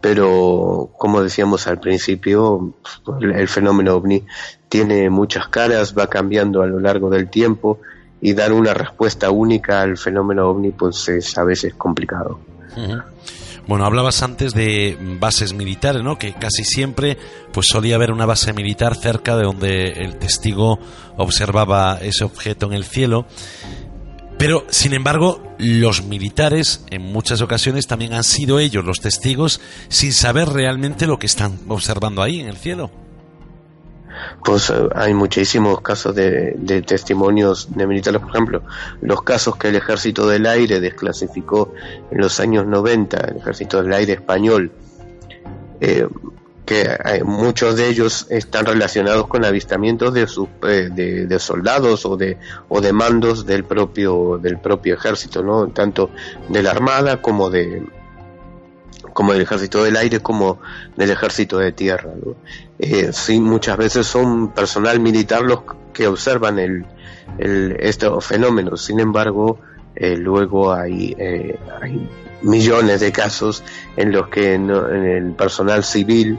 Pero 0.00 0.90
como 0.96 1.22
decíamos 1.22 1.66
al 1.66 1.78
principio 1.78 2.72
el 3.20 3.48
fenómeno 3.48 3.96
ovni 3.96 4.24
tiene 4.68 5.10
muchas 5.10 5.48
caras 5.48 5.94
va 5.96 6.08
cambiando 6.08 6.62
a 6.62 6.66
lo 6.66 6.80
largo 6.80 7.10
del 7.10 7.28
tiempo 7.28 7.80
y 8.22 8.32
dar 8.32 8.52
una 8.52 8.72
respuesta 8.72 9.30
única 9.30 9.82
al 9.82 9.98
fenómeno 9.98 10.48
ovni 10.48 10.70
pues 10.70 11.06
es 11.10 11.36
a 11.36 11.44
veces 11.44 11.74
complicado 11.74 12.38
bueno, 13.66 13.84
hablabas 13.84 14.22
antes 14.22 14.52
de 14.54 14.96
bases 15.20 15.52
militares, 15.52 16.02
¿no? 16.02 16.18
Que 16.18 16.32
casi 16.32 16.64
siempre 16.64 17.18
pues 17.52 17.68
solía 17.68 17.96
haber 17.96 18.10
una 18.10 18.26
base 18.26 18.52
militar 18.52 18.96
cerca 18.96 19.36
de 19.36 19.44
donde 19.44 19.88
el 19.92 20.18
testigo 20.18 20.78
observaba 21.16 21.98
ese 22.00 22.24
objeto 22.24 22.66
en 22.66 22.72
el 22.72 22.84
cielo. 22.84 23.26
Pero, 24.38 24.64
sin 24.70 24.94
embargo, 24.94 25.42
los 25.58 26.02
militares 26.02 26.84
en 26.90 27.02
muchas 27.02 27.42
ocasiones 27.42 27.86
también 27.86 28.14
han 28.14 28.24
sido 28.24 28.58
ellos 28.58 28.84
los 28.84 29.00
testigos 29.00 29.60
sin 29.88 30.14
saber 30.14 30.48
realmente 30.48 31.06
lo 31.06 31.18
que 31.18 31.26
están 31.26 31.58
observando 31.68 32.22
ahí 32.22 32.40
en 32.40 32.48
el 32.48 32.56
cielo 32.56 32.90
pues 34.44 34.70
eh, 34.70 34.88
hay 34.94 35.14
muchísimos 35.14 35.80
casos 35.80 36.14
de, 36.14 36.84
testimonios 36.86 37.68
de 37.74 37.86
militares, 37.86 38.20
por 38.20 38.30
ejemplo, 38.30 38.62
los 39.00 39.22
casos 39.22 39.56
que 39.56 39.68
el 39.68 39.76
Ejército 39.76 40.26
del 40.26 40.46
Aire 40.46 40.80
desclasificó 40.80 41.72
en 42.10 42.18
los 42.18 42.40
años 42.40 42.66
90, 42.66 43.16
el 43.18 43.36
Ejército 43.38 43.82
del 43.82 43.92
Aire 43.92 44.14
español, 44.14 44.72
eh, 45.80 46.06
que 46.64 46.96
muchos 47.24 47.74
de 47.76 47.88
ellos 47.88 48.26
están 48.30 48.64
relacionados 48.64 49.26
con 49.26 49.44
avistamientos 49.44 50.14
de, 50.14 50.28
sus, 50.28 50.48
eh, 50.62 50.88
de, 50.92 51.38
soldados 51.40 52.06
o 52.06 52.16
de, 52.16 52.38
o 52.68 52.80
de 52.80 52.92
mandos 52.92 53.44
del 53.44 53.64
propio, 53.64 54.38
del 54.40 54.60
propio 54.60 54.94
ejército, 54.94 55.42
¿no? 55.42 55.68
tanto 55.68 56.10
de 56.48 56.62
la 56.62 56.70
Armada 56.70 57.20
como 57.20 57.50
de, 57.50 57.82
como 59.12 59.32
del 59.32 59.42
ejército 59.42 59.84
del 59.84 59.96
aire 59.96 60.20
como 60.20 60.60
del 60.96 61.10
ejército 61.10 61.58
de 61.58 61.72
tierra. 61.72 62.10
Eh, 62.78 63.10
sí, 63.12 63.40
muchas 63.40 63.76
veces 63.76 64.06
son 64.06 64.52
personal 64.52 65.00
militar 65.00 65.42
los 65.42 65.60
que 65.92 66.06
observan 66.06 66.58
el, 66.58 66.86
estos 67.38 68.24
fenómenos. 68.24 68.84
Sin 68.84 69.00
embargo, 69.00 69.58
eh, 69.94 70.16
luego 70.16 70.72
hay, 70.72 71.14
eh, 71.18 71.58
hay 71.80 72.08
millones 72.42 73.00
de 73.00 73.12
casos 73.12 73.62
en 73.96 74.12
los 74.12 74.28
que 74.28 74.54
el 74.54 75.34
personal 75.36 75.84
civil, 75.84 76.38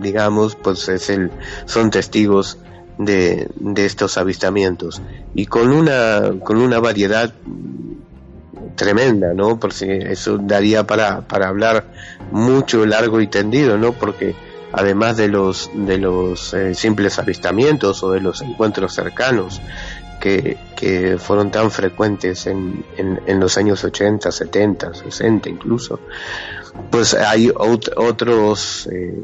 digamos, 0.00 0.56
pues 0.56 0.88
es 0.88 1.10
el, 1.10 1.30
son 1.66 1.90
testigos 1.90 2.58
de, 2.98 3.48
de 3.56 3.86
estos 3.86 4.18
avistamientos 4.18 5.02
y 5.34 5.46
con 5.46 5.72
una 5.72 6.32
con 6.44 6.58
una 6.58 6.78
variedad 6.78 7.32
tremenda, 8.74 9.34
¿no? 9.34 9.58
Porque 9.58 10.12
eso 10.12 10.38
daría 10.38 10.86
para, 10.86 11.22
para 11.22 11.48
hablar 11.48 11.84
mucho, 12.30 12.86
largo 12.86 13.20
y 13.20 13.26
tendido, 13.26 13.78
¿no? 13.78 13.92
Porque 13.92 14.34
además 14.72 15.16
de 15.16 15.28
los, 15.28 15.70
de 15.74 15.98
los 15.98 16.54
eh, 16.54 16.74
simples 16.74 17.18
avistamientos 17.18 18.02
o 18.02 18.12
de 18.12 18.20
los 18.20 18.40
encuentros 18.42 18.94
cercanos 18.94 19.60
que, 20.20 20.56
que 20.76 21.18
fueron 21.18 21.50
tan 21.50 21.70
frecuentes 21.70 22.46
en, 22.46 22.84
en, 22.96 23.40
los 23.40 23.58
años 23.58 23.82
80, 23.82 24.30
70, 24.30 24.94
60 24.94 25.48
incluso, 25.48 25.98
pues 26.90 27.14
hay 27.14 27.50
otros, 27.54 28.88
eh, 28.92 29.20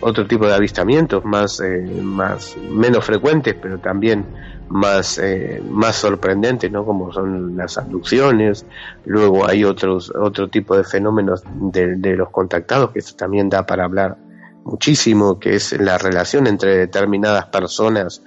otro 0.00 0.26
tipo 0.26 0.46
de 0.46 0.54
avistamientos 0.54 1.24
más, 1.24 1.60
eh, 1.60 1.80
más, 2.02 2.54
menos 2.70 3.04
frecuentes, 3.04 3.56
pero 3.60 3.78
también 3.78 4.26
más, 4.68 5.18
eh, 5.18 5.62
más 5.68 5.96
sorprendentes, 5.96 6.70
¿no? 6.70 6.84
Como 6.84 7.12
son 7.12 7.56
las 7.56 7.78
abducciones, 7.78 8.66
luego 9.04 9.48
hay 9.48 9.64
otros, 9.64 10.12
otro 10.14 10.48
tipo 10.48 10.76
de 10.76 10.84
fenómenos 10.84 11.42
de, 11.54 11.96
de 11.96 12.16
los 12.16 12.30
contactados, 12.30 12.90
que 12.90 12.98
eso 12.98 13.14
también 13.16 13.48
da 13.48 13.64
para 13.64 13.84
hablar 13.84 14.16
muchísimo, 14.64 15.38
que 15.38 15.54
es 15.54 15.78
la 15.80 15.96
relación 15.98 16.46
entre 16.46 16.76
determinadas 16.76 17.46
personas 17.46 18.22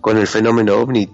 con 0.00 0.18
el 0.18 0.26
fenómeno 0.26 0.76
ovni, 0.76 1.08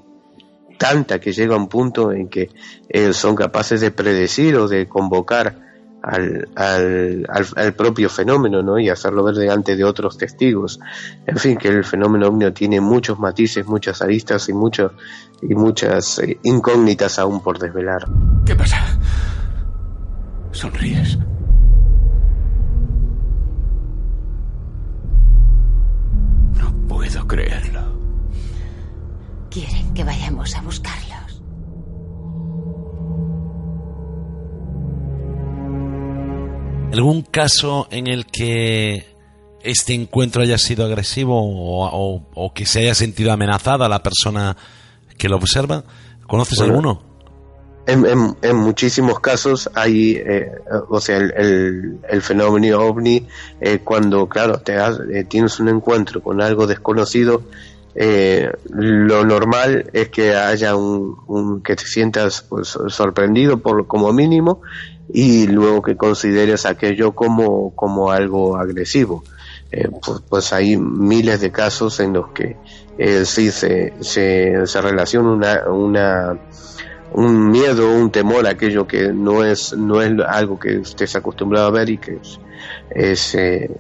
tanta 0.79 1.21
que 1.21 1.33
llega 1.33 1.55
a 1.55 1.59
un 1.59 1.69
punto 1.69 2.11
en 2.11 2.29
que 2.29 2.49
eh, 2.89 3.13
son 3.13 3.37
capaces 3.37 3.81
de 3.83 3.91
predecir 3.91 4.57
o 4.57 4.67
de 4.67 4.89
convocar 4.89 5.70
al, 6.03 6.49
al, 6.57 7.27
al, 7.57 7.75
propio 7.75 8.09
fenómeno 8.09 8.63
¿no? 8.63 8.79
y 8.79 8.89
hacerlo 8.89 9.25
ver 9.25 9.35
delante 9.35 9.77
de 9.77 9.85
otros 9.85 10.17
testigos. 10.17 10.81
En 11.27 11.37
fin, 11.37 11.57
que 11.57 11.69
el 11.69 11.85
fenómeno 11.85 12.29
ovni 12.29 12.51
tiene 12.53 12.81
muchos 12.81 13.19
matices, 13.19 13.67
muchas 13.67 14.01
aristas 14.03 14.49
y, 14.49 14.53
mucho, 14.53 14.93
y 15.43 15.55
muchas 15.55 16.19
eh, 16.21 16.39
incógnitas 16.43 17.19
aún 17.19 17.43
por 17.43 17.59
desvelar. 17.59 18.07
¿Qué 18.47 18.55
pasa? 18.55 18.99
Sonríes. 20.53 21.19
No 26.59 26.73
puedo 26.89 27.27
creerlo. 27.27 27.81
Quieren 29.51 29.93
que 29.95 30.05
vayamos 30.05 30.55
a 30.57 30.63
buscarlo. 30.63 31.00
¿Algún 36.93 37.23
caso 37.23 37.87
en 37.91 38.09
el 38.09 38.27
que 38.27 39.07
este 39.63 39.95
encuentro 39.95 40.43
haya 40.43 40.59
sido 40.59 40.85
agresivo 40.85 41.37
o, 41.41 42.53
que 42.53 42.67
se 42.67 42.81
haya 42.81 42.95
sentido 42.95 43.33
amenazada 43.33 43.89
la 43.89 44.03
persona 44.03 44.57
que 45.17 45.29
lo 45.29 45.37
observa? 45.37 45.85
¿Conoces 46.27 46.61
alguno? 46.61 47.03
En, 47.87 48.57
muchísimos 48.57 49.21
casos 49.21 49.71
hay, 49.75 50.15
eh, 50.17 50.51
o 50.89 51.01
sea, 51.01 51.17
el, 51.17 52.23
fenómeno 52.23 52.81
ovni, 52.81 53.27
eh, 53.61 53.81
cuando, 53.85 54.29
claro, 54.29 54.59
te 54.59 54.77
eh, 54.77 55.25
tienes 55.25 55.61
un 55.61 55.69
encuentro 55.69 56.21
con 56.23 56.41
algo 56.43 56.67
desconocido, 56.67 57.43
lo 57.95 59.25
normal 59.25 59.91
es 59.93 60.09
que 60.11 60.35
haya 60.35 60.77
un, 60.77 61.61
que 61.63 61.75
te 61.75 61.85
sientas 61.85 62.43
pues, 62.49 62.79
sorprendido 62.89 63.59
por 63.59 63.87
como 63.87 64.13
mínimo 64.13 64.63
y 65.13 65.47
luego 65.47 65.83
que 65.83 65.97
consideres 65.97 66.67
aquello 66.67 67.13
como, 67.13 67.75
como 67.75 68.11
algo 68.11 68.57
agresivo. 68.57 69.25
Eh, 69.73 69.89
pues, 70.05 70.21
pues, 70.29 70.53
hay 70.53 70.77
miles 70.77 71.41
de 71.41 71.53
casos 71.53 72.01
en 72.01 72.13
los 72.13 72.31
que 72.31 72.57
eh, 72.99 73.25
sí 73.25 73.53
se, 73.53 73.95
se, 74.01 74.67
se 74.67 74.83
relaciona 74.83 75.31
una, 75.31 75.71
una, 75.71 76.39
un 77.13 77.51
miedo, 77.51 77.93
un 77.93 78.11
temor 78.11 78.47
a 78.47 78.51
aquello 78.51 78.89
que 78.89 79.13
no 79.13 79.45
es, 79.45 79.73
no 79.77 80.03
es 80.03 80.13
algo 80.27 80.59
que 80.59 80.79
usted 80.79 81.09
acostumbrado 81.15 81.69
a 81.69 81.71
ver 81.71 81.89
y 81.89 81.99
que 81.99 82.19
es, 82.91 83.35
eh, 83.37 83.71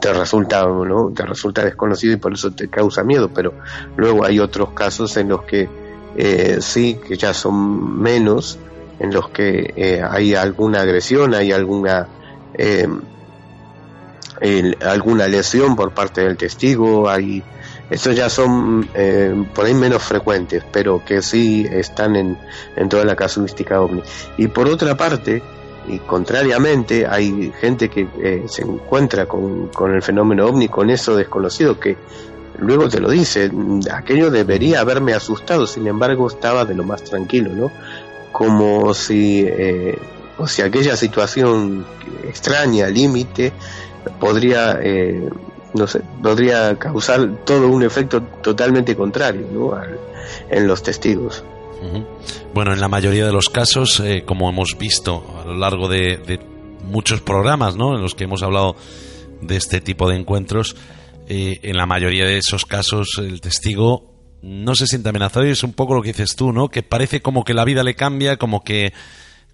te 0.00 0.12
resulta, 0.12 0.66
¿no? 0.66 1.12
te 1.14 1.24
resulta 1.24 1.64
desconocido 1.64 2.14
y 2.14 2.16
por 2.16 2.32
eso 2.32 2.50
te 2.50 2.68
causa 2.68 3.04
miedo, 3.04 3.30
pero 3.32 3.54
luego 3.96 4.24
hay 4.24 4.40
otros 4.40 4.70
casos 4.70 5.16
en 5.16 5.28
los 5.28 5.42
que 5.42 5.68
sí, 6.60 6.98
que 7.06 7.16
ya 7.16 7.32
son 7.32 8.02
menos, 8.02 8.58
en 8.98 9.12
los 9.12 9.28
que 9.30 9.72
eh, 9.76 10.02
hay 10.02 10.34
alguna 10.34 10.80
agresión, 10.80 11.34
hay 11.34 11.52
alguna 11.52 12.08
alguna 14.84 15.28
lesión 15.28 15.76
por 15.76 15.92
parte 15.92 16.22
del 16.22 16.36
testigo, 16.36 17.08
hay 17.08 17.42
estos 17.90 18.14
ya 18.14 18.28
son 18.28 18.88
eh, 18.94 19.34
por 19.54 19.64
ahí 19.64 19.74
menos 19.74 20.02
frecuentes, 20.02 20.62
pero 20.70 21.02
que 21.04 21.22
sí 21.22 21.66
están 21.70 22.16
en, 22.16 22.38
en 22.76 22.88
toda 22.88 23.04
la 23.04 23.16
casuística 23.16 23.80
ovni. 23.80 24.02
Y 24.36 24.48
por 24.48 24.68
otra 24.68 24.96
parte, 24.96 25.42
y 25.88 25.98
contrariamente, 26.00 27.06
hay 27.06 27.50
gente 27.58 27.88
que 27.88 28.06
eh, 28.22 28.44
se 28.46 28.62
encuentra 28.62 29.24
con, 29.26 29.68
con 29.68 29.94
el 29.94 30.02
fenómeno 30.02 30.46
ovni, 30.46 30.68
con 30.68 30.90
eso 30.90 31.16
desconocido, 31.16 31.80
que 31.80 31.96
luego 32.58 32.90
te 32.90 33.00
lo 33.00 33.08
dice, 33.08 33.50
aquello 33.90 34.30
debería 34.30 34.80
haberme 34.80 35.14
asustado, 35.14 35.66
sin 35.66 35.86
embargo 35.86 36.26
estaba 36.26 36.66
de 36.66 36.74
lo 36.74 36.84
más 36.84 37.04
tranquilo, 37.04 37.52
¿no? 37.54 37.70
Como 38.38 38.94
si, 38.94 39.44
eh, 39.44 39.98
o 40.38 40.46
si 40.46 40.62
aquella 40.62 40.96
situación 40.96 41.84
extraña, 42.24 42.86
límite, 42.86 43.52
podría 44.20 44.78
eh, 44.80 45.28
no 45.74 45.86
sé, 45.86 46.00
podría 46.22 46.76
causar 46.78 47.44
todo 47.44 47.68
un 47.68 47.82
efecto 47.82 48.22
totalmente 48.42 48.96
contrario 48.96 49.46
¿no? 49.52 49.72
en 50.50 50.66
los 50.66 50.82
testigos. 50.82 51.44
Bueno, 52.52 52.72
en 52.72 52.80
la 52.80 52.88
mayoría 52.88 53.24
de 53.24 53.32
los 53.32 53.48
casos, 53.48 54.00
eh, 54.00 54.24
como 54.26 54.48
hemos 54.48 54.76
visto 54.76 55.24
a 55.40 55.46
lo 55.46 55.54
largo 55.54 55.88
de, 55.88 56.40
muchos 56.82 57.20
programas 57.20 57.76
¿no? 57.76 57.94
en 57.94 58.02
los 58.02 58.14
que 58.14 58.24
hemos 58.24 58.42
hablado 58.42 58.74
de 59.42 59.56
este 59.56 59.80
tipo 59.80 60.08
de 60.08 60.16
encuentros, 60.16 60.74
eh, 61.28 61.60
en 61.62 61.76
la 61.76 61.86
mayoría 61.86 62.24
de 62.24 62.38
esos 62.38 62.64
casos 62.64 63.18
el 63.18 63.40
testigo 63.40 64.17
no 64.42 64.74
se 64.74 64.86
siente 64.86 65.08
amenazado 65.08 65.46
y 65.46 65.50
es 65.50 65.62
un 65.62 65.72
poco 65.72 65.94
lo 65.94 66.02
que 66.02 66.08
dices 66.08 66.36
tú, 66.36 66.52
¿no? 66.52 66.68
Que 66.68 66.82
parece 66.82 67.20
como 67.20 67.44
que 67.44 67.54
la 67.54 67.64
vida 67.64 67.82
le 67.82 67.94
cambia, 67.94 68.36
como 68.36 68.62
que 68.62 68.92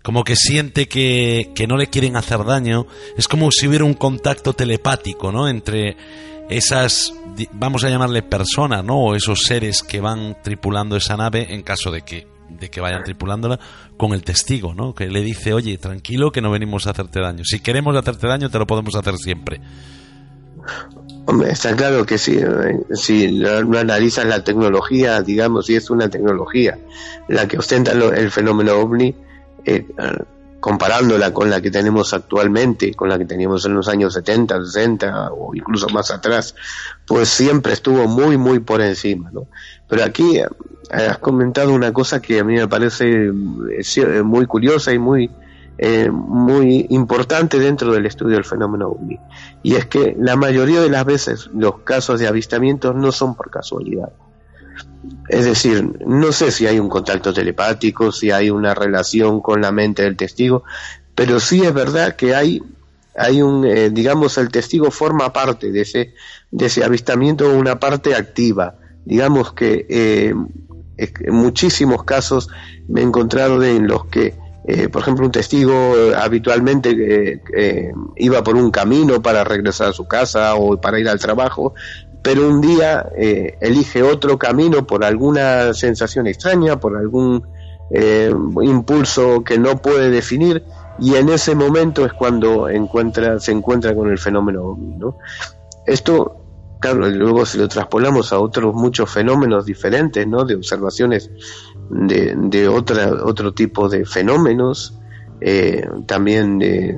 como 0.02 0.22
que 0.22 0.36
siente 0.36 0.86
que, 0.86 1.52
que, 1.54 1.66
no 1.66 1.78
le 1.78 1.86
quieren 1.86 2.16
hacer 2.16 2.44
daño. 2.44 2.86
Es 3.16 3.26
como 3.26 3.50
si 3.50 3.66
hubiera 3.66 3.86
un 3.86 3.94
contacto 3.94 4.52
telepático, 4.52 5.32
¿no? 5.32 5.48
Entre 5.48 5.96
esas, 6.50 7.14
vamos 7.52 7.84
a 7.84 7.88
llamarle 7.88 8.22
personas, 8.22 8.84
¿no? 8.84 8.98
O 8.98 9.14
esos 9.14 9.40
seres 9.44 9.82
que 9.82 10.00
van 10.00 10.36
tripulando 10.42 10.96
esa 10.96 11.16
nave 11.16 11.54
en 11.54 11.62
caso 11.62 11.90
de 11.90 12.02
que, 12.02 12.26
de 12.50 12.68
que 12.68 12.82
vayan 12.82 13.02
tripulándola 13.02 13.58
con 13.96 14.12
el 14.12 14.22
testigo, 14.22 14.74
¿no? 14.74 14.94
Que 14.94 15.06
le 15.06 15.22
dice, 15.22 15.54
oye, 15.54 15.78
tranquilo 15.78 16.30
que 16.30 16.42
no 16.42 16.50
venimos 16.50 16.86
a 16.86 16.90
hacerte 16.90 17.20
daño. 17.20 17.42
Si 17.44 17.60
queremos 17.60 17.96
hacerte 17.96 18.26
daño, 18.26 18.50
te 18.50 18.58
lo 18.58 18.66
podemos 18.66 18.94
hacer 18.94 19.16
siempre. 19.16 19.60
Hombre, 21.26 21.52
está 21.52 21.74
claro 21.74 22.04
que 22.04 22.18
sí, 22.18 22.38
¿eh? 22.38 22.80
si 22.92 23.32
no 23.32 23.78
analizas 23.78 24.26
la 24.26 24.44
tecnología, 24.44 25.22
digamos, 25.22 25.66
si 25.66 25.74
es 25.74 25.88
una 25.88 26.10
tecnología 26.10 26.78
la 27.28 27.48
que 27.48 27.56
ostenta 27.56 27.92
el 27.92 28.30
fenómeno 28.30 28.74
ovni, 28.74 29.14
eh, 29.64 29.86
comparándola 30.60 31.32
con 31.32 31.48
la 31.48 31.60
que 31.62 31.70
tenemos 31.70 32.12
actualmente, 32.12 32.94
con 32.94 33.08
la 33.08 33.18
que 33.18 33.24
teníamos 33.24 33.64
en 33.64 33.74
los 33.74 33.88
años 33.88 34.14
70, 34.14 34.64
60 34.64 35.32
o 35.32 35.54
incluso 35.54 35.88
más 35.88 36.10
atrás, 36.10 36.54
pues 37.06 37.28
siempre 37.28 37.72
estuvo 37.72 38.06
muy, 38.06 38.36
muy 38.36 38.58
por 38.58 38.82
encima. 38.82 39.30
¿no? 39.30 39.46
Pero 39.88 40.04
aquí 40.04 40.38
eh, 40.38 40.46
has 40.90 41.18
comentado 41.18 41.72
una 41.72 41.92
cosa 41.92 42.20
que 42.20 42.40
a 42.40 42.44
mí 42.44 42.54
me 42.54 42.68
parece 42.68 43.30
muy 43.32 44.46
curiosa 44.46 44.92
y 44.92 44.98
muy, 44.98 45.30
muy 46.12 46.86
importante 46.90 47.58
dentro 47.58 47.92
del 47.92 48.06
estudio 48.06 48.36
del 48.36 48.44
fenómeno 48.44 48.88
ovni. 48.88 49.18
Y 49.62 49.74
es 49.74 49.86
que 49.86 50.16
la 50.18 50.36
mayoría 50.36 50.80
de 50.80 50.88
las 50.88 51.04
veces 51.04 51.50
los 51.52 51.80
casos 51.80 52.20
de 52.20 52.28
avistamientos 52.28 52.94
no 52.94 53.10
son 53.12 53.34
por 53.34 53.50
casualidad. 53.50 54.12
Es 55.28 55.44
decir, 55.44 55.98
no 56.06 56.32
sé 56.32 56.50
si 56.50 56.66
hay 56.66 56.78
un 56.78 56.88
contacto 56.88 57.32
telepático, 57.32 58.12
si 58.12 58.30
hay 58.30 58.50
una 58.50 58.74
relación 58.74 59.40
con 59.40 59.60
la 59.60 59.72
mente 59.72 60.02
del 60.02 60.16
testigo, 60.16 60.64
pero 61.14 61.40
sí 61.40 61.62
es 61.62 61.72
verdad 61.72 62.16
que 62.16 62.34
hay, 62.34 62.62
hay 63.16 63.42
un, 63.42 63.64
eh, 63.64 63.90
digamos, 63.90 64.36
el 64.38 64.50
testigo 64.50 64.90
forma 64.90 65.32
parte 65.32 65.70
de 65.70 65.82
ese, 65.82 66.14
de 66.50 66.66
ese 66.66 66.84
avistamiento, 66.84 67.50
una 67.50 67.78
parte 67.80 68.14
activa. 68.14 68.76
Digamos 69.04 69.52
que 69.52 69.86
eh, 69.88 70.34
en 70.96 71.34
muchísimos 71.34 72.04
casos 72.04 72.48
me 72.88 73.00
he 73.00 73.04
encontrado 73.04 73.62
en 73.62 73.86
los 73.86 74.06
que, 74.06 74.34
eh, 74.66 74.88
por 74.88 75.02
ejemplo, 75.02 75.26
un 75.26 75.32
testigo 75.32 75.92
habitualmente 76.16 77.40
iba 78.16 78.42
por 78.42 78.56
un 78.56 78.70
camino 78.70 79.20
para 79.20 79.44
regresar 79.44 79.88
a 79.88 79.92
su 79.92 80.06
casa 80.06 80.54
o 80.54 80.80
para 80.80 80.98
ir 80.98 81.08
al 81.08 81.18
trabajo, 81.18 81.74
pero 82.24 82.48
un 82.48 82.62
día 82.62 83.06
eh, 83.18 83.58
elige 83.60 84.02
otro 84.02 84.38
camino 84.38 84.86
por 84.86 85.04
alguna 85.04 85.74
sensación 85.74 86.26
extraña, 86.26 86.80
por 86.80 86.96
algún 86.96 87.46
eh, 87.90 88.32
impulso 88.62 89.44
que 89.44 89.58
no 89.58 89.82
puede 89.82 90.08
definir 90.10 90.64
y 90.98 91.16
en 91.16 91.28
ese 91.28 91.54
momento 91.54 92.06
es 92.06 92.14
cuando 92.14 92.70
encuentra, 92.70 93.38
se 93.40 93.52
encuentra 93.52 93.94
con 93.94 94.10
el 94.10 94.16
fenómeno 94.16 94.74
¿no? 94.96 95.18
Esto, 95.84 96.36
claro, 96.80 97.06
luego 97.10 97.44
si 97.44 97.58
lo 97.58 97.68
traspolamos 97.68 98.32
a 98.32 98.38
otros 98.38 98.74
muchos 98.74 99.10
fenómenos 99.10 99.66
diferentes, 99.66 100.26
¿no? 100.26 100.46
De 100.46 100.54
observaciones 100.54 101.30
de, 101.90 102.34
de 102.36 102.68
otra, 102.68 103.12
otro 103.24 103.52
tipo 103.52 103.88
de 103.88 104.04
fenómenos, 104.04 104.98
eh, 105.40 105.88
también 106.06 106.58
de, 106.58 106.96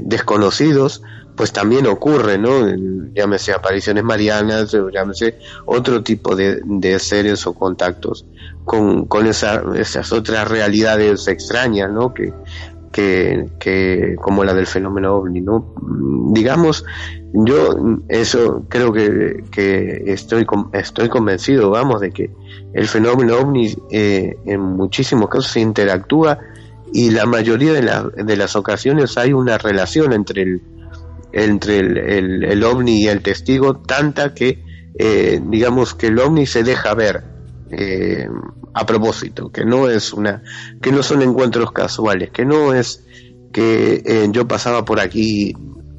desconocidos, 0.00 1.02
pues 1.36 1.52
también 1.52 1.86
ocurre, 1.86 2.36
¿no? 2.36 2.66
Llámese 3.14 3.52
apariciones 3.52 4.04
marianas, 4.04 4.76
llámese 4.92 5.38
otro 5.64 6.02
tipo 6.02 6.36
de, 6.36 6.98
seres 6.98 7.46
o 7.46 7.54
contactos 7.54 8.26
con, 8.64 9.06
con 9.06 9.26
esas 9.26 10.12
otras 10.12 10.48
realidades 10.48 11.26
extrañas, 11.28 11.90
¿no? 11.90 12.12
Que, 12.12 12.32
que, 12.92 14.16
como 14.20 14.44
la 14.44 14.54
del 14.54 14.66
fenómeno 14.66 15.14
ovni, 15.14 15.40
¿no? 15.40 15.74
Digamos, 16.32 16.84
yo 17.32 17.98
eso 18.08 18.64
creo 18.68 18.92
que, 18.92 19.44
que 19.50 20.04
estoy, 20.06 20.46
estoy 20.72 21.08
convencido, 21.08 21.70
vamos, 21.70 22.00
de 22.00 22.10
que 22.10 22.30
el 22.72 22.88
fenómeno 22.88 23.38
ovni 23.38 23.74
eh, 23.90 24.36
en 24.46 24.60
muchísimos 24.60 25.28
casos 25.28 25.52
se 25.52 25.60
interactúa 25.60 26.38
y 26.92 27.10
la 27.10 27.26
mayoría 27.26 27.72
de, 27.72 28.24
de 28.24 28.36
las 28.36 28.56
ocasiones 28.56 29.16
hay 29.16 29.32
una 29.32 29.58
relación 29.58 30.12
entre 30.12 30.42
el, 30.42 30.62
entre 31.32 31.78
el, 31.78 32.44
el, 32.44 32.64
ovni 32.64 33.02
y 33.02 33.08
el 33.08 33.22
testigo, 33.22 33.76
tanta 33.76 34.34
que 34.34 34.64
eh, 34.98 35.40
digamos 35.46 35.94
que 35.94 36.08
el 36.08 36.18
ovni 36.18 36.46
se 36.46 36.64
deja 36.64 36.94
ver 36.94 37.22
eh, 37.70 38.28
a 38.74 38.86
propósito, 38.86 39.50
que 39.50 39.64
no 39.64 39.88
es 39.88 40.12
una, 40.12 40.42
que 40.80 40.92
no 40.92 41.02
son 41.02 41.22
encuentros 41.22 41.72
casuales, 41.72 42.30
que 42.30 42.44
no 42.44 42.72
es 42.74 43.04
que 43.52 44.02
eh, 44.04 44.28
yo 44.30 44.46
pasaba 44.46 44.84
por 44.84 45.00
aquí 45.00 45.54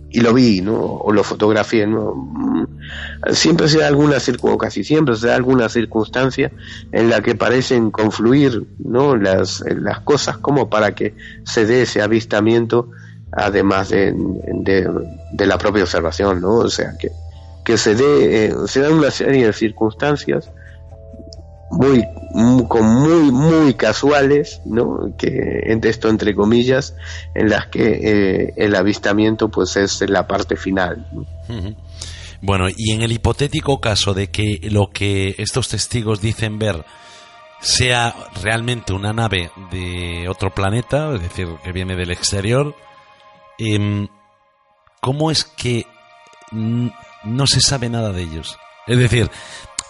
y 0.10 0.20
lo 0.20 0.34
vi, 0.34 0.62
¿no? 0.62 0.82
O 0.82 1.12
lo 1.12 1.24
fotografié, 1.24 1.88
¿no? 1.88 2.14
Mm, 2.16 2.68
siempre 3.34 3.70
se 3.70 3.80
da 3.80 3.88
alguna 3.88 4.20
circunstancia, 4.20 4.68
casi 4.68 4.84
siempre 4.84 5.16
se 5.16 5.28
da 5.28 5.36
alguna 5.36 5.70
circunstancia 5.70 6.52
en 6.92 7.10
la 7.10 7.22
que 7.22 7.36
parecen 7.36 7.92
confluir, 7.92 8.68
¿no? 8.80 9.16
Las, 9.16 9.64
las 9.68 10.02
cosas 10.02 10.38
como 10.38 10.70
para 10.70 10.94
que 10.96 11.16
se 11.44 11.66
dé 11.66 11.84
ese 11.84 12.02
avistamiento 12.02 12.90
además 13.32 13.90
de, 13.90 14.14
de, 14.14 15.46
la 15.46 15.58
propia 15.58 15.84
observación, 15.84 16.42
¿no? 16.42 16.56
O 16.56 16.70
sea, 16.70 16.98
que, 17.00 17.12
que 17.64 17.78
se 17.78 17.96
dé, 17.96 18.46
eh, 18.46 18.54
se 18.68 18.82
dan 18.82 18.94
una 18.94 19.12
serie 19.12 19.46
de 19.46 19.54
circunstancias 19.54 20.52
muy, 21.72 22.04
muy, 22.34 22.82
muy, 22.82 23.32
muy 23.32 23.74
casuales, 23.74 24.62
¿no? 24.66 25.16
Que 25.18 25.62
esto 25.84 26.10
entre 26.10 26.36
comillas, 26.36 26.96
en 27.34 27.50
las 27.50 27.68
que 27.68 27.84
eh, 27.84 28.54
el 28.58 28.76
avistamiento 28.76 29.50
pues 29.50 29.78
es 29.78 30.02
la 30.10 30.28
parte 30.28 30.56
final. 30.56 31.08
Bueno, 32.42 32.68
y 32.76 32.92
en 32.92 33.02
el 33.02 33.12
hipotético 33.12 33.80
caso 33.80 34.14
de 34.14 34.28
que 34.28 34.60
lo 34.70 34.90
que 34.92 35.36
estos 35.38 35.70
testigos 35.70 36.22
dicen 36.22 36.60
ver 36.60 36.86
sea 37.60 38.16
realmente 38.42 38.94
una 38.94 39.14
nave 39.14 39.52
de 39.72 40.28
otro 40.28 40.50
planeta, 40.52 41.14
es 41.14 41.22
decir, 41.22 41.48
que 41.64 41.72
viene 41.72 41.96
del 41.96 42.12
exterior, 42.12 42.74
Em, 43.64 44.08
¿cómo 45.02 45.30
es 45.30 45.44
que 45.44 45.86
no 46.52 47.46
se 47.46 47.62
sabe 47.62 47.90
nada 47.90 48.12
de 48.12 48.24
ellos? 48.24 48.58
Es 48.88 48.98
decir, 48.98 49.30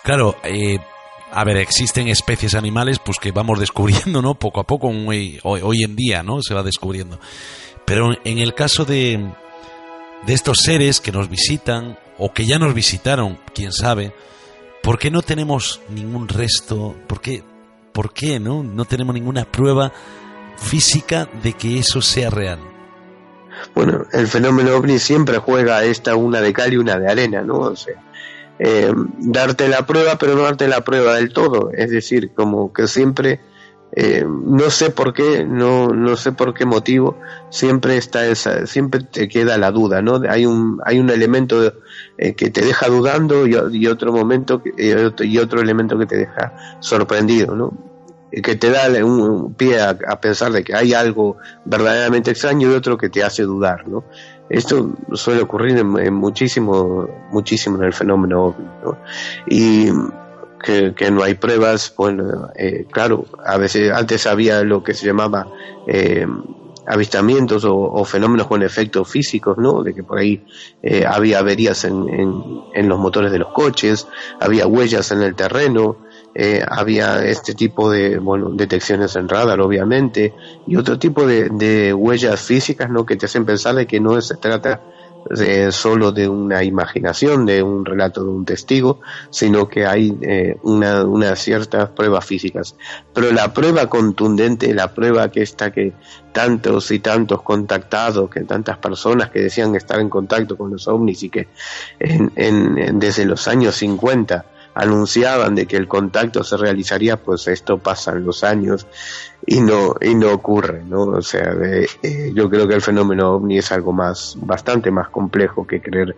claro, 0.03 0.35
eh, 0.43 0.79
a 1.31 1.43
ver, 1.43 1.57
existen 1.57 2.07
especies 2.07 2.55
animales 2.55 2.99
pues 2.99 3.17
que 3.19 3.31
vamos 3.31 3.59
descubriendo, 3.61 4.21
¿no? 4.21 4.35
Poco 4.35 4.59
a 4.59 4.67
poco, 4.67 4.87
hoy, 4.87 5.39
hoy, 5.43 5.83
en 5.83 5.95
día, 5.95 6.23
¿no? 6.23 6.41
Se 6.41 6.53
va 6.53 6.63
descubriendo. 6.63 7.19
Pero 7.85 8.09
en 8.23 8.37
el 8.37 8.53
caso 8.53 8.85
de, 8.85 9.31
de 10.25 10.33
estos 10.33 10.59
seres 10.59 11.01
que 11.01 11.11
nos 11.11 11.29
visitan 11.29 11.97
o 12.17 12.31
que 12.31 12.45
ya 12.45 12.59
nos 12.59 12.73
visitaron, 12.73 13.39
quién 13.55 13.71
sabe, 13.71 14.13
¿por 14.83 14.99
qué 14.99 15.09
no 15.09 15.21
tenemos 15.21 15.81
ningún 15.89 16.27
resto? 16.27 16.95
¿Por 17.07 17.21
qué 17.21 17.43
¿por 17.91 18.13
qué 18.13 18.39
no? 18.39 18.63
No 18.63 18.85
tenemos 18.85 19.13
ninguna 19.13 19.45
prueba 19.45 19.91
física 20.57 21.27
de 21.43 21.53
que 21.53 21.79
eso 21.79 22.01
sea 22.01 22.29
real. 22.29 22.59
Bueno, 23.75 24.05
el 24.11 24.27
fenómeno 24.27 24.75
ovni 24.75 24.97
siempre 24.97 25.37
juega 25.37 25.83
esta 25.83 26.15
una 26.15 26.41
de 26.41 26.53
cal 26.53 26.73
y 26.73 26.77
una 26.77 26.97
de 26.97 27.11
arena, 27.11 27.41
¿no? 27.41 27.59
O 27.59 27.75
sea, 27.75 28.01
eh, 28.63 28.93
darte 29.17 29.67
la 29.67 29.87
prueba, 29.87 30.19
pero 30.19 30.35
no 30.35 30.43
darte 30.43 30.67
la 30.67 30.81
prueba 30.81 31.15
del 31.15 31.33
todo. 31.33 31.71
Es 31.73 31.89
decir, 31.89 32.29
como 32.35 32.71
que 32.71 32.85
siempre, 32.85 33.39
eh, 33.95 34.23
no 34.23 34.69
sé 34.69 34.91
por 34.91 35.13
qué, 35.13 35.43
no, 35.43 35.87
no 35.87 36.15
sé 36.15 36.31
por 36.31 36.53
qué 36.53 36.65
motivo, 36.65 37.17
siempre 37.49 37.97
está 37.97 38.27
esa, 38.27 38.67
siempre 38.67 39.01
te 39.03 39.27
queda 39.27 39.57
la 39.57 39.71
duda, 39.71 40.03
¿no? 40.03 40.21
Hay 40.29 40.45
un, 40.45 40.79
hay 40.85 40.99
un 40.99 41.09
elemento 41.09 41.73
eh, 42.19 42.35
que 42.35 42.51
te 42.51 42.61
deja 42.63 42.87
dudando 42.87 43.47
y, 43.47 43.87
otro 43.87 44.13
momento 44.13 44.61
y 44.77 45.37
otro 45.39 45.59
elemento 45.59 45.97
que 45.97 46.05
te 46.05 46.17
deja 46.17 46.77
sorprendido, 46.81 47.55
¿no? 47.55 47.91
que 48.31 48.55
te 48.55 48.69
da 48.69 48.87
un, 49.03 49.55
pie 49.55 49.81
a, 49.81 50.21
pensar 50.21 50.53
de 50.53 50.63
que 50.63 50.73
hay 50.73 50.93
algo 50.93 51.37
verdaderamente 51.65 52.31
extraño 52.31 52.71
y 52.71 52.75
otro 52.75 52.97
que 52.97 53.09
te 53.09 53.23
hace 53.23 53.43
dudar, 53.43 53.87
¿no? 53.89 54.05
Esto 54.51 54.91
suele 55.13 55.41
ocurrir 55.41 55.77
en, 55.77 56.13
muchísimo, 56.13 57.07
muchísimo 57.31 57.77
en 57.77 57.83
el 57.83 57.93
fenómeno 57.93 58.47
ovni, 58.47 58.67
Y 59.47 59.89
que, 60.61 61.09
no 61.09 61.23
hay 61.23 61.35
pruebas, 61.35 61.93
bueno, 61.97 62.49
eh, 62.55 62.85
claro, 62.91 63.25
a 63.45 63.57
veces 63.57 63.91
antes 63.91 64.27
había 64.27 64.61
lo 64.63 64.83
que 64.83 64.93
se 64.93 65.05
llamaba 65.07 65.47
eh, 65.87 66.27
avistamientos 66.85 67.63
o, 67.65 68.03
fenómenos 68.03 68.47
con 68.47 68.61
efectos 68.61 69.09
físicos, 69.09 69.57
¿no? 69.57 69.83
De 69.83 69.93
que 69.93 70.03
por 70.03 70.17
ahí 70.19 70.43
eh, 70.83 71.05
había 71.05 71.39
averías 71.39 71.85
en, 71.85 72.09
en, 72.73 72.89
los 72.89 72.99
motores 72.99 73.31
de 73.31 73.39
los 73.39 73.53
coches, 73.53 74.07
había 74.39 74.67
huellas 74.67 75.11
en 75.11 75.21
el 75.21 75.33
terreno, 75.33 75.97
eh, 76.33 76.63
había 76.65 77.25
este 77.25 77.53
tipo 77.53 77.91
de 77.91 78.17
bueno 78.17 78.51
detecciones 78.51 79.17
en 79.17 79.27
radar 79.27 79.59
obviamente 79.59 80.33
y 80.65 80.77
otro 80.77 80.97
tipo 80.97 81.27
de, 81.27 81.93
huellas 81.93 82.39
físicas 82.39 82.89
no 82.89 83.05
que 83.05 83.17
te 83.17 83.25
hacen 83.25 83.45
pensar 83.45 83.75
de 83.75 83.85
que 83.85 83.99
no 83.99 84.19
se 84.21 84.37
trata 84.37 84.81
eh, 85.37 85.73
solo 85.73 86.13
de 86.13 86.29
una 86.29 86.63
imaginación 86.63 87.45
de 87.45 87.61
un 87.61 87.83
relato 87.83 88.23
de 88.23 88.29
un 88.29 88.45
testigo 88.45 89.01
sino 89.29 89.67
que 89.67 89.85
hay 89.85 90.17
eh, 90.21 90.55
una, 90.63 91.35
ciertas 91.35 91.89
pruebas 91.89 92.23
físicas. 92.23 92.77
Pero 93.13 93.33
la 93.33 93.53
prueba 93.53 93.87
contundente 93.87 94.73
la 94.73 94.93
prueba 94.93 95.29
que 95.29 95.41
está 95.41 95.69
que 95.71 95.91
tantos 96.31 96.91
y 96.91 96.99
tantos 96.99 97.41
contactados 97.41 98.29
que 98.29 98.45
tantas 98.45 98.77
personas 98.77 99.31
que 99.31 99.41
decían 99.41 99.75
estar 99.75 99.99
en 99.99 100.09
contacto 100.09 100.57
con 100.57 100.71
los 100.71 100.87
ovnis 100.87 101.23
y 101.23 101.29
que 101.29 101.49
en, 101.99 102.99
desde 102.99 103.25
los 103.25 103.49
años 103.49 103.75
50 103.75 104.45
anunciaban 104.73 105.55
de 105.55 105.65
que 105.65 105.77
el 105.77 105.87
contacto 105.87 106.43
se 106.43 106.57
realizaría, 106.57 107.17
pues 107.17 107.47
esto 107.47 107.77
pasa 107.77 108.11
en 108.11 108.25
los 108.25 108.43
años 108.43 108.87
y 109.45 109.59
no 109.59 109.95
y 109.99 110.15
no 110.15 110.31
ocurre, 110.31 110.83
¿no? 110.83 111.01
O 111.03 111.21
sea, 111.21 111.53
eh, 112.03 112.31
yo 112.33 112.49
creo 112.49 112.67
que 112.67 112.75
el 112.75 112.81
fenómeno 112.81 113.31
ovni 113.31 113.57
es 113.57 113.71
algo 113.71 113.91
más 113.91 114.35
bastante 114.39 114.91
más 114.91 115.09
complejo 115.09 115.65
que 115.65 115.81
creer 115.81 116.15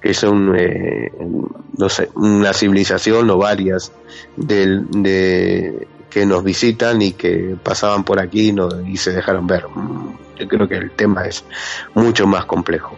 que 0.00 0.14
son 0.14 0.54
eh, 0.56 1.10
no 1.18 1.86
una 2.14 2.52
civilización 2.52 3.30
o 3.30 3.38
varias 3.38 3.92
de, 4.36 5.86
que 6.10 6.26
nos 6.26 6.44
visitan 6.44 7.02
y 7.02 7.12
que 7.12 7.56
pasaban 7.62 8.04
por 8.04 8.20
aquí 8.20 8.54
y 8.86 8.96
se 8.96 9.12
dejaron 9.12 9.46
ver. 9.46 9.64
Yo 10.38 10.46
creo 10.48 10.68
que 10.68 10.76
el 10.76 10.90
tema 10.92 11.24
es 11.26 11.44
mucho 11.94 12.26
más 12.26 12.44
complejo. 12.44 12.94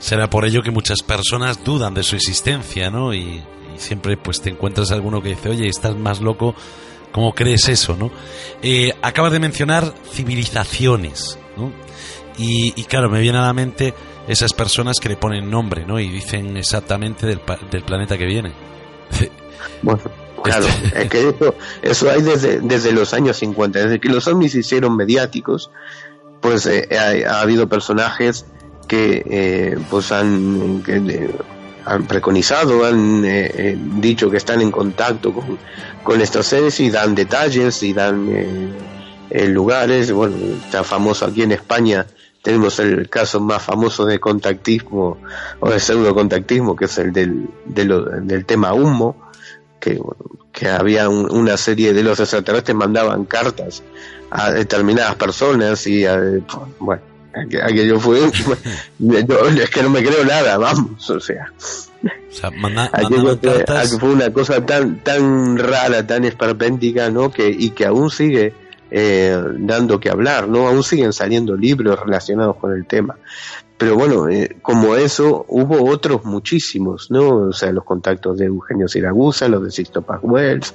Será 0.00 0.28
por 0.30 0.44
ello 0.44 0.62
que 0.62 0.70
muchas 0.70 1.02
personas 1.02 1.62
dudan 1.62 1.94
de 1.94 2.02
su 2.02 2.16
existencia, 2.16 2.90
¿no? 2.90 3.12
Y 3.12 3.42
siempre 3.80 4.16
pues 4.16 4.40
te 4.40 4.50
encuentras 4.50 4.92
alguno 4.92 5.22
que 5.22 5.30
dice, 5.30 5.48
oye, 5.48 5.68
estás 5.68 5.96
más 5.96 6.20
loco, 6.20 6.54
¿cómo 7.12 7.32
crees 7.34 7.68
eso, 7.68 7.96
no? 7.96 8.10
Eh, 8.62 8.92
acabas 9.02 9.32
de 9.32 9.40
mencionar 9.40 9.94
civilizaciones, 10.12 11.38
¿no? 11.56 11.72
Y, 12.42 12.72
claro, 12.84 13.10
me 13.10 13.20
viene 13.20 13.36
a 13.36 13.42
la 13.42 13.52
mente 13.52 13.92
esas 14.26 14.54
personas 14.54 14.98
que 14.98 15.10
le 15.10 15.16
ponen 15.16 15.50
nombre, 15.50 15.84
¿no? 15.84 16.00
Y 16.00 16.08
dicen 16.08 16.56
exactamente 16.56 17.26
del, 17.26 17.42
del 17.70 17.82
planeta 17.82 18.16
que 18.16 18.26
viene. 18.26 18.52
Bueno, 19.82 20.00
claro, 20.42 20.66
es 20.94 21.10
que 21.10 21.28
eso, 21.28 21.54
eso 21.82 22.10
hay 22.10 22.22
desde, 22.22 22.60
desde 22.60 22.92
los 22.92 23.12
años 23.12 23.36
50, 23.38 23.78
desde 23.78 24.00
que 24.00 24.08
los 24.08 24.26
ovnis 24.26 24.52
se 24.52 24.60
hicieron 24.60 24.96
mediáticos, 24.96 25.70
pues 26.40 26.66
eh, 26.66 26.88
ha, 27.26 27.40
habido 27.40 27.68
personajes 27.68 28.46
que 28.88 29.22
eh, 29.26 29.78
pues 29.90 30.12
han 30.12 30.82
han 31.84 32.06
preconizado, 32.06 32.84
han 32.84 33.24
eh, 33.24 33.50
eh, 33.54 33.78
dicho 33.78 34.30
que 34.30 34.36
están 34.36 34.60
en 34.60 34.70
contacto 34.70 35.32
con, 35.32 35.58
con, 36.02 36.20
estos 36.20 36.46
seres 36.46 36.78
y 36.80 36.90
dan 36.90 37.14
detalles 37.14 37.82
y 37.82 37.92
dan 37.92 38.28
eh, 39.30 39.48
lugares. 39.48 40.12
Bueno, 40.12 40.36
está 40.64 40.84
famoso 40.84 41.26
aquí 41.26 41.42
en 41.42 41.52
España. 41.52 42.06
Tenemos 42.42 42.78
el 42.78 43.08
caso 43.08 43.40
más 43.40 43.62
famoso 43.62 44.06
de 44.06 44.18
contactismo 44.18 45.18
o 45.60 45.70
de 45.70 45.78
pseudocontactismo, 45.78 46.74
que 46.74 46.86
es 46.86 46.98
el 46.98 47.12
del, 47.12 47.48
del 47.66 48.46
tema 48.46 48.72
humo, 48.72 49.30
que, 49.78 50.00
que 50.52 50.68
había 50.68 51.08
una 51.08 51.56
serie 51.56 51.92
de 51.92 52.02
los 52.02 52.18
extraterrestres 52.18 52.76
mandaban 52.76 53.24
cartas 53.24 53.82
a 54.30 54.52
determinadas 54.52 55.16
personas 55.16 55.86
y 55.86 56.04
bueno 56.78 57.09
aquello 57.32 58.00
fue 58.00 58.18
es 58.28 59.70
que 59.70 59.82
no 59.82 59.90
me 59.90 60.02
creo 60.02 60.24
nada 60.24 60.58
vamos 60.58 61.08
o 61.10 61.20
sea, 61.20 61.52
fue 63.98 64.10
una 64.10 64.32
cosa 64.32 64.64
tan 64.64 65.00
tan 65.00 65.58
rara 65.58 66.06
tan 66.06 66.24
esperpéntica 66.24 67.10
no 67.10 67.30
que 67.30 67.48
y 67.50 67.70
que 67.70 67.86
aún 67.86 68.10
sigue 68.10 68.54
eh, 68.90 69.36
dando 69.58 70.00
que 70.00 70.10
hablar 70.10 70.48
no 70.48 70.66
aún 70.66 70.82
siguen 70.82 71.12
saliendo 71.12 71.56
libros 71.56 71.98
relacionados 71.98 72.56
con 72.56 72.72
el 72.72 72.86
tema 72.86 73.16
pero 73.80 73.96
bueno, 73.96 74.28
eh, 74.28 74.58
como 74.60 74.94
eso 74.94 75.46
hubo 75.48 75.90
otros 75.90 76.26
muchísimos, 76.26 77.10
¿no? 77.10 77.48
O 77.48 77.52
sea, 77.54 77.72
los 77.72 77.82
contactos 77.82 78.36
de 78.36 78.44
Eugenio 78.44 78.88
Siragusa, 78.88 79.48
los 79.48 79.64
de 79.64 79.70
Sixto 79.70 80.02
Paz 80.02 80.20
Wells, 80.22 80.74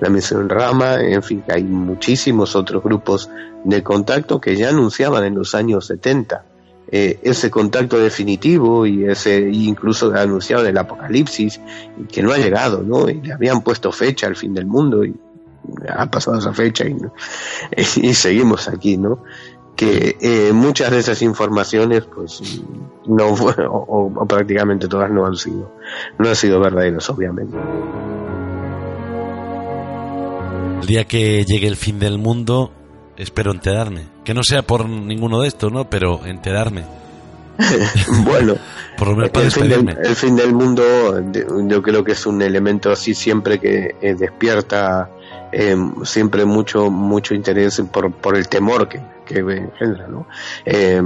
la 0.00 0.08
misión 0.08 0.48
Rama, 0.48 0.94
en 0.94 1.22
fin, 1.22 1.44
hay 1.52 1.62
muchísimos 1.62 2.56
otros 2.56 2.82
grupos 2.82 3.28
de 3.64 3.82
contacto 3.82 4.40
que 4.40 4.56
ya 4.56 4.70
anunciaban 4.70 5.24
en 5.24 5.34
los 5.34 5.54
años 5.54 5.88
70 5.88 6.42
eh, 6.90 7.18
ese 7.22 7.50
contacto 7.50 7.98
definitivo 7.98 8.86
y 8.86 9.04
ese 9.04 9.40
incluso 9.40 10.10
anunciado 10.14 10.66
el 10.66 10.78
apocalipsis 10.78 11.60
que 12.10 12.22
no 12.22 12.32
ha 12.32 12.38
llegado, 12.38 12.82
¿no? 12.82 13.10
Y 13.10 13.20
le 13.20 13.34
habían 13.34 13.60
puesto 13.60 13.92
fecha 13.92 14.26
al 14.26 14.36
fin 14.36 14.54
del 14.54 14.64
mundo 14.64 15.04
y 15.04 15.14
ha 15.88 16.06
pasado 16.06 16.38
esa 16.38 16.52
fecha 16.52 16.84
y, 16.86 16.96
y 18.08 18.14
seguimos 18.14 18.68
aquí, 18.68 18.96
¿no? 18.96 19.22
que 19.78 20.16
eh, 20.20 20.52
muchas 20.52 20.90
de 20.90 20.98
esas 20.98 21.22
informaciones 21.22 22.02
pues 22.12 22.42
no 23.06 23.26
o, 23.70 24.12
o, 24.12 24.26
prácticamente 24.26 24.88
todas 24.88 25.08
no 25.08 25.24
han 25.24 25.36
sido 25.36 25.70
no 26.18 26.28
han 26.28 26.34
sido 26.34 26.58
verdaderas 26.58 27.08
obviamente. 27.08 27.56
El 30.80 30.86
día 30.86 31.04
que 31.04 31.44
llegue 31.44 31.68
el 31.68 31.76
fin 31.76 32.00
del 32.00 32.18
mundo 32.18 32.72
espero 33.16 33.52
enterarme. 33.52 34.08
Que 34.24 34.34
no 34.34 34.42
sea 34.42 34.62
por 34.62 34.88
ninguno 34.88 35.40
de 35.42 35.48
estos 35.48 35.72
no 35.72 35.88
pero 35.88 36.26
enterarme. 36.26 36.84
Bueno 38.24 38.56
por 38.96 39.08
lo 39.08 39.16
menos 39.16 39.32
el, 39.36 39.52
fin 39.52 39.68
del, 39.68 39.96
el 40.04 40.16
fin 40.16 40.34
del 40.34 40.52
mundo 40.52 40.82
yo 41.68 41.82
creo 41.82 42.02
que 42.02 42.12
es 42.12 42.26
un 42.26 42.42
elemento 42.42 42.90
así 42.90 43.14
siempre 43.14 43.60
que 43.60 43.94
eh, 44.00 44.14
despierta 44.14 45.08
eh, 45.52 45.76
siempre 46.04 46.44
mucho 46.44 46.90
mucho 46.90 47.34
interés 47.34 47.82
por, 47.92 48.12
por 48.12 48.36
el 48.36 48.48
temor 48.48 48.88
que, 48.88 49.00
que 49.28 49.40
engendra, 49.40 50.06
¿no? 50.08 50.26
Eh, 50.64 51.02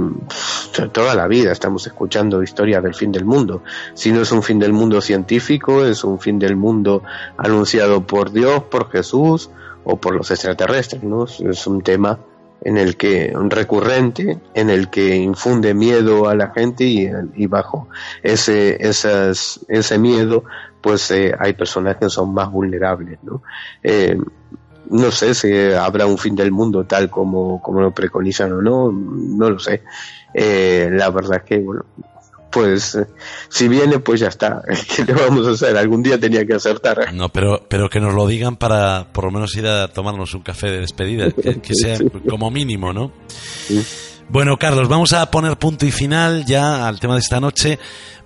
toda 0.91 1.13
la 1.15 1.27
vida 1.27 1.51
estamos 1.51 1.85
escuchando 1.85 2.41
historias 2.41 2.81
del 2.81 2.95
fin 2.95 3.11
del 3.11 3.25
mundo. 3.25 3.63
Si 3.93 4.11
no 4.11 4.21
es 4.21 4.31
un 4.31 4.41
fin 4.41 4.59
del 4.59 4.73
mundo 4.73 5.01
científico, 5.01 5.85
es 5.85 6.03
un 6.03 6.19
fin 6.19 6.39
del 6.39 6.55
mundo 6.55 7.03
anunciado 7.37 8.05
por 8.07 8.31
Dios, 8.31 8.63
por 8.63 8.89
Jesús 8.89 9.49
o 9.83 9.97
por 9.97 10.15
los 10.15 10.31
extraterrestres, 10.31 11.03
¿no? 11.03 11.25
Es 11.25 11.67
un 11.67 11.81
tema 11.81 12.19
en 12.63 12.77
el 12.77 12.95
que 12.95 13.33
recurrente, 13.49 14.39
en 14.53 14.69
el 14.69 14.89
que 14.89 15.17
infunde 15.17 15.73
miedo 15.73 16.29
a 16.29 16.35
la 16.35 16.51
gente 16.51 16.85
y, 16.85 17.47
bajo 17.47 17.89
ese, 18.21 18.87
esas, 18.87 19.59
ese 19.67 19.99
miedo, 19.99 20.45
pues 20.83 21.09
eh, 21.11 21.33
hay 21.39 21.53
personas 21.53 21.95
que 21.95 22.09
son 22.09 22.33
más 22.33 22.51
vulnerables, 22.51 23.17
¿no? 23.23 23.41
Eh, 23.81 24.17
no 24.89 25.11
sé 25.11 25.33
si 25.33 25.49
habrá 25.71 26.05
un 26.05 26.17
fin 26.17 26.35
del 26.35 26.51
mundo 26.51 26.83
tal 26.83 27.09
como, 27.09 27.61
como 27.61 27.79
lo 27.79 27.91
preconizan 27.91 28.51
o 28.51 28.61
no, 28.61 28.91
no 28.91 29.49
lo 29.49 29.57
sé. 29.59 29.81
Eh, 30.33 30.89
la 30.91 31.09
verdad 31.09 31.37
es 31.37 31.43
que, 31.43 31.59
bueno, 31.59 31.85
pues 32.51 32.99
si 33.47 33.67
viene, 33.69 33.99
pues 33.99 34.19
ya 34.19 34.27
está. 34.27 34.61
¿Qué 34.95 35.05
le 35.05 35.13
vamos 35.13 35.47
a 35.47 35.51
hacer? 35.51 35.77
Algún 35.77 36.03
día 36.03 36.19
tenía 36.19 36.45
que 36.45 36.55
acertar. 36.55 37.13
No, 37.13 37.29
pero, 37.29 37.63
pero 37.69 37.89
que 37.89 38.01
nos 38.01 38.13
lo 38.13 38.27
digan 38.27 38.57
para 38.57 39.07
por 39.13 39.23
lo 39.23 39.31
menos 39.31 39.55
ir 39.55 39.65
a 39.65 39.87
tomarnos 39.87 40.33
un 40.33 40.41
café 40.41 40.69
de 40.69 40.79
despedida, 40.81 41.31
que, 41.31 41.61
sea 41.73 41.97
como 42.29 42.51
mínimo, 42.51 42.91
¿no? 42.91 43.13
Bueno, 44.27 44.57
Carlos, 44.57 44.89
vamos 44.89 45.13
a 45.13 45.31
poner 45.31 45.57
punto 45.57 45.85
y 45.85 45.91
final 45.91 46.43
ya 46.45 46.89
al 46.89 46.99
tema 46.99 47.13
de 47.13 47.21
esta 47.21 47.39
noche. 47.39 47.79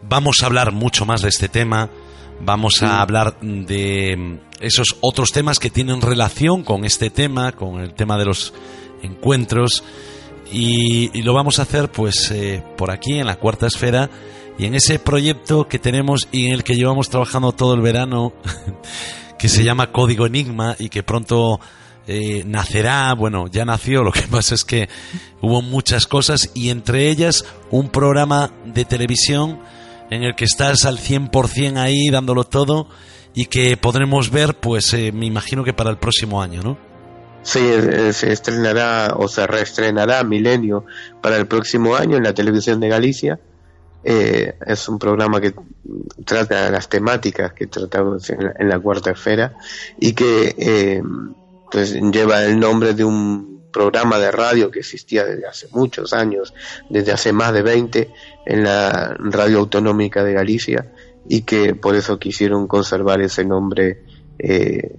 Vamos 0.09 0.37
a 0.41 0.47
hablar 0.47 0.71
mucho 0.71 1.05
más 1.05 1.21
de 1.21 1.29
este 1.29 1.49
tema. 1.49 1.91
Vamos 2.39 2.83
a 2.83 3.01
hablar 3.01 3.39
de 3.41 4.39
esos 4.59 4.97
otros 5.01 5.31
temas 5.31 5.59
que 5.59 5.69
tienen 5.69 6.01
relación 6.01 6.63
con 6.63 6.85
este 6.85 7.09
tema, 7.09 7.51
con 7.51 7.81
el 7.81 7.93
tema 7.93 8.17
de 8.17 8.25
los 8.25 8.53
encuentros. 9.01 9.83
Y, 10.51 11.21
lo 11.23 11.33
vamos 11.33 11.59
a 11.59 11.63
hacer 11.63 11.91
pues 11.91 12.31
eh, 12.31 12.63
por 12.77 12.91
aquí 12.91 13.19
en 13.19 13.27
la 13.27 13.35
cuarta 13.35 13.67
esfera 13.67 14.09
y 14.57 14.65
en 14.65 14.75
ese 14.75 14.97
proyecto 14.97 15.67
que 15.67 15.77
tenemos 15.79 16.27
y 16.31 16.47
en 16.47 16.53
el 16.53 16.63
que 16.63 16.75
llevamos 16.75 17.09
trabajando 17.09 17.51
todo 17.51 17.73
el 17.73 17.81
verano 17.81 18.33
que 19.39 19.49
se 19.49 19.63
llama 19.63 19.91
Código 19.91 20.25
Enigma 20.25 20.75
y 20.79 20.89
que 20.89 21.03
pronto 21.03 21.59
eh, 22.07 22.43
nacerá, 22.45 23.13
bueno, 23.13 23.47
ya 23.47 23.65
nació, 23.65 24.03
lo 24.03 24.13
que 24.13 24.21
pasa 24.31 24.55
es 24.55 24.63
que 24.63 24.87
hubo 25.41 25.61
muchas 25.61 26.07
cosas 26.07 26.51
y 26.53 26.69
entre 26.69 27.09
ellas 27.09 27.45
un 27.71 27.89
programa 27.89 28.51
de 28.63 28.85
televisión 28.85 29.59
en 30.09 30.23
el 30.23 30.35
que 30.35 30.45
estás 30.45 30.85
al 30.85 30.97
100% 30.97 31.77
ahí 31.77 32.09
dándolo 32.09 32.43
todo 32.43 32.87
y 33.33 33.45
que 33.45 33.77
podremos 33.77 34.31
ver, 34.31 34.55
pues 34.55 34.93
eh, 34.93 35.11
me 35.11 35.25
imagino 35.25 35.63
que 35.63 35.73
para 35.73 35.89
el 35.89 35.97
próximo 35.97 36.41
año, 36.41 36.61
¿no? 36.63 36.77
Sí, 37.43 37.61
se 38.11 38.33
estrenará 38.33 39.13
o 39.15 39.29
se 39.29 39.47
reestrenará 39.47 40.23
Milenio 40.23 40.85
para 41.21 41.37
el 41.37 41.47
próximo 41.47 41.95
año 41.95 42.17
en 42.17 42.23
la 42.23 42.33
televisión 42.33 42.79
de 42.79 42.89
Galicia. 42.89 43.39
Eh, 44.03 44.55
es 44.65 44.89
un 44.89 44.99
programa 44.99 45.39
que 45.39 45.53
trata 46.25 46.69
las 46.69 46.89
temáticas 46.89 47.53
que 47.53 47.67
tratamos 47.67 48.29
en 48.29 48.67
la, 48.67 48.79
cuarta 48.79 49.11
esfera 49.11 49.55
y 49.99 50.13
que 50.13 50.55
eh, 50.57 51.01
pues 51.71 51.93
lleva 51.93 52.43
el 52.43 52.59
nombre 52.59 52.93
de 52.93 53.05
un 53.05 53.56
programa 53.71 54.17
de 54.19 54.31
radio 54.31 54.71
que 54.71 54.79
existía 54.79 55.25
desde 55.25 55.47
hace 55.47 55.67
muchos 55.71 56.13
años, 56.13 56.53
desde 56.89 57.11
hace 57.11 57.33
más 57.33 57.53
de 57.53 57.61
20 57.61 58.13
en 58.45 58.63
la 58.63 59.15
radio 59.19 59.59
autonómica 59.59 60.23
de 60.23 60.33
Galicia 60.33 60.91
y 61.27 61.41
que 61.41 61.75
por 61.75 61.95
eso 61.95 62.19
quisieron 62.19 62.67
conservar 62.67 63.21
ese 63.21 63.45
nombre 63.45 64.03
eh, 64.39 64.95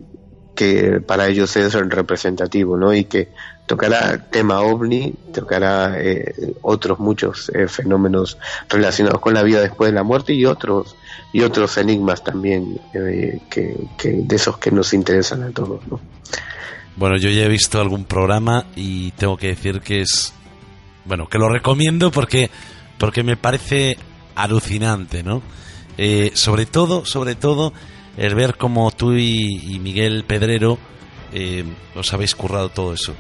que 0.55 1.01
para 1.01 1.29
ellos 1.29 1.57
es 1.57 1.75
representativo, 1.75 2.77
¿no? 2.77 2.93
Y 2.93 3.05
que 3.05 3.29
tocará 3.67 4.29
tema 4.29 4.61
ovni, 4.61 5.15
tocará 5.33 5.95
eh, 6.01 6.55
otros 6.63 6.99
muchos 6.99 7.51
eh, 7.51 7.69
fenómenos 7.69 8.39
relacionados 8.69 9.21
con 9.21 9.35
la 9.35 9.43
vida 9.43 9.61
después 9.61 9.91
de 9.91 9.95
la 9.95 10.03
muerte 10.03 10.33
y 10.33 10.45
otros 10.47 10.97
y 11.33 11.43
otros 11.43 11.77
enigmas 11.77 12.25
también 12.25 12.81
que, 12.93 13.41
que, 13.97 14.13
de 14.13 14.37
esos 14.37 14.59
que 14.59 14.73
nos 14.73 14.93
interesan 14.95 15.45
a 15.45 15.51
todos, 15.51 15.87
¿no? 15.87 16.01
Bueno, 16.99 17.17
yo 17.17 17.31
ya 17.31 17.45
he 17.45 17.49
visto 17.49 17.81
algún 17.81 18.05
programa 18.05 18.67
y 18.75 19.13
tengo 19.13 19.37
que 19.37 19.47
decir 19.49 19.81
que 19.81 20.01
es 20.01 20.33
bueno 21.05 21.29
que 21.29 21.39
lo 21.39 21.49
recomiendo 21.49 22.11
porque 22.11 22.51
porque 22.99 23.23
me 23.23 23.37
parece 23.37 23.97
alucinante, 24.35 25.23
¿no? 25.23 25.41
Eh, 25.97 26.33
sobre 26.35 26.67
todo, 26.67 27.05
sobre 27.05 27.37
todo, 27.37 27.73
el 28.17 28.35
ver 28.35 28.57
cómo 28.57 28.91
tú 28.91 29.15
y, 29.15 29.79
Miguel 29.81 30.25
Pedrero 30.27 30.77
eh, 31.33 31.65
os 31.95 32.13
habéis 32.13 32.35
currado 32.35 32.69
todo 32.71 32.93
eso. 32.95 33.15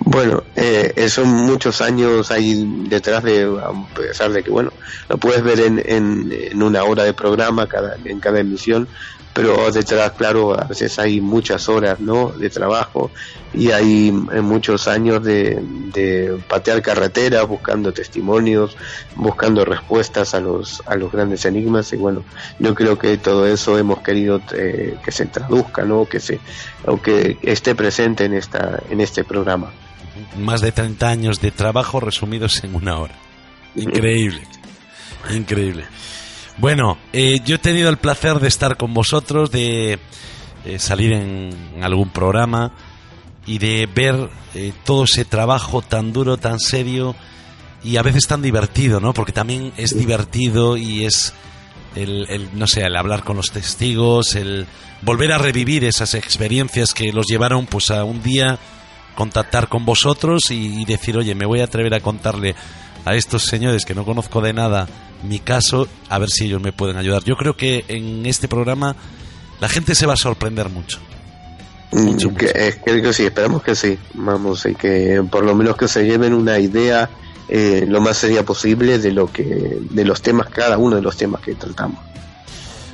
Bueno, 0.00 0.42
eh, 0.56 1.08
son 1.08 1.28
muchos 1.28 1.80
años 1.80 2.30
ahí 2.30 2.84
detrás 2.88 3.24
de, 3.24 3.44
a 3.44 3.94
pesar 3.94 4.30
de 4.30 4.42
que, 4.42 4.50
bueno, 4.50 4.70
lo 5.08 5.16
puedes 5.16 5.42
ver 5.42 5.60
en, 5.60 5.82
en, 5.86 6.30
en 6.30 6.62
una 6.62 6.84
hora 6.84 7.04
de 7.04 7.14
programa 7.14 7.66
cada, 7.66 7.96
en 8.04 8.20
cada 8.20 8.40
emisión, 8.40 8.86
pero 9.34 9.70
detrás, 9.72 10.12
claro, 10.12 10.58
a 10.58 10.64
veces 10.64 10.96
hay 11.00 11.20
muchas 11.20 11.68
horas 11.68 11.98
¿no? 11.98 12.28
de 12.30 12.50
trabajo 12.50 13.10
y 13.52 13.72
hay 13.72 14.12
muchos 14.12 14.86
años 14.86 15.24
de, 15.24 15.58
de, 15.92 16.38
patear 16.48 16.80
carreteras, 16.82 17.46
buscando 17.46 17.92
testimonios, 17.92 18.76
buscando 19.16 19.64
respuestas 19.64 20.34
a 20.34 20.40
los, 20.40 20.82
a 20.86 20.94
los 20.94 21.10
grandes 21.10 21.44
enigmas 21.46 21.92
y 21.92 21.96
bueno, 21.96 22.24
yo 22.60 22.76
creo 22.76 22.96
que 22.96 23.18
todo 23.18 23.44
eso 23.46 23.76
hemos 23.76 24.02
querido 24.02 24.40
eh, 24.56 24.96
que 25.04 25.10
se 25.10 25.26
traduzca, 25.26 25.82
¿no? 25.82 26.06
que, 26.06 26.20
se, 26.20 26.38
o 26.86 27.02
que 27.02 27.36
esté 27.42 27.74
presente 27.74 28.26
en, 28.26 28.34
esta, 28.34 28.84
en 28.88 29.00
este 29.00 29.24
programa. 29.24 29.72
Más 30.38 30.60
de 30.60 30.70
30 30.70 31.08
años 31.08 31.40
de 31.40 31.50
trabajo 31.50 31.98
resumidos 31.98 32.62
en 32.62 32.76
una 32.76 32.98
hora. 32.98 33.14
Increíble, 33.74 34.42
increíble. 35.28 35.86
Bueno, 36.56 36.98
eh, 37.12 37.40
yo 37.44 37.56
he 37.56 37.58
tenido 37.58 37.90
el 37.90 37.96
placer 37.96 38.38
de 38.38 38.46
estar 38.46 38.76
con 38.76 38.94
vosotros, 38.94 39.50
de 39.50 39.98
eh, 40.64 40.78
salir 40.78 41.12
en, 41.12 41.82
algún 41.82 42.10
programa 42.10 42.72
y 43.44 43.58
de 43.58 43.88
ver 43.92 44.30
eh, 44.54 44.72
todo 44.84 45.04
ese 45.04 45.24
trabajo 45.24 45.82
tan 45.82 46.12
duro, 46.12 46.36
tan 46.36 46.60
serio 46.60 47.16
y 47.82 47.96
a 47.96 48.02
veces 48.02 48.28
tan 48.28 48.40
divertido, 48.40 49.00
¿no? 49.00 49.12
Porque 49.12 49.32
también 49.32 49.72
es 49.76 49.98
divertido 49.98 50.76
y 50.76 51.04
es 51.04 51.34
el, 51.96 52.48
no 52.54 52.68
sé, 52.68 52.82
el 52.82 52.96
hablar 52.96 53.24
con 53.24 53.36
los 53.36 53.50
testigos, 53.50 54.36
el 54.36 54.66
volver 55.02 55.32
a 55.32 55.38
revivir 55.38 55.84
esas 55.84 56.14
experiencias 56.14 56.94
que 56.94 57.12
los 57.12 57.26
llevaron 57.26 57.66
pues 57.66 57.90
a 57.90 58.04
un 58.04 58.22
día 58.22 58.58
contactar 59.16 59.68
con 59.68 59.84
vosotros 59.84 60.50
y 60.50 60.84
decir, 60.84 61.16
oye, 61.16 61.34
me 61.34 61.46
voy 61.46 61.60
a 61.60 61.64
atrever 61.64 61.94
a 61.94 62.00
contarle 62.00 62.54
a 63.04 63.14
estos 63.14 63.42
señores 63.42 63.84
que 63.84 63.94
no 63.94 64.04
conozco 64.04 64.40
de 64.40 64.52
nada 64.52 64.88
mi 65.28 65.38
caso, 65.38 65.88
a 66.08 66.18
ver 66.18 66.28
si 66.28 66.44
ellos 66.44 66.62
me 66.62 66.72
pueden 66.72 66.96
ayudar. 66.96 67.24
Yo 67.24 67.36
creo 67.36 67.56
que 67.56 67.84
en 67.88 68.26
este 68.26 68.48
programa 68.48 68.96
la 69.60 69.68
gente 69.68 69.94
se 69.94 70.06
va 70.06 70.14
a 70.14 70.16
sorprender 70.16 70.68
mucho. 70.68 70.98
Mm, 71.92 72.04
mucho, 72.04 72.34
que, 72.34 72.80
que 72.84 73.12
sí, 73.12 73.24
esperamos 73.24 73.62
que 73.62 73.74
sí. 73.74 73.98
Vamos, 74.14 74.66
y 74.66 74.74
que 74.74 75.22
por 75.30 75.44
lo 75.44 75.54
menos 75.54 75.76
que 75.76 75.88
se 75.88 76.04
lleven 76.04 76.34
una 76.34 76.58
idea 76.58 77.10
eh, 77.48 77.84
lo 77.86 78.00
más 78.00 78.16
seria 78.16 78.42
posible 78.44 78.98
de 78.98 79.12
lo 79.12 79.30
que 79.30 79.44
de 79.44 80.04
los 80.04 80.22
temas, 80.22 80.48
cada 80.48 80.78
uno 80.78 80.96
de 80.96 81.02
los 81.02 81.16
temas 81.16 81.42
que 81.42 81.54
tratamos. 81.54 81.98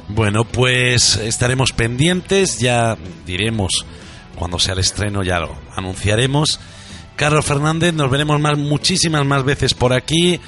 Bueno, 0.09 0.45
pues 0.45 1.17
estaremos 1.17 1.73
pendientes, 1.73 2.59
ya 2.59 2.97
diremos 3.27 3.87
cuando 4.35 4.59
sea 4.59 4.75
el 4.75 4.81
estreno, 4.81 5.23
ya 5.23 5.39
lo 5.39 5.57
anunciaremos. 5.77 6.59
Carlos 7.15 7.45
Fernández, 7.45 7.95
nos 7.95 8.11
veremos 8.11 8.41
más, 8.41 8.59
muchísimas 8.59 9.25
más 9.25 9.45
veces 9.45 9.75
por 9.75 9.93
aquí 9.93 10.41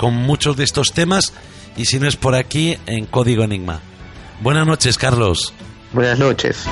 con 0.00 0.14
muchos 0.14 0.56
de 0.56 0.64
estos 0.64 0.92
temas 0.92 1.34
y 1.76 1.84
si 1.84 2.00
no 2.00 2.08
es 2.08 2.16
por 2.16 2.34
aquí 2.34 2.78
en 2.86 3.04
Código 3.04 3.44
Enigma. 3.44 3.80
Buenas 4.40 4.66
noches, 4.66 4.96
Carlos. 4.96 5.52
Buenas 5.92 6.18
noches. 6.18 6.64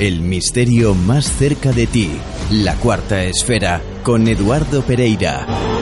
El 0.00 0.22
misterio 0.22 0.94
más 0.94 1.26
cerca 1.26 1.72
de 1.72 1.86
ti, 1.86 2.10
la 2.50 2.74
cuarta 2.76 3.22
esfera, 3.24 3.82
con 4.02 4.28
Eduardo 4.28 4.80
Pereira. 4.80 5.77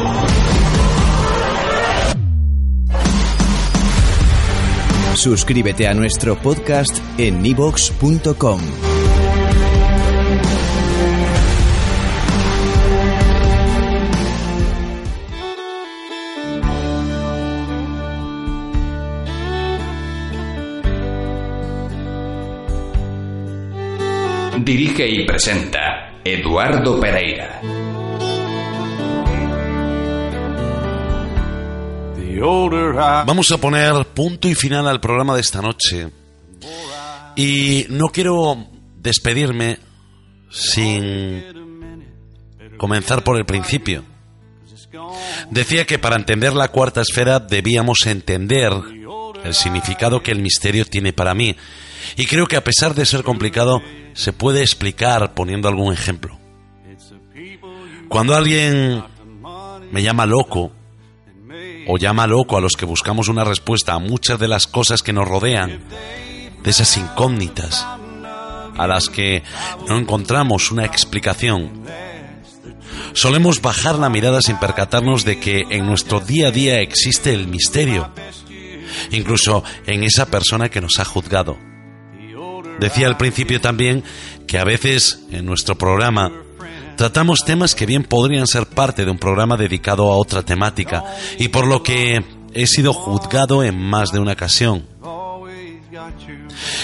Suscríbete 5.26 5.88
a 5.88 5.92
nuestro 5.92 6.36
podcast 6.36 6.98
en 7.18 7.42
nivox.com. 7.42 8.60
Dirige 24.62 25.08
y 25.08 25.26
presenta 25.26 26.20
Eduardo 26.22 27.00
Pereira. 27.00 27.60
Vamos 33.26 33.50
a 33.50 33.58
poner 33.58 34.06
punto 34.06 34.48
y 34.48 34.54
final 34.54 34.86
al 34.86 35.00
programa 35.00 35.34
de 35.34 35.40
esta 35.40 35.62
noche. 35.62 36.10
Y 37.36 37.86
no 37.90 38.08
quiero 38.08 38.66
despedirme 39.00 39.78
sin 40.50 41.44
comenzar 42.76 43.24
por 43.24 43.36
el 43.36 43.44
principio. 43.44 44.04
Decía 45.50 45.86
que 45.86 45.98
para 45.98 46.16
entender 46.16 46.52
la 46.54 46.68
cuarta 46.68 47.02
esfera 47.02 47.40
debíamos 47.40 48.06
entender 48.06 48.72
el 49.44 49.54
significado 49.54 50.22
que 50.22 50.32
el 50.32 50.40
misterio 50.40 50.84
tiene 50.84 51.12
para 51.12 51.34
mí. 51.34 51.56
Y 52.16 52.26
creo 52.26 52.46
que 52.46 52.56
a 52.56 52.64
pesar 52.64 52.94
de 52.94 53.06
ser 53.06 53.22
complicado, 53.22 53.80
se 54.14 54.32
puede 54.32 54.62
explicar 54.62 55.34
poniendo 55.34 55.68
algún 55.68 55.92
ejemplo. 55.92 56.38
Cuando 58.08 58.34
alguien 58.34 59.02
me 59.90 60.02
llama 60.02 60.26
loco, 60.26 60.72
o 61.86 61.98
llama 61.98 62.26
loco 62.26 62.56
a 62.56 62.60
los 62.60 62.76
que 62.76 62.84
buscamos 62.84 63.28
una 63.28 63.44
respuesta 63.44 63.94
a 63.94 63.98
muchas 63.98 64.38
de 64.38 64.48
las 64.48 64.66
cosas 64.66 65.02
que 65.02 65.12
nos 65.12 65.28
rodean, 65.28 65.80
de 66.62 66.70
esas 66.70 66.96
incógnitas 66.96 67.86
a 68.76 68.86
las 68.86 69.08
que 69.08 69.42
no 69.88 69.98
encontramos 69.98 70.70
una 70.70 70.84
explicación. 70.84 71.84
Solemos 73.12 73.62
bajar 73.62 73.96
la 73.96 74.10
mirada 74.10 74.42
sin 74.42 74.58
percatarnos 74.58 75.24
de 75.24 75.40
que 75.40 75.64
en 75.70 75.86
nuestro 75.86 76.20
día 76.20 76.48
a 76.48 76.50
día 76.50 76.80
existe 76.80 77.32
el 77.32 77.48
misterio, 77.48 78.10
incluso 79.10 79.64
en 79.86 80.04
esa 80.04 80.26
persona 80.26 80.68
que 80.68 80.80
nos 80.80 80.98
ha 80.98 81.04
juzgado. 81.04 81.56
Decía 82.78 83.06
al 83.06 83.16
principio 83.16 83.60
también 83.60 84.04
que 84.46 84.58
a 84.58 84.64
veces 84.64 85.24
en 85.30 85.46
nuestro 85.46 85.78
programa 85.78 86.30
Tratamos 86.96 87.44
temas 87.44 87.74
que 87.74 87.84
bien 87.84 88.04
podrían 88.04 88.46
ser 88.46 88.66
parte 88.66 89.04
de 89.04 89.10
un 89.10 89.18
programa 89.18 89.58
dedicado 89.58 90.10
a 90.10 90.16
otra 90.16 90.42
temática 90.42 91.04
y 91.38 91.48
por 91.48 91.66
lo 91.66 91.82
que 91.82 92.24
he 92.54 92.66
sido 92.66 92.94
juzgado 92.94 93.62
en 93.62 93.78
más 93.78 94.12
de 94.12 94.18
una 94.18 94.32
ocasión. 94.32 94.86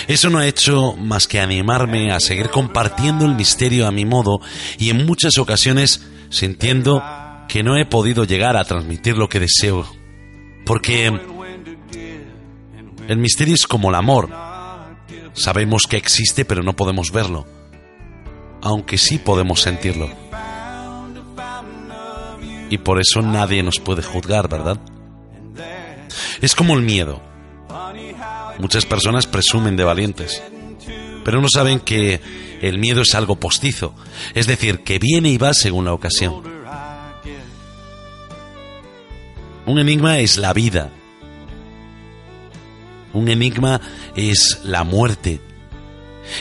Eso 0.09 0.29
no 0.29 0.39
ha 0.39 0.47
hecho 0.47 0.95
más 0.97 1.27
que 1.27 1.41
animarme 1.41 2.13
a 2.13 2.21
seguir 2.21 2.51
compartiendo 2.51 3.25
el 3.25 3.35
misterio 3.35 3.87
a 3.87 3.91
mi 3.91 4.05
modo 4.05 4.41
y 4.79 4.91
en 4.91 5.07
muchas 5.07 5.39
ocasiones 5.39 6.07
sintiendo 6.29 7.03
que 7.49 7.63
no 7.63 7.79
he 7.79 7.87
podido 7.87 8.25
llegar 8.25 8.59
a 8.59 8.65
transmitir 8.65 9.17
lo 9.17 9.31
que 9.31 9.41
deseo. 9.41 9.91
Porque 10.67 11.07
el 13.09 13.17
misterio 13.17 13.55
es 13.55 13.67
como 13.67 13.89
el 13.89 13.95
amor. 13.95 14.29
Sabemos 15.33 15.87
que 15.87 15.97
existe 15.97 16.45
pero 16.45 16.63
no 16.63 16.77
podemos 16.77 17.11
verlo 17.13 17.62
aunque 18.63 18.97
sí 18.97 19.19
podemos 19.19 19.61
sentirlo. 19.61 20.09
Y 22.71 22.79
por 22.79 23.01
eso 23.01 23.21
nadie 23.21 23.63
nos 23.63 23.79
puede 23.81 24.03
juzgar, 24.03 24.49
¿verdad? 24.49 24.79
Es 26.41 26.55
como 26.55 26.75
el 26.75 26.83
miedo. 26.83 27.21
Muchas 28.59 28.87
personas 28.87 29.27
presumen 29.27 29.77
de 29.77 29.85
valientes, 29.85 30.43
pero 31.25 31.41
no 31.41 31.49
saben 31.53 31.81
que 31.81 32.21
el 32.63 32.79
miedo 32.79 33.03
es 33.03 33.15
algo 33.15 33.37
postizo, 33.37 33.95
es 34.35 34.47
decir, 34.47 34.85
que 34.85 34.99
viene 34.99 35.31
y 35.31 35.39
va 35.39 35.53
según 35.53 35.85
la 35.85 35.93
ocasión. 35.93 36.43
Un 39.67 39.79
enigma 39.79 40.19
es 40.21 40.39
la 40.39 40.53
vida. 40.53 40.91
Un 43.13 43.29
enigma 43.29 43.81
es 44.17 44.61
la 44.65 44.85
muerte. 44.85 45.41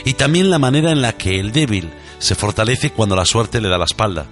Y 0.05 0.13
también 0.13 0.49
la 0.49 0.59
manera 0.59 0.91
en 0.91 1.01
la 1.01 1.13
que 1.13 1.39
el 1.39 1.51
débil 1.51 1.89
se 2.21 2.35
fortalece 2.35 2.91
cuando 2.91 3.15
la 3.15 3.25
suerte 3.25 3.59
le 3.59 3.67
da 3.67 3.79
la 3.79 3.85
espalda. 3.85 4.27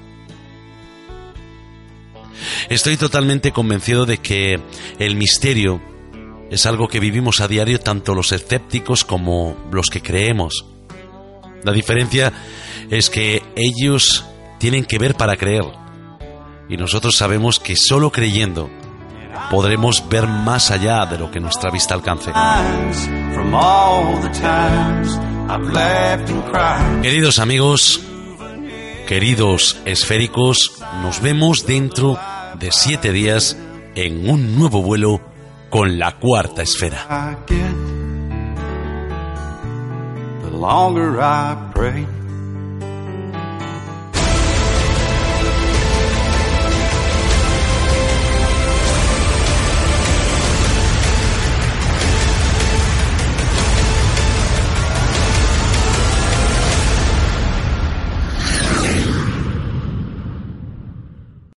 Estoy 2.69 2.97
totalmente 2.97 3.51
convencido 3.51 4.05
de 4.05 4.19
que 4.19 4.61
el 4.99 5.15
misterio 5.15 5.81
es 6.51 6.65
algo 6.67 6.87
que 6.87 6.99
vivimos 6.99 7.41
a 7.41 7.47
diario 7.47 7.79
tanto 7.79 8.13
los 8.13 8.31
escépticos 8.31 9.03
como 9.03 9.57
los 9.71 9.89
que 9.89 10.01
creemos. 10.01 10.65
La 11.63 11.73
diferencia 11.73 12.31
es 12.91 13.09
que 13.09 13.41
ellos 13.55 14.23
tienen 14.59 14.85
que 14.85 14.99
ver 14.99 15.15
para 15.15 15.35
creer 15.35 15.65
y 16.69 16.77
nosotros 16.77 17.17
sabemos 17.17 17.59
que 17.59 17.75
solo 17.75 18.11
creyendo 18.11 18.69
podremos 19.49 20.07
ver 20.09 20.27
más 20.27 20.69
allá 20.69 21.07
de 21.07 21.17
lo 21.17 21.31
que 21.31 21.39
nuestra 21.39 21.71
vista 21.71 21.95
alcance. 21.95 22.31
Queridos 27.01 27.39
amigos, 27.39 27.99
queridos 29.07 29.81
esféricos, 29.85 30.79
nos 31.01 31.23
vemos 31.23 31.65
dentro 31.65 32.19
de 32.59 32.71
siete 32.71 33.11
días 33.11 33.57
en 33.95 34.29
un 34.29 34.55
nuevo 34.55 34.83
vuelo 34.83 35.21
con 35.71 35.97
la 35.97 36.19
cuarta 36.19 36.61
esfera. 36.61 37.39